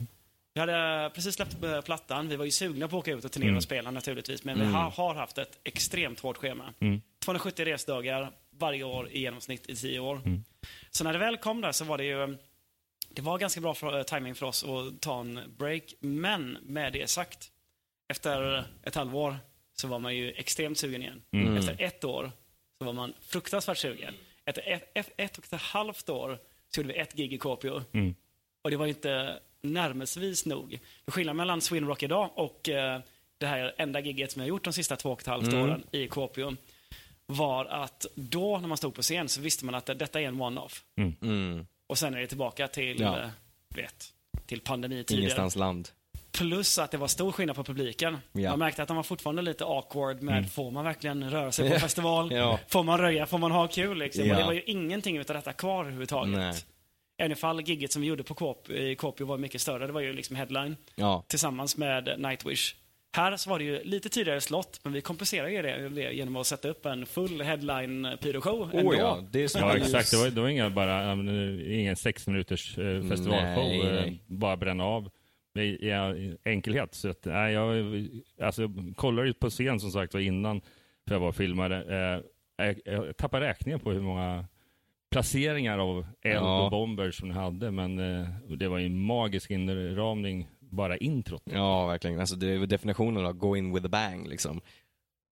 Vi 0.54 0.60
hade 0.60 1.10
precis 1.14 1.34
släppt 1.34 1.64
eh, 1.64 1.80
plattan. 1.80 2.28
Vi 2.28 2.36
var 2.36 2.44
ju 2.44 2.50
sugna 2.50 2.88
på 2.88 2.96
att 2.96 3.02
åka 3.02 3.12
ut 3.12 3.24
och 3.24 3.32
turnera 3.32 3.56
och 3.56 3.62
spela 3.62 3.90
naturligtvis. 3.90 4.44
Men 4.44 4.58
vi 4.58 4.64
har, 4.64 4.90
har 4.90 5.14
haft 5.14 5.38
ett 5.38 5.58
extremt 5.64 6.20
hårt 6.20 6.36
schema. 6.36 6.74
270 7.24 7.64
resdagar 7.64 8.32
varje 8.50 8.84
år 8.84 9.08
i 9.10 9.20
genomsnitt 9.20 9.68
i 9.68 9.76
tio 9.76 10.00
år. 10.00 10.20
Så 10.90 11.04
när 11.04 11.12
det 11.12 11.18
väl 11.18 11.36
kom 11.36 11.60
där 11.60 11.72
så 11.72 11.84
var 11.84 11.98
det 11.98 12.04
ju 12.04 12.38
det 13.14 13.22
var 13.22 13.38
ganska 13.38 13.60
bra 13.60 13.74
för, 13.74 13.98
eh, 13.98 14.02
timing 14.02 14.34
för 14.34 14.46
oss 14.46 14.64
att 14.64 15.00
ta 15.00 15.20
en 15.20 15.40
break. 15.58 15.94
Men 16.00 16.58
med 16.62 16.92
det 16.92 17.10
sagt, 17.10 17.50
efter 18.08 18.64
ett 18.82 18.94
halvår 18.94 19.38
så 19.74 19.88
var 19.88 19.98
man 19.98 20.16
ju 20.16 20.32
extremt 20.32 20.78
sugen 20.78 21.02
igen. 21.02 21.22
Efter 21.58 21.76
ett 21.78 22.04
år 22.04 22.32
så 22.78 22.84
var 22.84 22.92
man 22.92 23.12
fruktansvärt 23.20 23.78
sugen. 23.78 24.14
Efter 24.44 24.62
ett, 24.68 24.90
ett, 24.94 25.10
ett 25.16 25.38
och 25.38 25.44
ett 25.52 25.60
halvt 25.60 26.08
år 26.08 26.38
så 26.68 26.80
gjorde 26.80 26.92
vi 26.92 26.98
ett 27.00 27.12
gig 27.12 27.32
i 27.32 27.38
Kuopio. 27.38 27.82
Och 28.62 28.70
det 28.70 28.76
var 28.76 28.86
ju 28.86 28.90
inte 28.92 29.40
närmesvis 29.62 30.46
nog. 30.46 30.78
Skillnaden 31.06 31.36
mellan 31.36 31.60
Sweden 31.60 31.88
Rock 31.88 32.02
idag 32.02 32.30
och 32.34 32.68
eh, 32.68 33.00
det 33.38 33.46
här 33.46 33.74
enda 33.78 34.00
giget 34.00 34.32
som 34.32 34.40
jag 34.42 34.48
gjort 34.48 34.64
de 34.64 34.72
sista 34.72 34.96
två 34.96 35.10
och 35.10 35.20
ett 35.20 35.26
halvt 35.26 35.54
åren 35.54 35.84
i 35.92 36.08
Kuopio 36.08 36.56
var 37.26 37.64
att 37.64 38.06
då 38.14 38.58
när 38.58 38.68
man 38.68 38.76
stod 38.76 38.94
på 38.94 39.02
scen 39.02 39.28
så 39.28 39.40
visste 39.40 39.64
man 39.64 39.74
att 39.74 39.86
detta 39.86 40.20
är 40.20 40.24
en 40.28 40.40
one-off. 40.40 40.84
Mm. 41.20 41.66
Och 41.86 41.98
sen 41.98 42.14
är 42.14 42.20
det 42.20 42.26
tillbaka 42.26 42.68
till, 42.68 43.00
Ja. 43.00 43.20
eh, 43.20 43.28
vet, 43.68 44.12
till 44.46 44.60
pandemitider. 44.60 45.20
Ingenstans 45.20 45.56
land. 45.56 45.88
Plus 46.38 46.78
att 46.78 46.90
det 46.90 46.96
var 46.96 47.08
stor 47.08 47.32
skillnad 47.32 47.56
på 47.56 47.64
publiken. 47.64 48.18
Ja. 48.32 48.50
Man 48.50 48.58
märkte 48.58 48.82
att 48.82 48.88
de 48.88 48.96
var 48.96 49.02
fortfarande 49.02 49.42
lite 49.42 49.64
awkward 49.64 50.22
med, 50.22 50.52
får 50.52 50.70
man 50.70 50.84
verkligen 50.84 51.30
röra 51.30 51.52
sig 51.52 51.70
på 51.70 51.78
festival? 51.78 52.32
Ja. 52.32 52.58
Får 52.68 52.82
man 52.82 52.98
röja? 52.98 53.26
Får 53.26 53.38
man 53.38 53.50
ha 53.52 53.68
kul? 53.68 53.98
Liksom? 53.98 54.26
Ja. 54.26 54.34
Och 54.34 54.40
det 54.40 54.46
var 54.46 54.52
ju 54.52 54.62
ingenting 54.62 55.16
utav 55.16 55.36
detta 55.36 55.52
kvar 55.52 55.80
överhuvudtaget. 55.80 56.34
Nej. 56.34 56.54
Även 57.18 57.32
ifall 57.32 57.60
gigget 57.60 57.92
som 57.92 58.02
vi 58.02 58.08
gjorde 58.08 58.22
på 58.22 58.34
Kåp, 58.34 58.70
i 58.70 58.96
Kuopio 58.96 59.26
var 59.26 59.38
mycket 59.38 59.60
större. 59.60 59.86
Det 59.86 59.92
var 59.92 60.00
ju 60.00 60.12
liksom 60.12 60.36
headline 60.36 60.76
Ja. 60.94 61.24
tillsammans 61.28 61.76
med 61.76 62.14
Nightwish. 62.18 62.74
Här 63.16 63.36
så 63.36 63.50
var 63.50 63.58
det 63.58 63.64
ju 63.64 63.84
lite 63.84 64.08
tidigare 64.08 64.40
slott, 64.40 64.80
men 64.82 64.92
vi 64.92 65.00
kompenserar 65.00 65.48
ju 65.48 65.62
det, 65.62 66.12
genom 66.12 66.36
att 66.36 66.46
sätta 66.46 66.68
upp 66.68 66.86
en 66.86 67.06
full 67.06 67.42
headline 67.42 68.08
pyroshow 68.20 68.70
ändå. 68.74 68.90
Oh 68.90 68.96
ja, 68.96 69.18
det 69.30 69.54
är 69.54 69.60
Ja, 69.60 69.76
exakt. 69.76 70.10
Det 70.10 70.16
var, 70.16 70.30
det 70.30 70.40
var 70.40 70.48
inga 70.48 70.70
bara, 70.70 71.12
äh, 71.12 71.80
ingen 71.80 71.96
sex 71.96 72.26
minuters 72.26 72.78
eh, 72.78 73.08
festivalshow. 73.08 73.96
Eh. 73.96 74.12
Bara 74.26 74.56
bränna 74.56 74.84
av 74.84 75.10
i, 75.60 75.60
i 75.60 76.36
enkelhet. 76.44 76.94
Så 76.94 77.08
att, 77.08 77.24
nej, 77.24 77.52
jag 77.52 77.86
alltså, 78.46 78.62
jag 78.62 78.92
kollade 78.96 79.28
ju 79.28 79.34
på 79.34 79.50
scen 79.50 79.80
som 79.80 79.90
sagt 79.90 80.14
var 80.14 80.20
innan, 80.20 80.60
för 81.08 81.14
jag 81.14 81.20
var 81.20 81.28
och 81.28 81.36
filmade. 81.36 81.76
Eh, 81.76 82.66
jag, 82.66 82.80
jag 82.84 83.16
tappade 83.16 83.46
räkningen 83.46 83.80
på 83.80 83.90
hur 83.92 84.00
många 84.00 84.44
placeringar 85.10 85.78
av 85.78 86.06
eld 86.22 86.36
Ja. 86.36 86.64
och 86.64 86.70
bomber 86.70 87.10
som 87.10 87.28
ni 87.28 87.34
hade, 87.34 87.70
men 87.70 87.98
eh, 87.98 88.28
det 88.56 88.68
var 88.68 88.78
ju 88.78 88.86
en 88.86 89.02
magisk 89.04 89.50
inramning, 89.50 90.48
bara 90.60 90.96
introt. 90.96 91.42
Ja, 91.44 91.86
verkligen. 91.86 92.20
Alltså, 92.20 92.36
det 92.36 92.46
är 92.50 92.66
definitionen 92.66 93.26
av 93.26 93.32
go 93.32 93.56
in 93.56 93.74
with 93.74 93.86
a 93.86 93.88
bang, 93.88 94.28
liksom. 94.28 94.60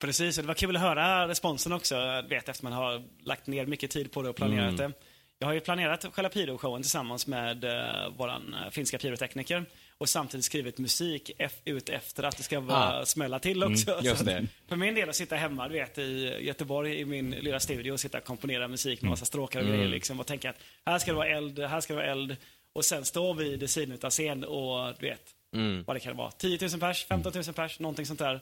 Precis, 0.00 0.38
och 0.38 0.44
det 0.44 0.48
var 0.48 0.54
kul 0.54 0.76
att 0.76 0.82
höra 0.82 1.28
responsen 1.28 1.72
också, 1.72 1.94
jag 1.94 2.28
vet 2.28 2.48
efter 2.48 2.64
man 2.64 2.72
har 2.72 3.02
lagt 3.22 3.46
ner 3.46 3.66
mycket 3.66 3.90
tid 3.90 4.12
på 4.12 4.22
det 4.22 4.28
och 4.28 4.36
planerat 4.36 4.76
det. 4.76 4.92
Jag 5.38 5.46
har 5.46 5.54
ju 5.54 5.60
planerat 5.60 6.06
själva 6.12 6.28
pyroshowen 6.28 6.82
tillsammans 6.82 7.26
med 7.26 7.64
uh, 7.64 7.70
våran 8.16 8.54
eh, 8.54 8.70
finska 8.70 8.98
pyrotekniker 8.98 9.64
och 10.00 10.08
samtidigt 10.08 10.44
skrivit 10.44 10.78
musik 10.78 11.30
ut 11.64 11.88
efter 11.88 12.22
att 12.22 12.36
det 12.36 12.42
ska 12.42 12.60
vara 12.60 13.00
Ah. 13.00 13.04
smälla 13.04 13.38
till 13.38 13.62
också. 13.64 14.00
just 14.02 14.18
Så 14.18 14.24
det. 14.24 14.46
För 14.68 14.76
min 14.76 14.94
del 14.94 15.08
att 15.08 15.16
sitta 15.16 15.36
hemma, 15.36 15.68
du 15.68 15.74
vet, 15.74 15.98
i 15.98 16.36
Göteborg 16.40 17.00
i 17.00 17.04
min 17.04 17.30
lilla 17.30 17.60
studio 17.60 17.92
och 17.92 18.00
sitta 18.00 18.18
och 18.18 18.24
komponera 18.24 18.68
musik 18.68 19.02
med 19.02 19.10
massa 19.10 19.24
stråkar 19.24 19.60
och 19.60 19.66
grejer 19.66 19.88
liksom 19.88 20.20
och 20.20 20.26
tänka 20.26 20.50
att 20.50 20.56
här 20.86 20.98
ska 20.98 21.10
det 21.10 21.16
vara 21.16 21.28
eld, 21.28 21.58
här 21.58 21.80
ska 21.80 21.92
det 21.92 21.96
vara 22.00 22.10
eld 22.12 22.36
och 22.72 22.84
sen 22.84 23.04
står 23.04 23.34
vi 23.34 23.56
vid 23.56 23.70
sidan 23.70 23.94
utav 23.94 24.10
scen 24.10 24.44
och 24.44 24.94
du 25.00 25.06
vet, 25.06 25.22
Mm. 25.54 25.84
vad 25.86 25.96
det 25.96 26.00
kan 26.00 26.16
vara, 26.16 26.30
10 26.30 26.58
000 26.70 26.80
pers, 26.80 27.04
15 27.04 27.32
000 27.34 27.44
pers, 27.54 27.78
någonting 27.80 28.06
sånt 28.06 28.18
där. 28.18 28.40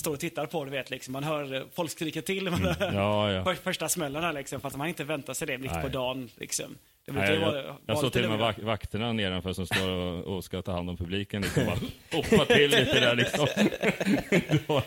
står 0.00 0.12
och 0.12 0.20
tittar 0.20 0.46
på, 0.46 0.64
du 0.64 0.70
vet 0.70 0.90
liksom. 0.90 1.12
Man 1.12 1.24
hör 1.24 1.54
eh, 1.54 1.62
folk 1.74 1.90
skrika 1.90 2.22
till. 2.22 2.50
Man 2.50 2.62
hör 2.64 2.92
Ja, 2.92 3.32
ja. 3.32 3.44
för- 3.44 3.54
första 3.54 3.88
smällarna 3.88 4.32
liksom, 4.32 4.60
för 4.60 4.68
att 4.68 4.76
man 4.76 4.88
inte 4.88 5.04
väntar 5.04 5.34
sig 5.34 5.46
det 5.46 5.58
mitt 5.58 5.72
på 5.82 5.88
dagen. 5.88 6.30
Liksom. 6.36 6.76
Det 7.06 7.12
Nej, 7.12 7.34
jag, 7.34 7.40
vara, 7.40 7.76
jag, 7.86 7.98
såg 7.98 8.12
till 8.12 8.24
och 8.24 8.30
med 8.30 8.38
vak 8.38 8.58
vakterna 8.58 9.12
nedanför 9.12 9.52
som 9.52 9.66
står 9.66 9.88
och, 9.88 10.36
och 10.36 10.44
ska 10.44 10.62
ta 10.62 10.72
hand 10.72 10.90
om 10.90 10.96
publiken. 10.96 11.42
Liksom 11.42 11.66
bara 11.66 11.78
hoppa 12.12 12.44
till 12.44 12.70
lite 12.70 13.00
där 13.00 13.16
liksom. 13.16 13.46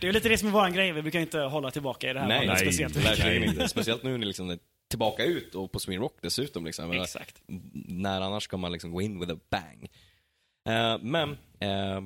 Det 0.00 0.08
är 0.08 0.12
lite 0.12 0.28
det 0.28 0.38
som 0.38 0.48
är 0.48 0.52
vår 0.52 0.68
grej, 0.68 0.92
vi 0.92 1.02
brukar 1.02 1.20
inte 1.20 1.38
hålla 1.38 1.70
tillbaka 1.70 2.10
i 2.10 2.12
det 2.12 2.20
här 2.20 2.28
Nej, 2.28 2.38
fallet 2.38 2.52
nej, 2.54 2.72
speciellt. 2.72 2.96
verkligen 2.96 3.44
inte. 3.44 3.68
Speciellt 3.68 4.02
nu 4.02 4.10
när 4.10 4.18
ni 4.18 4.26
liksom 4.26 4.50
är 4.50 4.58
tillbaka 4.88 5.24
ut 5.24 5.54
och 5.54 5.72
på 5.72 5.78
Sweden 5.78 6.02
Rock 6.02 6.16
dessutom. 6.20 6.64
Liksom. 6.64 6.92
Exakt. 6.92 7.42
När 7.74 8.20
annars 8.20 8.42
ska 8.42 8.56
man 8.56 8.72
liksom 8.72 8.90
gå 8.92 9.02
in 9.02 9.20
with 9.20 9.32
a 9.32 9.36
bang. 9.50 9.90
Eh, 10.68 10.98
men, 11.00 11.30
eh, 11.60 12.00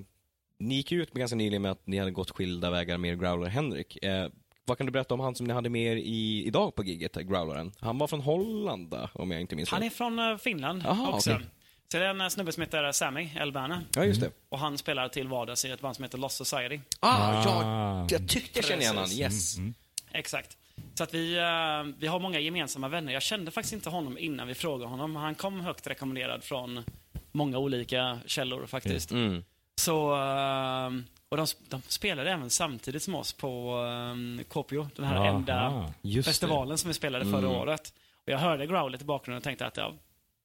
ni 0.58 0.74
gick 0.74 0.92
ut 0.92 1.14
med 1.14 1.18
ganska 1.20 1.36
nyligen 1.36 1.62
med 1.62 1.70
att 1.70 1.86
ni 1.86 1.98
hade 1.98 2.10
gått 2.10 2.30
skilda 2.30 2.70
vägar 2.70 2.98
med 2.98 3.20
Growler 3.20 3.48
Henrik. 3.48 4.04
Eh, 4.04 4.28
vad 4.68 4.78
kan 4.78 4.86
du 4.86 4.92
berätta 4.92 5.14
om 5.14 5.20
han 5.20 5.34
som 5.34 5.46
ni 5.46 5.52
hade 5.54 5.68
med 5.70 5.92
er 5.92 5.96
i, 5.96 6.44
idag 6.46 6.74
på 6.74 6.84
giget, 6.84 7.14
Growleren? 7.14 7.72
Han 7.80 7.98
var 7.98 8.06
från 8.06 8.20
Holland, 8.20 8.94
om 9.12 9.30
jag 9.30 9.40
inte 9.40 9.56
minns 9.56 9.70
Han 9.70 9.82
är 9.82 9.90
från 9.90 10.18
eh, 10.18 10.36
Finland 10.36 10.86
Aha, 10.86 11.12
också. 11.12 11.32
okej. 11.34 11.46
Så 11.92 11.98
det 11.98 12.04
är 12.04 12.10
en 12.10 12.20
eh, 12.20 12.28
snubbe 12.28 12.52
som 12.52 12.60
heter 12.60 12.92
Sammy 12.92 13.28
Elbana. 13.36 13.82
Ja, 13.94 14.04
just 14.04 14.20
det. 14.20 14.30
Och 14.48 14.58
han 14.58 14.78
spelar 14.78 15.08
till 15.08 15.28
vardags 15.28 15.64
i 15.64 15.70
ett 15.70 15.80
band 15.80 15.96
som 15.96 16.02
heter 16.02 16.18
Lost 16.18 16.36
Society. 16.36 16.80
Ah, 17.00 17.42
ja, 17.44 17.62
Ah. 17.64 18.06
jag 18.10 18.28
tyckte 18.28 18.58
jag 18.58 18.64
kände 18.64 18.84
igen 18.84 18.96
honom. 18.96 19.10
Yes. 19.12 19.56
Mm. 19.58 19.74
Exakt. 20.12 20.56
Så 20.94 21.04
att 21.04 21.14
vi, 21.14 21.36
eh, 21.38 21.94
vi 21.98 22.06
har 22.06 22.20
många 22.20 22.40
gemensamma 22.40 22.88
vänner. 22.88 23.12
Jag 23.12 23.22
kände 23.22 23.50
faktiskt 23.50 23.72
inte 23.74 23.90
honom 23.90 24.18
innan 24.18 24.48
vi 24.48 24.54
frågade 24.54 24.90
honom. 24.90 25.16
Han 25.16 25.34
kom 25.34 25.60
högt 25.60 25.86
rekommenderad 25.86 26.44
från 26.44 26.84
många 27.32 27.58
olika 27.58 28.18
källor 28.26 28.66
faktiskt. 28.66 29.10
Mm. 29.10 29.44
Så, 29.80 30.14
eh, 30.14 30.90
och 31.28 31.36
de, 31.36 31.46
de 31.68 31.82
spelade 31.88 32.30
även 32.32 32.50
samtidigt 32.50 33.02
som 33.02 33.14
oss 33.14 33.32
på 33.32 33.76
um, 33.76 34.40
Kopio, 34.48 34.88
den 34.96 35.04
här 35.04 35.16
Aha. 35.16 35.26
enda 35.26 35.92
Just 36.02 36.26
det. 36.26 36.30
festivalen 36.32 36.78
som 36.78 36.88
vi 36.88 36.94
spelade 36.94 37.24
förra 37.24 37.38
Mm. 37.38 37.50
året. 37.50 37.94
Och 38.26 38.32
jag 38.32 38.38
hörde 38.38 38.66
growlet 38.66 39.02
i 39.02 39.04
bakgrunden 39.04 39.36
och 39.38 39.44
tänkte 39.44 39.66
att 39.66 39.76
ja, 39.76 39.94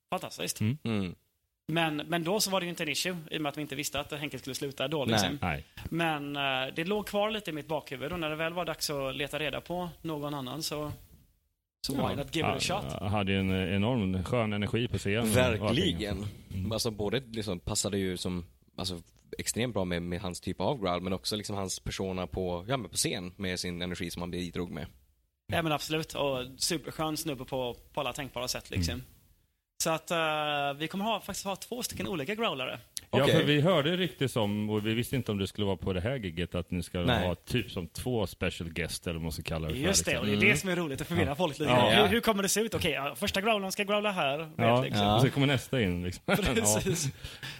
fantastiskt. 0.09 0.59
Mm. 0.61 0.77
Mm. 0.83 1.15
Men, 1.67 1.95
men 1.95 2.23
då 2.23 2.39
så 2.39 2.49
var 2.51 2.59
det 2.59 2.63
ju 2.65 2.69
inte 2.69 2.83
en 2.83 2.89
issue, 2.89 3.17
i 3.31 3.37
och 3.37 3.41
med 3.41 3.49
att 3.49 3.57
vi 3.57 3.61
inte 3.61 3.75
visste 3.75 3.99
att 3.99 4.11
Henke 4.11 4.39
skulle 4.39 4.55
sluta 4.55 4.87
då. 4.87 5.05
Liksom. 5.05 5.37
Nej. 5.41 5.65
Men 5.89 6.35
eh, 6.35 6.73
det 6.75 6.83
låg 6.83 7.07
kvar 7.07 7.31
lite 7.31 7.49
i 7.51 7.53
mitt 7.53 7.67
bakhuvud 7.67 8.11
och 8.11 8.19
när 8.19 8.29
det 8.29 8.35
väl 8.35 8.53
var 8.53 8.65
dags 8.65 8.89
att 8.89 9.15
leta 9.15 9.39
reda 9.39 9.61
på 9.61 9.89
någon 10.01 10.33
annan 10.33 10.63
så, 10.63 10.91
så 11.87 11.93
why 12.07 12.15
not 12.15 12.35
give 12.35 12.49
it 12.49 12.55
a 12.55 12.59
shot? 12.81 12.93
Han 12.99 13.09
hade 13.09 13.33
en 13.35 13.51
enorm 13.51 14.23
skön 14.23 14.53
energi 14.53 14.87
på 14.87 14.97
scenen. 14.97 15.29
Verkligen. 15.31 16.25
Alltså 16.73 16.91
både 16.91 17.19
liksom 17.31 17.59
passade 17.59 17.97
ju 17.97 18.17
som, 18.17 18.45
alltså 18.75 19.01
extremt 19.37 19.73
bra 19.73 19.85
med, 19.85 20.01
med 20.01 20.21
hans 20.21 20.41
typ 20.41 20.61
av 20.61 20.81
growl, 20.81 21.01
men 21.01 21.13
också 21.13 21.35
liksom 21.35 21.55
hans 21.55 21.79
persona 21.79 22.27
på, 22.27 22.65
ja 22.67 22.77
men 22.77 22.89
på 22.89 22.95
scen 22.95 23.33
med 23.37 23.59
sin 23.59 23.81
energi 23.81 24.11
som 24.11 24.21
han 24.21 24.31
bidrog 24.31 24.71
med. 24.71 24.87
Ja 25.47 25.61
men 25.61 25.71
absolut. 25.71 26.13
Och 26.13 26.37
superskön 26.57 27.17
snubbe 27.17 27.45
på, 27.45 27.77
på 27.93 27.99
alla 27.99 28.13
tänkbara 28.13 28.47
sätt 28.47 28.69
liksom. 28.69 28.93
Mm. 28.93 29.05
Så 29.83 29.89
att 29.89 30.11
eh, 30.11 30.17
vi 30.77 30.87
kommer 30.87 31.05
ha, 31.05 31.19
faktiskt 31.19 31.45
ha 31.45 31.55
två 31.55 31.83
stycken 31.83 32.07
olika 32.07 32.35
growlare. 32.35 32.79
Ja, 33.11 33.27
för 33.27 33.43
vi 33.43 33.61
hörde 33.61 33.97
ryktes 33.97 34.35
om, 34.35 34.69
och 34.69 34.87
vi 34.87 34.93
visste 34.93 35.15
inte 35.15 35.31
om 35.31 35.37
det 35.37 35.47
skulle 35.47 35.65
vara 35.67 35.77
på 35.77 35.93
det 35.93 36.01
här 36.01 36.15
gigget, 36.15 36.55
att 36.55 36.71
ni 36.71 36.83
ska 36.83 36.99
Nej. 36.99 37.27
ha 37.27 37.35
typ 37.35 37.71
som 37.71 37.87
två 37.87 38.27
special 38.27 38.69
guest 38.69 39.07
eller 39.07 39.13
vad 39.13 39.21
man 39.23 39.31
ska 39.31 39.43
kalla 39.43 39.67
det 39.67 39.73
för. 39.73 39.81
Just 39.81 40.05
det, 40.05 40.11
liksom. 40.11 40.29
och 40.29 40.37
det 40.39 40.45
är 40.47 40.49
det 40.49 40.57
som 40.57 40.69
är 40.69 40.75
roligt 40.75 41.01
att 41.01 41.07
förvirra 41.07 41.25
Ja. 41.25 41.35
folk 41.35 41.59
lite. 41.59 41.71
Ja. 41.71 41.89
Hur, 42.01 42.07
hur 42.07 42.19
kommer 42.21 42.43
det 42.43 42.49
se 42.49 42.59
ut? 42.61 42.73
Okej, 42.73 42.91
ja, 42.91 43.15
första 43.15 43.41
growlern 43.41 43.71
ska 43.71 43.83
growla 43.83 44.11
här. 44.11 44.37
vet, 44.37 44.49
Ja, 44.57 44.81
liksom. 44.83 45.07
och 45.07 45.21
så 45.21 45.29
kommer 45.29 45.47
nästa 45.47 45.81
in 45.81 46.03
liksom. 46.03 46.23
Precis. 46.53 47.07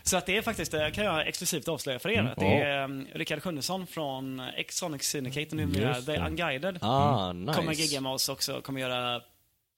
Så 0.03 0.17
att 0.17 0.25
det 0.25 0.37
är 0.37 0.41
faktiskt, 0.41 0.71
det 0.71 0.91
kan 0.91 1.05
jag 1.05 1.27
exklusivt 1.27 1.67
avslöja 1.67 1.99
för 1.99 2.09
er, 2.09 2.19
Mm. 2.19 2.31
att 2.31 2.37
det 2.39 2.45
är 2.61 2.83
um, 2.83 3.07
Rickard 3.13 3.41
Sjunnesson 3.43 3.87
från 3.87 4.39
X-Sonic 4.57 5.03
Syndicate, 5.03 5.55
numera 5.55 6.01
The. 6.01 6.17
Unguided. 6.17 6.77
Ah, 6.81 7.33
nice. 7.33 7.53
Kommer 7.53 7.73
gigga 7.73 8.01
med 8.01 8.11
oss 8.11 8.29
också, 8.29 8.61
kommer 8.61 8.81
göra 8.81 9.21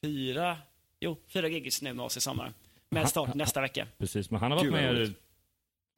fyra, 0.04 0.58
jo, 1.06 1.18
fyra 1.28 1.48
gigs 1.48 1.82
nu 1.82 1.94
med 1.94 2.06
oss 2.06 2.18
i 2.18 2.22
sommar. 2.22 2.54
Med 2.90 3.10
start 3.10 3.34
nästa 3.34 3.62
vecka. 3.62 3.88
Precis, 3.98 4.32
men 4.32 4.40
han 4.40 4.52
har 4.52 4.58
varit 4.60 4.72
med 4.72 5.14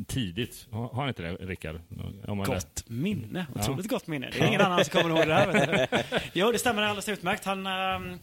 tidigt. 0.08 0.68
Har 0.72 0.94
han 0.94 1.08
inte 1.08 1.22
det, 1.24 1.34
Rickard? 1.36 1.82
Gott 2.46 2.84
minne, 2.88 3.46
Ja. 3.56 3.62
otroligt 3.62 3.88
gott 3.90 4.08
minne. 4.08 4.30
Det 4.30 4.40
är 4.40 4.48
ingen 4.48 4.62
annan 4.62 4.86
som 4.86 5.02
kommer 5.02 5.16
ihåg 5.18 5.28
det 5.28 5.34
här. 5.34 5.52
Vet 5.54 5.92
du. 5.92 5.98
Jo, 6.34 6.52
det 6.52 6.60
stämmer 6.60 6.82
alldeles 6.82 7.10
utmärkt. 7.10 7.46
Han, 7.46 7.68
ehm, 7.68 8.20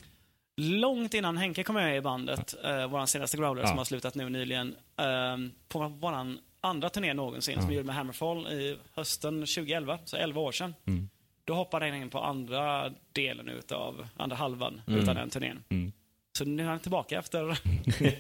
långt 0.57 1.15
innan 1.15 1.37
Henke 1.37 1.63
kom 1.63 1.75
med 1.75 1.97
i 1.97 2.01
bandet, 2.01 2.55
uh, 2.65 2.87
vår 2.87 3.07
senaste 3.07 3.37
growler 3.37 3.63
Ja. 3.63 3.69
som 3.69 3.79
har 3.79 3.85
slutat 3.85 4.15
nu 4.15 4.29
nyligen, 4.29 4.77
ehm, 4.99 5.51
på 5.69 5.89
vår 5.89 6.13
andra 6.61 6.91
turné 6.91 7.15
någonsin 7.15 7.61
som 7.61 7.69
vi 7.69 7.75
gjorde 7.75 7.87
med 7.87 7.95
Hammerfall 7.95 8.47
i 8.47 8.77
hösten 8.95 9.35
2011, 9.47 9.99
så 10.05 10.17
11 10.17 10.41
år 10.41 10.53
sedan. 10.53 10.75
Mm. 10.87 11.09
Då 11.45 11.55
hoppade 11.55 11.87
han 11.87 11.95
in 11.95 12.11
på 12.11 12.19
andra 12.21 12.91
delen 13.13 13.49
utav, 13.49 14.07
andra 14.17 14.37
halvan 14.37 14.81
Mm. 14.87 15.01
utav 15.01 15.15
den 15.15 15.31
turnén. 15.31 15.65
Mm. 15.69 15.93
Så 16.39 16.45
nu 16.45 16.63
är 16.63 16.67
han 16.67 16.81
tillbaka 16.81 17.19
efter, 17.19 17.51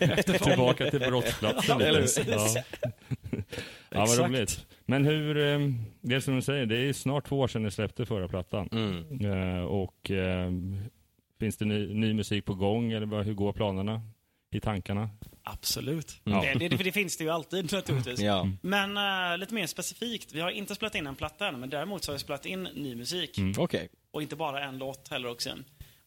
efter 0.00 0.38
Tillbaka 0.38 0.90
till 0.90 1.00
brottsplatsen. 1.00 1.80
Ja, 1.80 1.90
lite. 1.90 2.24
ja. 2.30 2.62
ja, 3.90 4.06
vad 4.06 4.18
roligt. 4.18 4.66
Men 4.86 5.04
hur, 5.04 5.36
eh, 5.36 5.58
det 6.00 6.14
är 6.14 6.20
som 6.20 6.34
du 6.34 6.42
säger, 6.42 6.66
det 6.66 6.76
är 6.76 6.92
snart 6.92 7.28
två 7.28 7.40
år 7.40 7.48
sedan 7.48 7.62
ni 7.62 7.70
släppte 7.70 8.06
förra 8.06 8.28
plattan. 8.28 8.68
Mm. 8.72 9.58
Eh, 9.58 9.64
och 9.64 10.10
eh, 10.10 10.50
finns 11.40 11.56
det 11.56 11.64
ny, 11.64 11.94
ny 11.94 12.14
musik 12.14 12.44
på 12.44 12.54
gång 12.54 12.92
eller 12.92 13.06
bara, 13.06 13.22
hur 13.22 13.34
går 13.34 13.52
planerna 13.52 14.00
i 14.50 14.60
tankarna? 14.60 15.10
Absolut. 15.42 16.20
Ja. 16.24 16.44
Det, 16.58 16.68
det, 16.68 16.76
det 16.76 16.92
finns 16.92 17.16
det 17.16 17.24
ju 17.24 17.30
alltid 17.30 17.72
naturligtvis. 17.72 18.20
Ja. 18.20 18.48
Men 18.60 18.96
eh, 18.96 19.38
lite 19.38 19.54
mer 19.54 19.66
specifikt, 19.66 20.32
vi 20.32 20.40
har 20.40 20.50
inte 20.50 20.74
spelat 20.74 20.94
in 20.94 21.06
en 21.06 21.14
platta 21.14 21.48
än, 21.48 21.60
men 21.60 21.70
däremot 21.70 22.04
så 22.04 22.12
har 22.12 22.14
vi 22.14 22.20
spelat 22.20 22.46
in 22.46 22.62
ny 22.62 22.94
musik. 22.94 23.38
Mm. 23.38 23.54
Okej. 23.58 23.88
Och 24.10 24.22
inte 24.22 24.36
bara 24.36 24.64
en 24.64 24.78
låt 24.78 25.08
heller 25.08 25.30
också. 25.30 25.50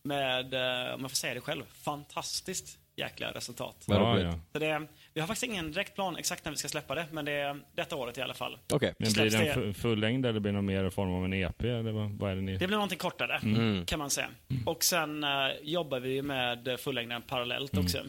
Med, 0.07 0.53
eh, 0.53 0.93
om 0.93 1.01
jag 1.01 1.11
får 1.11 1.15
säga 1.15 1.33
det 1.33 1.41
själv, 1.41 1.63
fantastiskt 1.83 2.77
jäkla 2.95 3.31
resultat. 3.31 3.83
Ja, 3.87 4.19
ja. 4.19 4.39
Så 4.53 4.59
det, 4.59 4.87
vi 5.13 5.21
har 5.21 5.27
faktiskt 5.27 5.43
ingen 5.43 5.71
direkt 5.71 5.95
plan 5.95 6.15
exakt 6.17 6.45
när 6.45 6.51
vi 6.51 6.57
ska 6.57 6.67
släppa 6.67 6.95
det, 6.95 7.05
men 7.11 7.25
det 7.25 7.31
är 7.31 7.59
detta 7.75 7.95
året 7.95 8.17
i 8.17 8.21
alla 8.21 8.33
fall. 8.33 8.57
Okej. 8.73 8.93
Men 8.99 9.13
blir 9.13 9.29
det 9.29 9.51
en 9.51 9.73
fullängd 9.73 10.25
eller 10.25 10.39
blir 10.39 10.51
det 10.51 10.55
någon 10.55 10.65
mer 10.65 10.89
form 10.89 11.13
av 11.13 11.25
en 11.25 11.33
EP? 11.33 11.61
Eller 11.63 11.91
vad, 11.91 12.11
vad 12.11 12.31
är 12.31 12.35
det 12.35 12.41
ni... 12.41 12.57
Det 12.57 12.67
blir 12.67 12.77
någonting 12.77 12.97
kortare, 12.97 13.39
Mm. 13.43 13.85
kan 13.85 13.99
man 13.99 14.09
säga. 14.09 14.29
Och 14.65 14.83
sen 14.83 15.23
eh, 15.23 15.29
jobbar 15.61 15.99
vi 15.99 16.21
med 16.21 16.79
fullängden 16.79 17.21
parallellt 17.21 17.73
Mm. 17.73 17.85
också. 17.85 18.03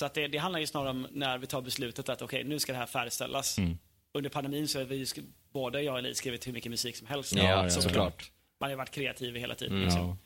Så 0.00 0.06
att 0.06 0.14
det, 0.14 0.28
det 0.28 0.38
handlar 0.38 0.60
ju 0.60 0.66
snarare 0.66 0.90
om 0.90 1.06
när 1.10 1.38
vi 1.38 1.46
tar 1.46 1.60
beslutet 1.62 2.08
att 2.08 2.22
okej, 2.22 2.44
nu 2.44 2.58
ska 2.58 2.72
det 2.72 2.78
här 2.78 2.86
färdigställas. 2.86 3.58
Mm. 3.58 3.78
Under 4.14 4.30
pandemin 4.30 4.68
så 4.68 4.78
har 4.78 4.84
vi, 4.84 5.06
både 5.52 5.82
jag 5.82 5.92
och 5.92 5.98
Elise 5.98 6.14
skrivit 6.18 6.46
hur 6.46 6.52
mycket 6.52 6.70
musik 6.70 6.96
som 6.96 7.06
helst. 7.06 7.34
Ja, 7.36 7.42
ja, 7.44 7.70
Så 7.70 7.82
såklart. 7.82 8.30
Man 8.60 8.70
har 8.70 8.76
varit 8.76 8.90
kreativ 8.90 9.36
hela 9.36 9.54
tiden. 9.54 9.74
Mm. 9.76 9.84
Liksom. 9.84 10.18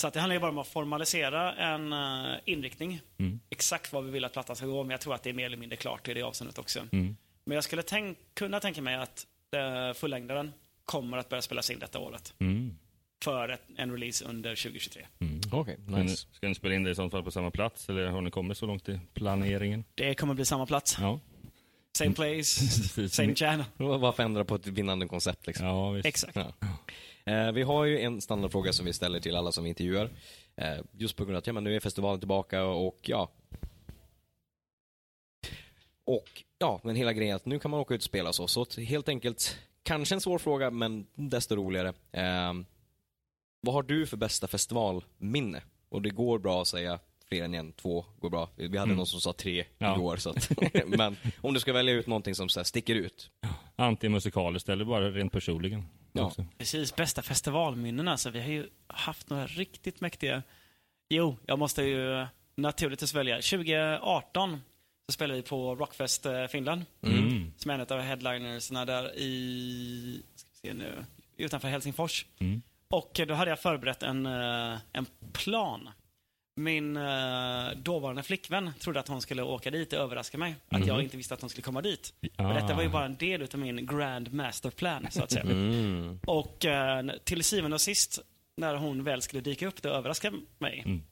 Så 0.00 0.06
att 0.06 0.14
det 0.14 0.20
handlar 0.20 0.34
ju 0.34 0.40
bara 0.40 0.50
om 0.50 0.58
att 0.58 0.68
formalisera 0.68 1.54
en 1.54 1.92
eh, 1.92 2.38
inriktning. 2.44 3.00
Mm. 3.18 3.40
Exakt 3.50 3.92
vad 3.92 4.04
vi 4.04 4.10
vill 4.10 4.24
att 4.24 4.32
plattan 4.32 4.56
ska 4.56 4.66
gå, 4.66 4.82
men 4.84 4.90
jag 4.90 5.00
tror 5.00 5.14
att 5.14 5.22
det 5.22 5.30
är 5.30 5.34
mer 5.34 5.46
eller 5.46 5.56
mindre 5.56 5.76
klart 5.76 6.08
i 6.08 6.14
det 6.14 6.22
avseendet 6.22 6.58
också. 6.58 6.80
Mm. 6.92 7.16
Men 7.44 7.54
jag 7.54 7.64
skulle 7.64 7.82
tänk, 7.82 8.18
kunna 8.34 8.60
tänka 8.60 8.82
mig 8.82 8.94
att 8.94 9.26
uh, 9.56 9.94
fullängdaren 9.94 10.52
kommer 10.84 11.18
att 11.18 11.28
börja 11.28 11.42
spelas 11.42 11.70
in 11.70 11.78
detta 11.78 11.98
året. 11.98 12.34
Mm. 12.38 12.78
För 13.24 13.48
ett, 13.48 13.62
en 13.76 13.92
release 13.92 14.24
under 14.24 14.50
2023. 14.50 15.06
Mm. 15.20 15.40
Okej, 15.52 15.76
Ska, 15.86 15.96
ni, 15.96 16.02
nice. 16.02 16.26
ska 16.32 16.48
ni 16.48 16.54
spela 16.54 16.74
in 16.74 16.82
det 16.84 16.90
i 16.90 16.94
sånt 16.94 17.12
fall 17.12 17.22
på 17.22 17.30
samma 17.30 17.50
plats 17.50 17.88
eller 17.88 18.06
har 18.06 18.20
ni 18.20 18.30
kommit 18.30 18.58
så 18.58 18.66
långt 18.66 18.88
i 18.88 19.00
planeringen? 19.14 19.84
Det 19.94 20.14
kommer 20.14 20.34
bli 20.34 20.44
samma 20.44 20.66
plats. 20.66 20.96
Ja, 21.00 21.20
Same 21.98 22.14
place, 22.14 22.60
Precis. 22.94 23.14
same 23.14 23.34
channel. 23.34 23.64
Varför 23.76 24.22
ändra 24.22 24.44
på 24.44 24.54
ett 24.54 24.66
vinnande 24.66 25.08
koncept 25.08 25.46
liksom? 25.46 25.66
ja 25.66 25.90
visst. 25.90 26.06
Exakt. 26.06 26.36
Ja. 26.36 26.52
Eh, 27.28 27.52
vi 27.52 27.62
har 27.62 27.84
ju 27.84 28.00
en 28.00 28.20
standardfråga 28.20 28.72
som 28.72 28.86
vi 28.86 28.92
ställer 28.92 29.20
till 29.20 29.36
alla 29.36 29.52
som 29.52 29.64
vi 29.64 29.68
intervjuar. 29.70 30.10
Eh, 30.56 30.78
just 30.92 31.16
på 31.16 31.24
grund 31.24 31.36
av 31.36 31.38
att 31.38 31.46
ja, 31.46 31.52
men 31.52 31.64
nu 31.64 31.76
är 31.76 31.80
festivalen 31.80 32.20
tillbaka 32.20 32.64
och 32.64 32.98
ja. 33.02 33.30
Och 36.04 36.42
ja, 36.58 36.80
men 36.84 36.96
hela 36.96 37.12
grejen 37.12 37.36
att 37.36 37.46
nu 37.46 37.58
kan 37.58 37.70
man 37.70 37.80
åka 37.80 37.94
ut 37.94 38.00
och 38.00 38.04
spela 38.04 38.32
så. 38.32 38.48
Så 38.48 38.66
helt 38.80 39.08
enkelt, 39.08 39.58
kanske 39.82 40.14
en 40.14 40.20
svår 40.20 40.38
fråga, 40.38 40.70
men 40.70 41.06
desto 41.14 41.56
roligare. 41.56 41.88
Eh, 42.12 42.52
vad 43.60 43.74
har 43.74 43.82
du 43.82 44.06
för 44.06 44.16
bästa 44.16 44.46
festivalminne? 44.48 45.62
Och 45.88 46.02
det 46.02 46.10
går 46.10 46.38
bra 46.38 46.62
att 46.62 46.68
säga 46.68 46.98
fler 47.28 47.44
än 47.44 47.54
en, 47.54 47.72
två 47.72 48.04
går 48.18 48.30
bra. 48.30 48.48
Vi 48.56 48.64
hade 48.64 48.78
Mm. 48.78 48.96
någon 48.96 49.06
som 49.06 49.20
sa 49.20 49.32
tre 49.32 49.64
Ja. 49.78 49.96
igår. 49.96 50.16
Så 50.16 50.30
att, 50.30 50.50
men 50.86 51.16
om 51.40 51.54
du 51.54 51.60
ska 51.60 51.72
välja 51.72 51.94
ut 51.94 52.06
någonting 52.06 52.34
som 52.34 52.48
så 52.48 52.60
här, 52.60 52.64
sticker 52.64 52.94
ut. 52.94 53.30
Antimusikaliskt 53.76 54.68
eller 54.68 54.84
bara 54.84 55.10
rent 55.10 55.32
personligen? 55.32 55.84
Ja. 56.18 56.26
också. 56.26 56.46
Precis, 56.58 56.96
bästa 56.96 57.22
festivalminnen 57.22 58.08
alltså. 58.08 58.30
Vi 58.30 58.40
har 58.40 58.48
ju 58.48 58.68
haft 58.86 59.30
några 59.30 59.46
riktigt 59.46 60.00
mäktiga. 60.00 60.42
Jo, 61.08 61.36
jag 61.46 61.58
måste 61.58 61.82
ju 61.82 62.26
naturligtvis 62.54 63.14
välja. 63.14 63.36
2018 63.36 64.60
så 65.06 65.12
spelade 65.12 65.40
vi 65.40 65.48
på 65.48 65.74
Rockfest 65.74 66.26
eh, 66.26 66.46
Finland. 66.46 66.84
Mm. 67.02 67.52
Som 67.56 67.70
är 67.70 67.74
en 67.74 67.80
av 67.80 68.00
headlinersna 68.00 68.84
där 68.84 69.18
i, 69.18 70.22
ska 70.34 70.48
vi 70.52 70.58
se 70.68 70.74
nu, 70.74 71.04
utanför 71.36 71.68
Helsingfors. 71.68 72.26
Mm. 72.38 72.62
Och 72.90 73.20
då 73.28 73.34
hade 73.34 73.50
jag 73.50 73.60
förberett 73.60 74.02
en, 74.02 74.26
eh, 74.26 74.78
en 74.92 75.06
plan 75.32 75.88
min 76.58 76.96
eh, 76.96 77.70
dåvarande 77.76 78.22
flickvän 78.22 78.70
trodde 78.80 79.00
att 79.00 79.08
hon 79.08 79.22
skulle 79.22 79.42
åka 79.42 79.70
dit 79.70 79.92
och 79.92 79.98
överraska 79.98 80.38
mig. 80.38 80.54
Att 80.68 80.86
jag 80.86 80.94
Mhm. 80.94 81.04
inte 81.04 81.16
visste 81.16 81.34
att 81.34 81.40
hon 81.40 81.50
skulle 81.50 81.62
komma 81.62 81.82
dit. 81.82 82.12
Ah. 82.36 82.42
Men 82.42 82.54
detta 82.54 82.74
var 82.74 82.82
ju 82.82 82.88
bara 82.88 83.04
en 83.04 83.16
del 83.16 83.42
utav 83.42 83.60
min 83.60 83.86
grand 83.86 84.32
master 84.32 84.70
plan, 84.70 85.06
så 85.10 85.22
att 85.22 85.30
säga. 85.30 85.42
Mm. 85.44 86.20
Och 86.26 86.64
eh, 86.64 87.04
till 87.24 87.44
syvende 87.44 87.74
och 87.74 87.80
sist, 87.80 88.18
när 88.56 88.74
hon 88.74 89.04
väl 89.04 89.22
skulle 89.22 89.40
dyka 89.42 89.66
upp 89.66 89.78
och 89.84 89.90
överraska 89.90 90.32
mig, 90.58 90.82
Mm. 90.86 91.02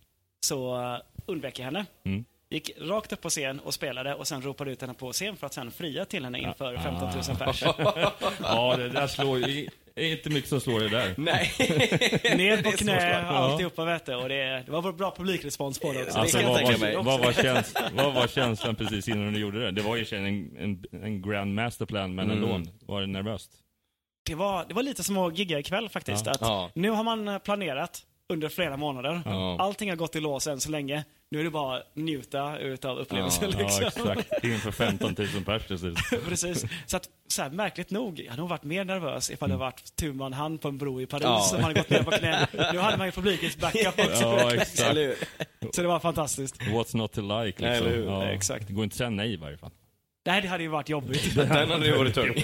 så 0.47 0.77
uh, 0.81 0.99
undvek 1.27 1.59
jag 1.59 1.65
henne. 1.65 1.87
Mm. 2.05 2.25
Gick 2.51 2.71
rakt 2.81 3.13
upp 3.13 3.21
på 3.21 3.31
scen 3.31 3.61
och 3.61 3.75
spelade 3.75 4.15
och 4.15 4.27
sen 4.29 4.43
ropade 4.43 4.71
ut 4.71 4.81
henne 4.81 4.95
på 4.95 5.13
scen 5.13 5.37
för 5.37 5.47
att 5.47 5.55
sen 5.55 5.71
fria 5.71 6.05
till 6.05 6.25
henne 6.25 6.39
inför 6.41 6.75
Ah. 6.75 6.81
15 6.83 7.09
000 7.29 7.37
pers. 7.37 7.63
Ja, 8.43 8.77
det 8.77 8.89
där 8.89 9.07
slår 9.07 9.39
ju... 9.39 9.69
Det 9.97 10.03
är 10.03 10.13
inte 10.13 10.31
mycket 10.31 10.49
som 10.51 10.61
slår 10.61 10.81
det 10.81 10.89
där. 10.89 11.15
Nej. 11.17 11.53
Ner 12.37 12.63
på 12.63 12.71
knä, 12.73 13.27
alltihopa 13.27 13.85
vet 13.85 14.07
du. 14.07 14.15
Och 14.15 14.29
det, 14.29 14.63
det 14.67 14.73
var 14.73 14.93
bra 14.93 15.15
publikrespons 15.17 15.79
på 15.79 15.93
det 15.93 16.03
också. 16.05 16.19
Alltså, 16.19 16.41
jag 16.41 16.49
vad, 16.49 16.63
var, 16.63 17.03
vad, 17.03 17.21
var 17.21 17.33
käns, 17.33 17.75
vad 17.95 18.15
var 18.15 18.27
känslan 18.27 18.75
precis 18.77 19.09
innan 19.09 19.33
du 19.33 19.41
gjorde 19.41 19.61
det? 19.65 19.71
Det 19.71 19.83
var 19.83 19.97
ju 19.97 20.05
en, 20.13 20.27
en, 20.59 20.85
en 21.03 21.23
grand 21.23 21.55
masterplan, 21.55 22.15
men 22.15 22.31
Mm. 22.31 22.45
ändå. 22.45 22.71
Var 22.87 23.01
det 23.01 23.07
nervöst? 23.07 23.51
Det 24.27 24.35
var, 24.35 24.65
det 24.69 24.75
var 24.75 24.83
lite 24.83 25.03
som 25.03 25.17
att 25.19 25.39
gigga 25.39 25.59
ikväll 25.59 25.89
faktiskt. 25.89 26.27
Ja. 26.27 26.33
Att 26.33 26.41
Ja. 26.41 26.71
Nu 26.75 26.91
har 26.91 27.05
man 27.05 27.41
planerat 27.41 28.03
under 28.29 28.49
flera 28.49 28.77
månader. 28.77 29.23
Ja. 29.25 29.57
Allting 29.61 29.89
har 29.89 29.97
gått 29.97 30.17
i 30.17 30.21
lås 30.21 30.47
än 30.47 30.61
så 30.61 30.71
länge. 30.71 31.05
Nu 31.31 31.41
är 31.41 31.45
det 31.45 31.51
bara 31.51 31.83
njuta 31.95 32.59
utav 32.59 32.99
upplevelsen. 32.99 33.51
Ja, 33.51 33.59
liksom. 33.59 34.11
exakt. 34.11 34.45
Inför 34.45 34.71
15 34.71 35.15
000 35.19 35.45
pers 35.45 35.81
slut. 35.81 35.99
Precis. 36.29 36.65
Så 36.87 36.97
att, 36.97 37.09
så 37.29 37.43
här, 37.43 37.51
märkligt 37.51 37.91
nog, 37.91 38.21
jag 38.21 38.31
hade 38.31 38.41
nog 38.43 38.49
varit 38.49 38.65
mer 38.65 38.85
nervös 38.85 39.31
ifall 39.31 39.51
det 39.51 39.57
varit 39.57 39.97
tu 39.97 40.13
man 40.13 40.33
hand 40.33 40.61
på 40.61 40.69
en 40.69 40.79
bro 40.79 41.01
i 41.01 41.07
Paris 41.07 41.25
Ja. 41.25 41.41
som 41.41 41.63
hade 41.63 41.75
gått 41.75 41.91
ner 41.91 42.03
på 42.03 42.11
knä. 42.11 42.47
Nu 42.73 42.79
hade 42.79 42.97
man 42.97 43.07
ju 43.07 43.13
publikens 43.13 43.57
backup 43.57 43.99
också. 43.99 44.23
Ja, 44.23 44.55
exakt. 44.55 44.99
Så 45.73 45.83
det 45.83 45.89
var 45.89 46.01
fantastiskt. 46.01 46.61
What's 46.61 46.97
not 46.97 47.13
to 47.13 47.21
like, 47.43 47.63
liksom. 47.63 47.87
hur? 47.87 48.05
Ja, 48.05 48.25
Exakt. 48.25 48.67
Det 48.67 48.73
går 48.73 48.85
inte 48.85 48.95
att 48.95 48.99
säga 48.99 49.11
nej 49.11 49.33
i 49.33 49.37
varje 49.37 49.57
fall. 49.59 49.71
Nej, 50.27 50.43
det 50.43 50.49
hade 50.49 50.63
ju 50.63 50.69
varit 50.69 50.89
jobbigt. 50.89 51.35
Den 51.37 51.71
hade 51.71 51.87
ju 51.87 51.97
varit 51.97 52.15
tung. 52.15 52.35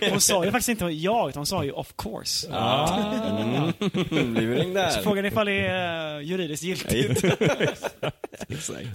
Hon 0.10 0.20
sa 0.20 0.44
ju 0.44 0.50
faktiskt 0.50 0.68
inte 0.68 0.84
jag, 0.84 1.28
utan 1.28 1.40
hon 1.40 1.46
sa 1.46 1.64
ju 1.64 1.70
of 1.72 1.94
course. 1.96 2.48
Mm. 2.48 4.34
Living 4.34 4.68
Så 4.68 4.74
där. 4.74 5.02
frågan 5.02 5.24
är 5.24 5.28
ifall 5.28 5.46
det 5.46 5.52
är 5.66 6.20
juridiskt 6.20 6.62
giltigt. 6.64 7.24
Exakt. 8.48 8.88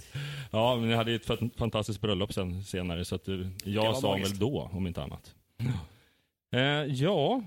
Ja, 0.52 0.76
men 0.76 0.90
ni 0.90 0.96
hade 0.96 1.12
ju 1.12 1.16
ett 1.16 1.26
fan- 1.26 1.52
fantastiskt 1.58 2.02
bröllop 2.02 2.34
sen, 2.34 2.64
senare, 2.64 3.06
så 3.06 3.16
att 3.16 3.28
jag 3.64 3.98
sa 3.98 4.14
väl 4.14 4.40
då, 4.40 4.70
om 4.74 4.88
inte 4.88 5.04
annat. 5.04 5.34
Eh, 6.56 6.62
ja, 6.94 7.42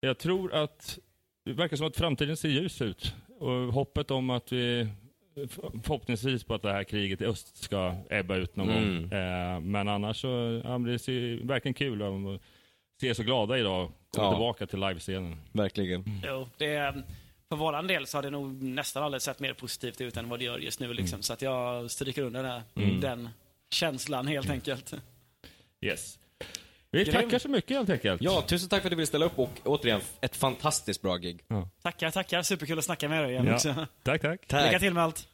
jag 0.00 0.18
tror 0.18 0.54
att 0.54 0.98
det 1.44 1.52
verkar 1.52 1.76
som 1.76 1.86
att 1.86 1.96
framtiden 1.96 2.36
ser 2.36 2.48
ljus 2.48 2.82
ut. 2.82 3.14
Och 3.38 3.50
hoppet 3.50 4.10
om 4.10 4.30
att 4.30 4.52
vi 4.52 4.88
förhoppningsvis 5.82 6.44
på 6.44 6.54
att 6.54 6.62
det 6.62 6.72
här 6.72 6.84
kriget 6.84 7.20
i 7.20 7.24
öst 7.24 7.62
ska 7.62 7.94
ebba 8.10 8.36
ut 8.36 8.56
någon 8.56 8.70
Mm. 8.70 9.02
gång. 9.08 9.18
Eh, 9.18 9.60
men 9.60 9.88
annars 9.88 10.20
så, 10.20 10.60
ja, 10.64 10.78
det 10.78 10.98
ser 10.98 11.46
verkligen 11.46 11.74
kul 11.74 12.02
att 12.02 12.40
se 13.00 13.14
så 13.14 13.22
glada 13.22 13.58
idag 13.58 13.84
och 13.84 13.90
komma 14.14 14.26
Ja. 14.26 14.32
tillbaka 14.32 14.66
till 14.66 14.80
livescenen. 14.80 15.36
Verkligen. 15.52 16.04
Jo, 16.26 16.48
det 16.56 16.66
är, 16.74 17.02
för 17.48 17.56
våran 17.56 17.86
del 17.86 18.06
så 18.06 18.18
har 18.18 18.22
det 18.22 18.30
nog 18.30 18.62
nästan 18.62 19.02
aldrig 19.02 19.22
sett 19.22 19.40
mer 19.40 19.52
positivt 19.54 20.00
ut 20.00 20.16
än 20.16 20.28
vad 20.28 20.38
det 20.38 20.44
gör 20.44 20.58
just 20.58 20.80
nu. 20.80 20.94
Liksom. 20.94 21.22
Så 21.22 21.32
att 21.32 21.42
jag 21.42 21.90
stryker 21.90 22.22
under 22.22 22.42
där, 22.42 22.62
Mm. 22.74 23.00
den 23.00 23.28
känslan 23.70 24.26
helt 24.26 24.50
enkelt. 24.50 24.94
Yes. 25.80 26.18
Vi 26.92 27.04
Grym. 27.04 27.14
tackar 27.14 27.38
så 27.38 27.48
mycket 27.48 27.76
helt 27.76 27.90
enkelt. 27.90 28.22
Ja, 28.22 28.42
tusen 28.46 28.68
tack 28.68 28.80
för 28.82 28.88
att 28.88 28.90
du 28.90 28.96
ville 28.96 29.06
ställa 29.06 29.26
upp 29.26 29.38
och 29.38 29.50
återigen, 29.64 30.00
ett 30.20 30.36
fantastiskt 30.36 31.02
bra 31.02 31.16
gig. 31.16 31.40
Tackar, 31.82 32.10
tackar. 32.10 32.42
Superkul 32.42 32.78
att 32.78 32.84
snacka 32.84 33.08
med 33.08 33.24
er 33.24 33.28
igen 33.28 33.46
Ja. 33.46 33.54
också. 33.54 33.86
Tack, 34.02 34.22
tack. 34.22 34.40
Lycka 34.52 34.78
till 34.78 34.94
med 34.94 35.02
allt. 35.02 35.28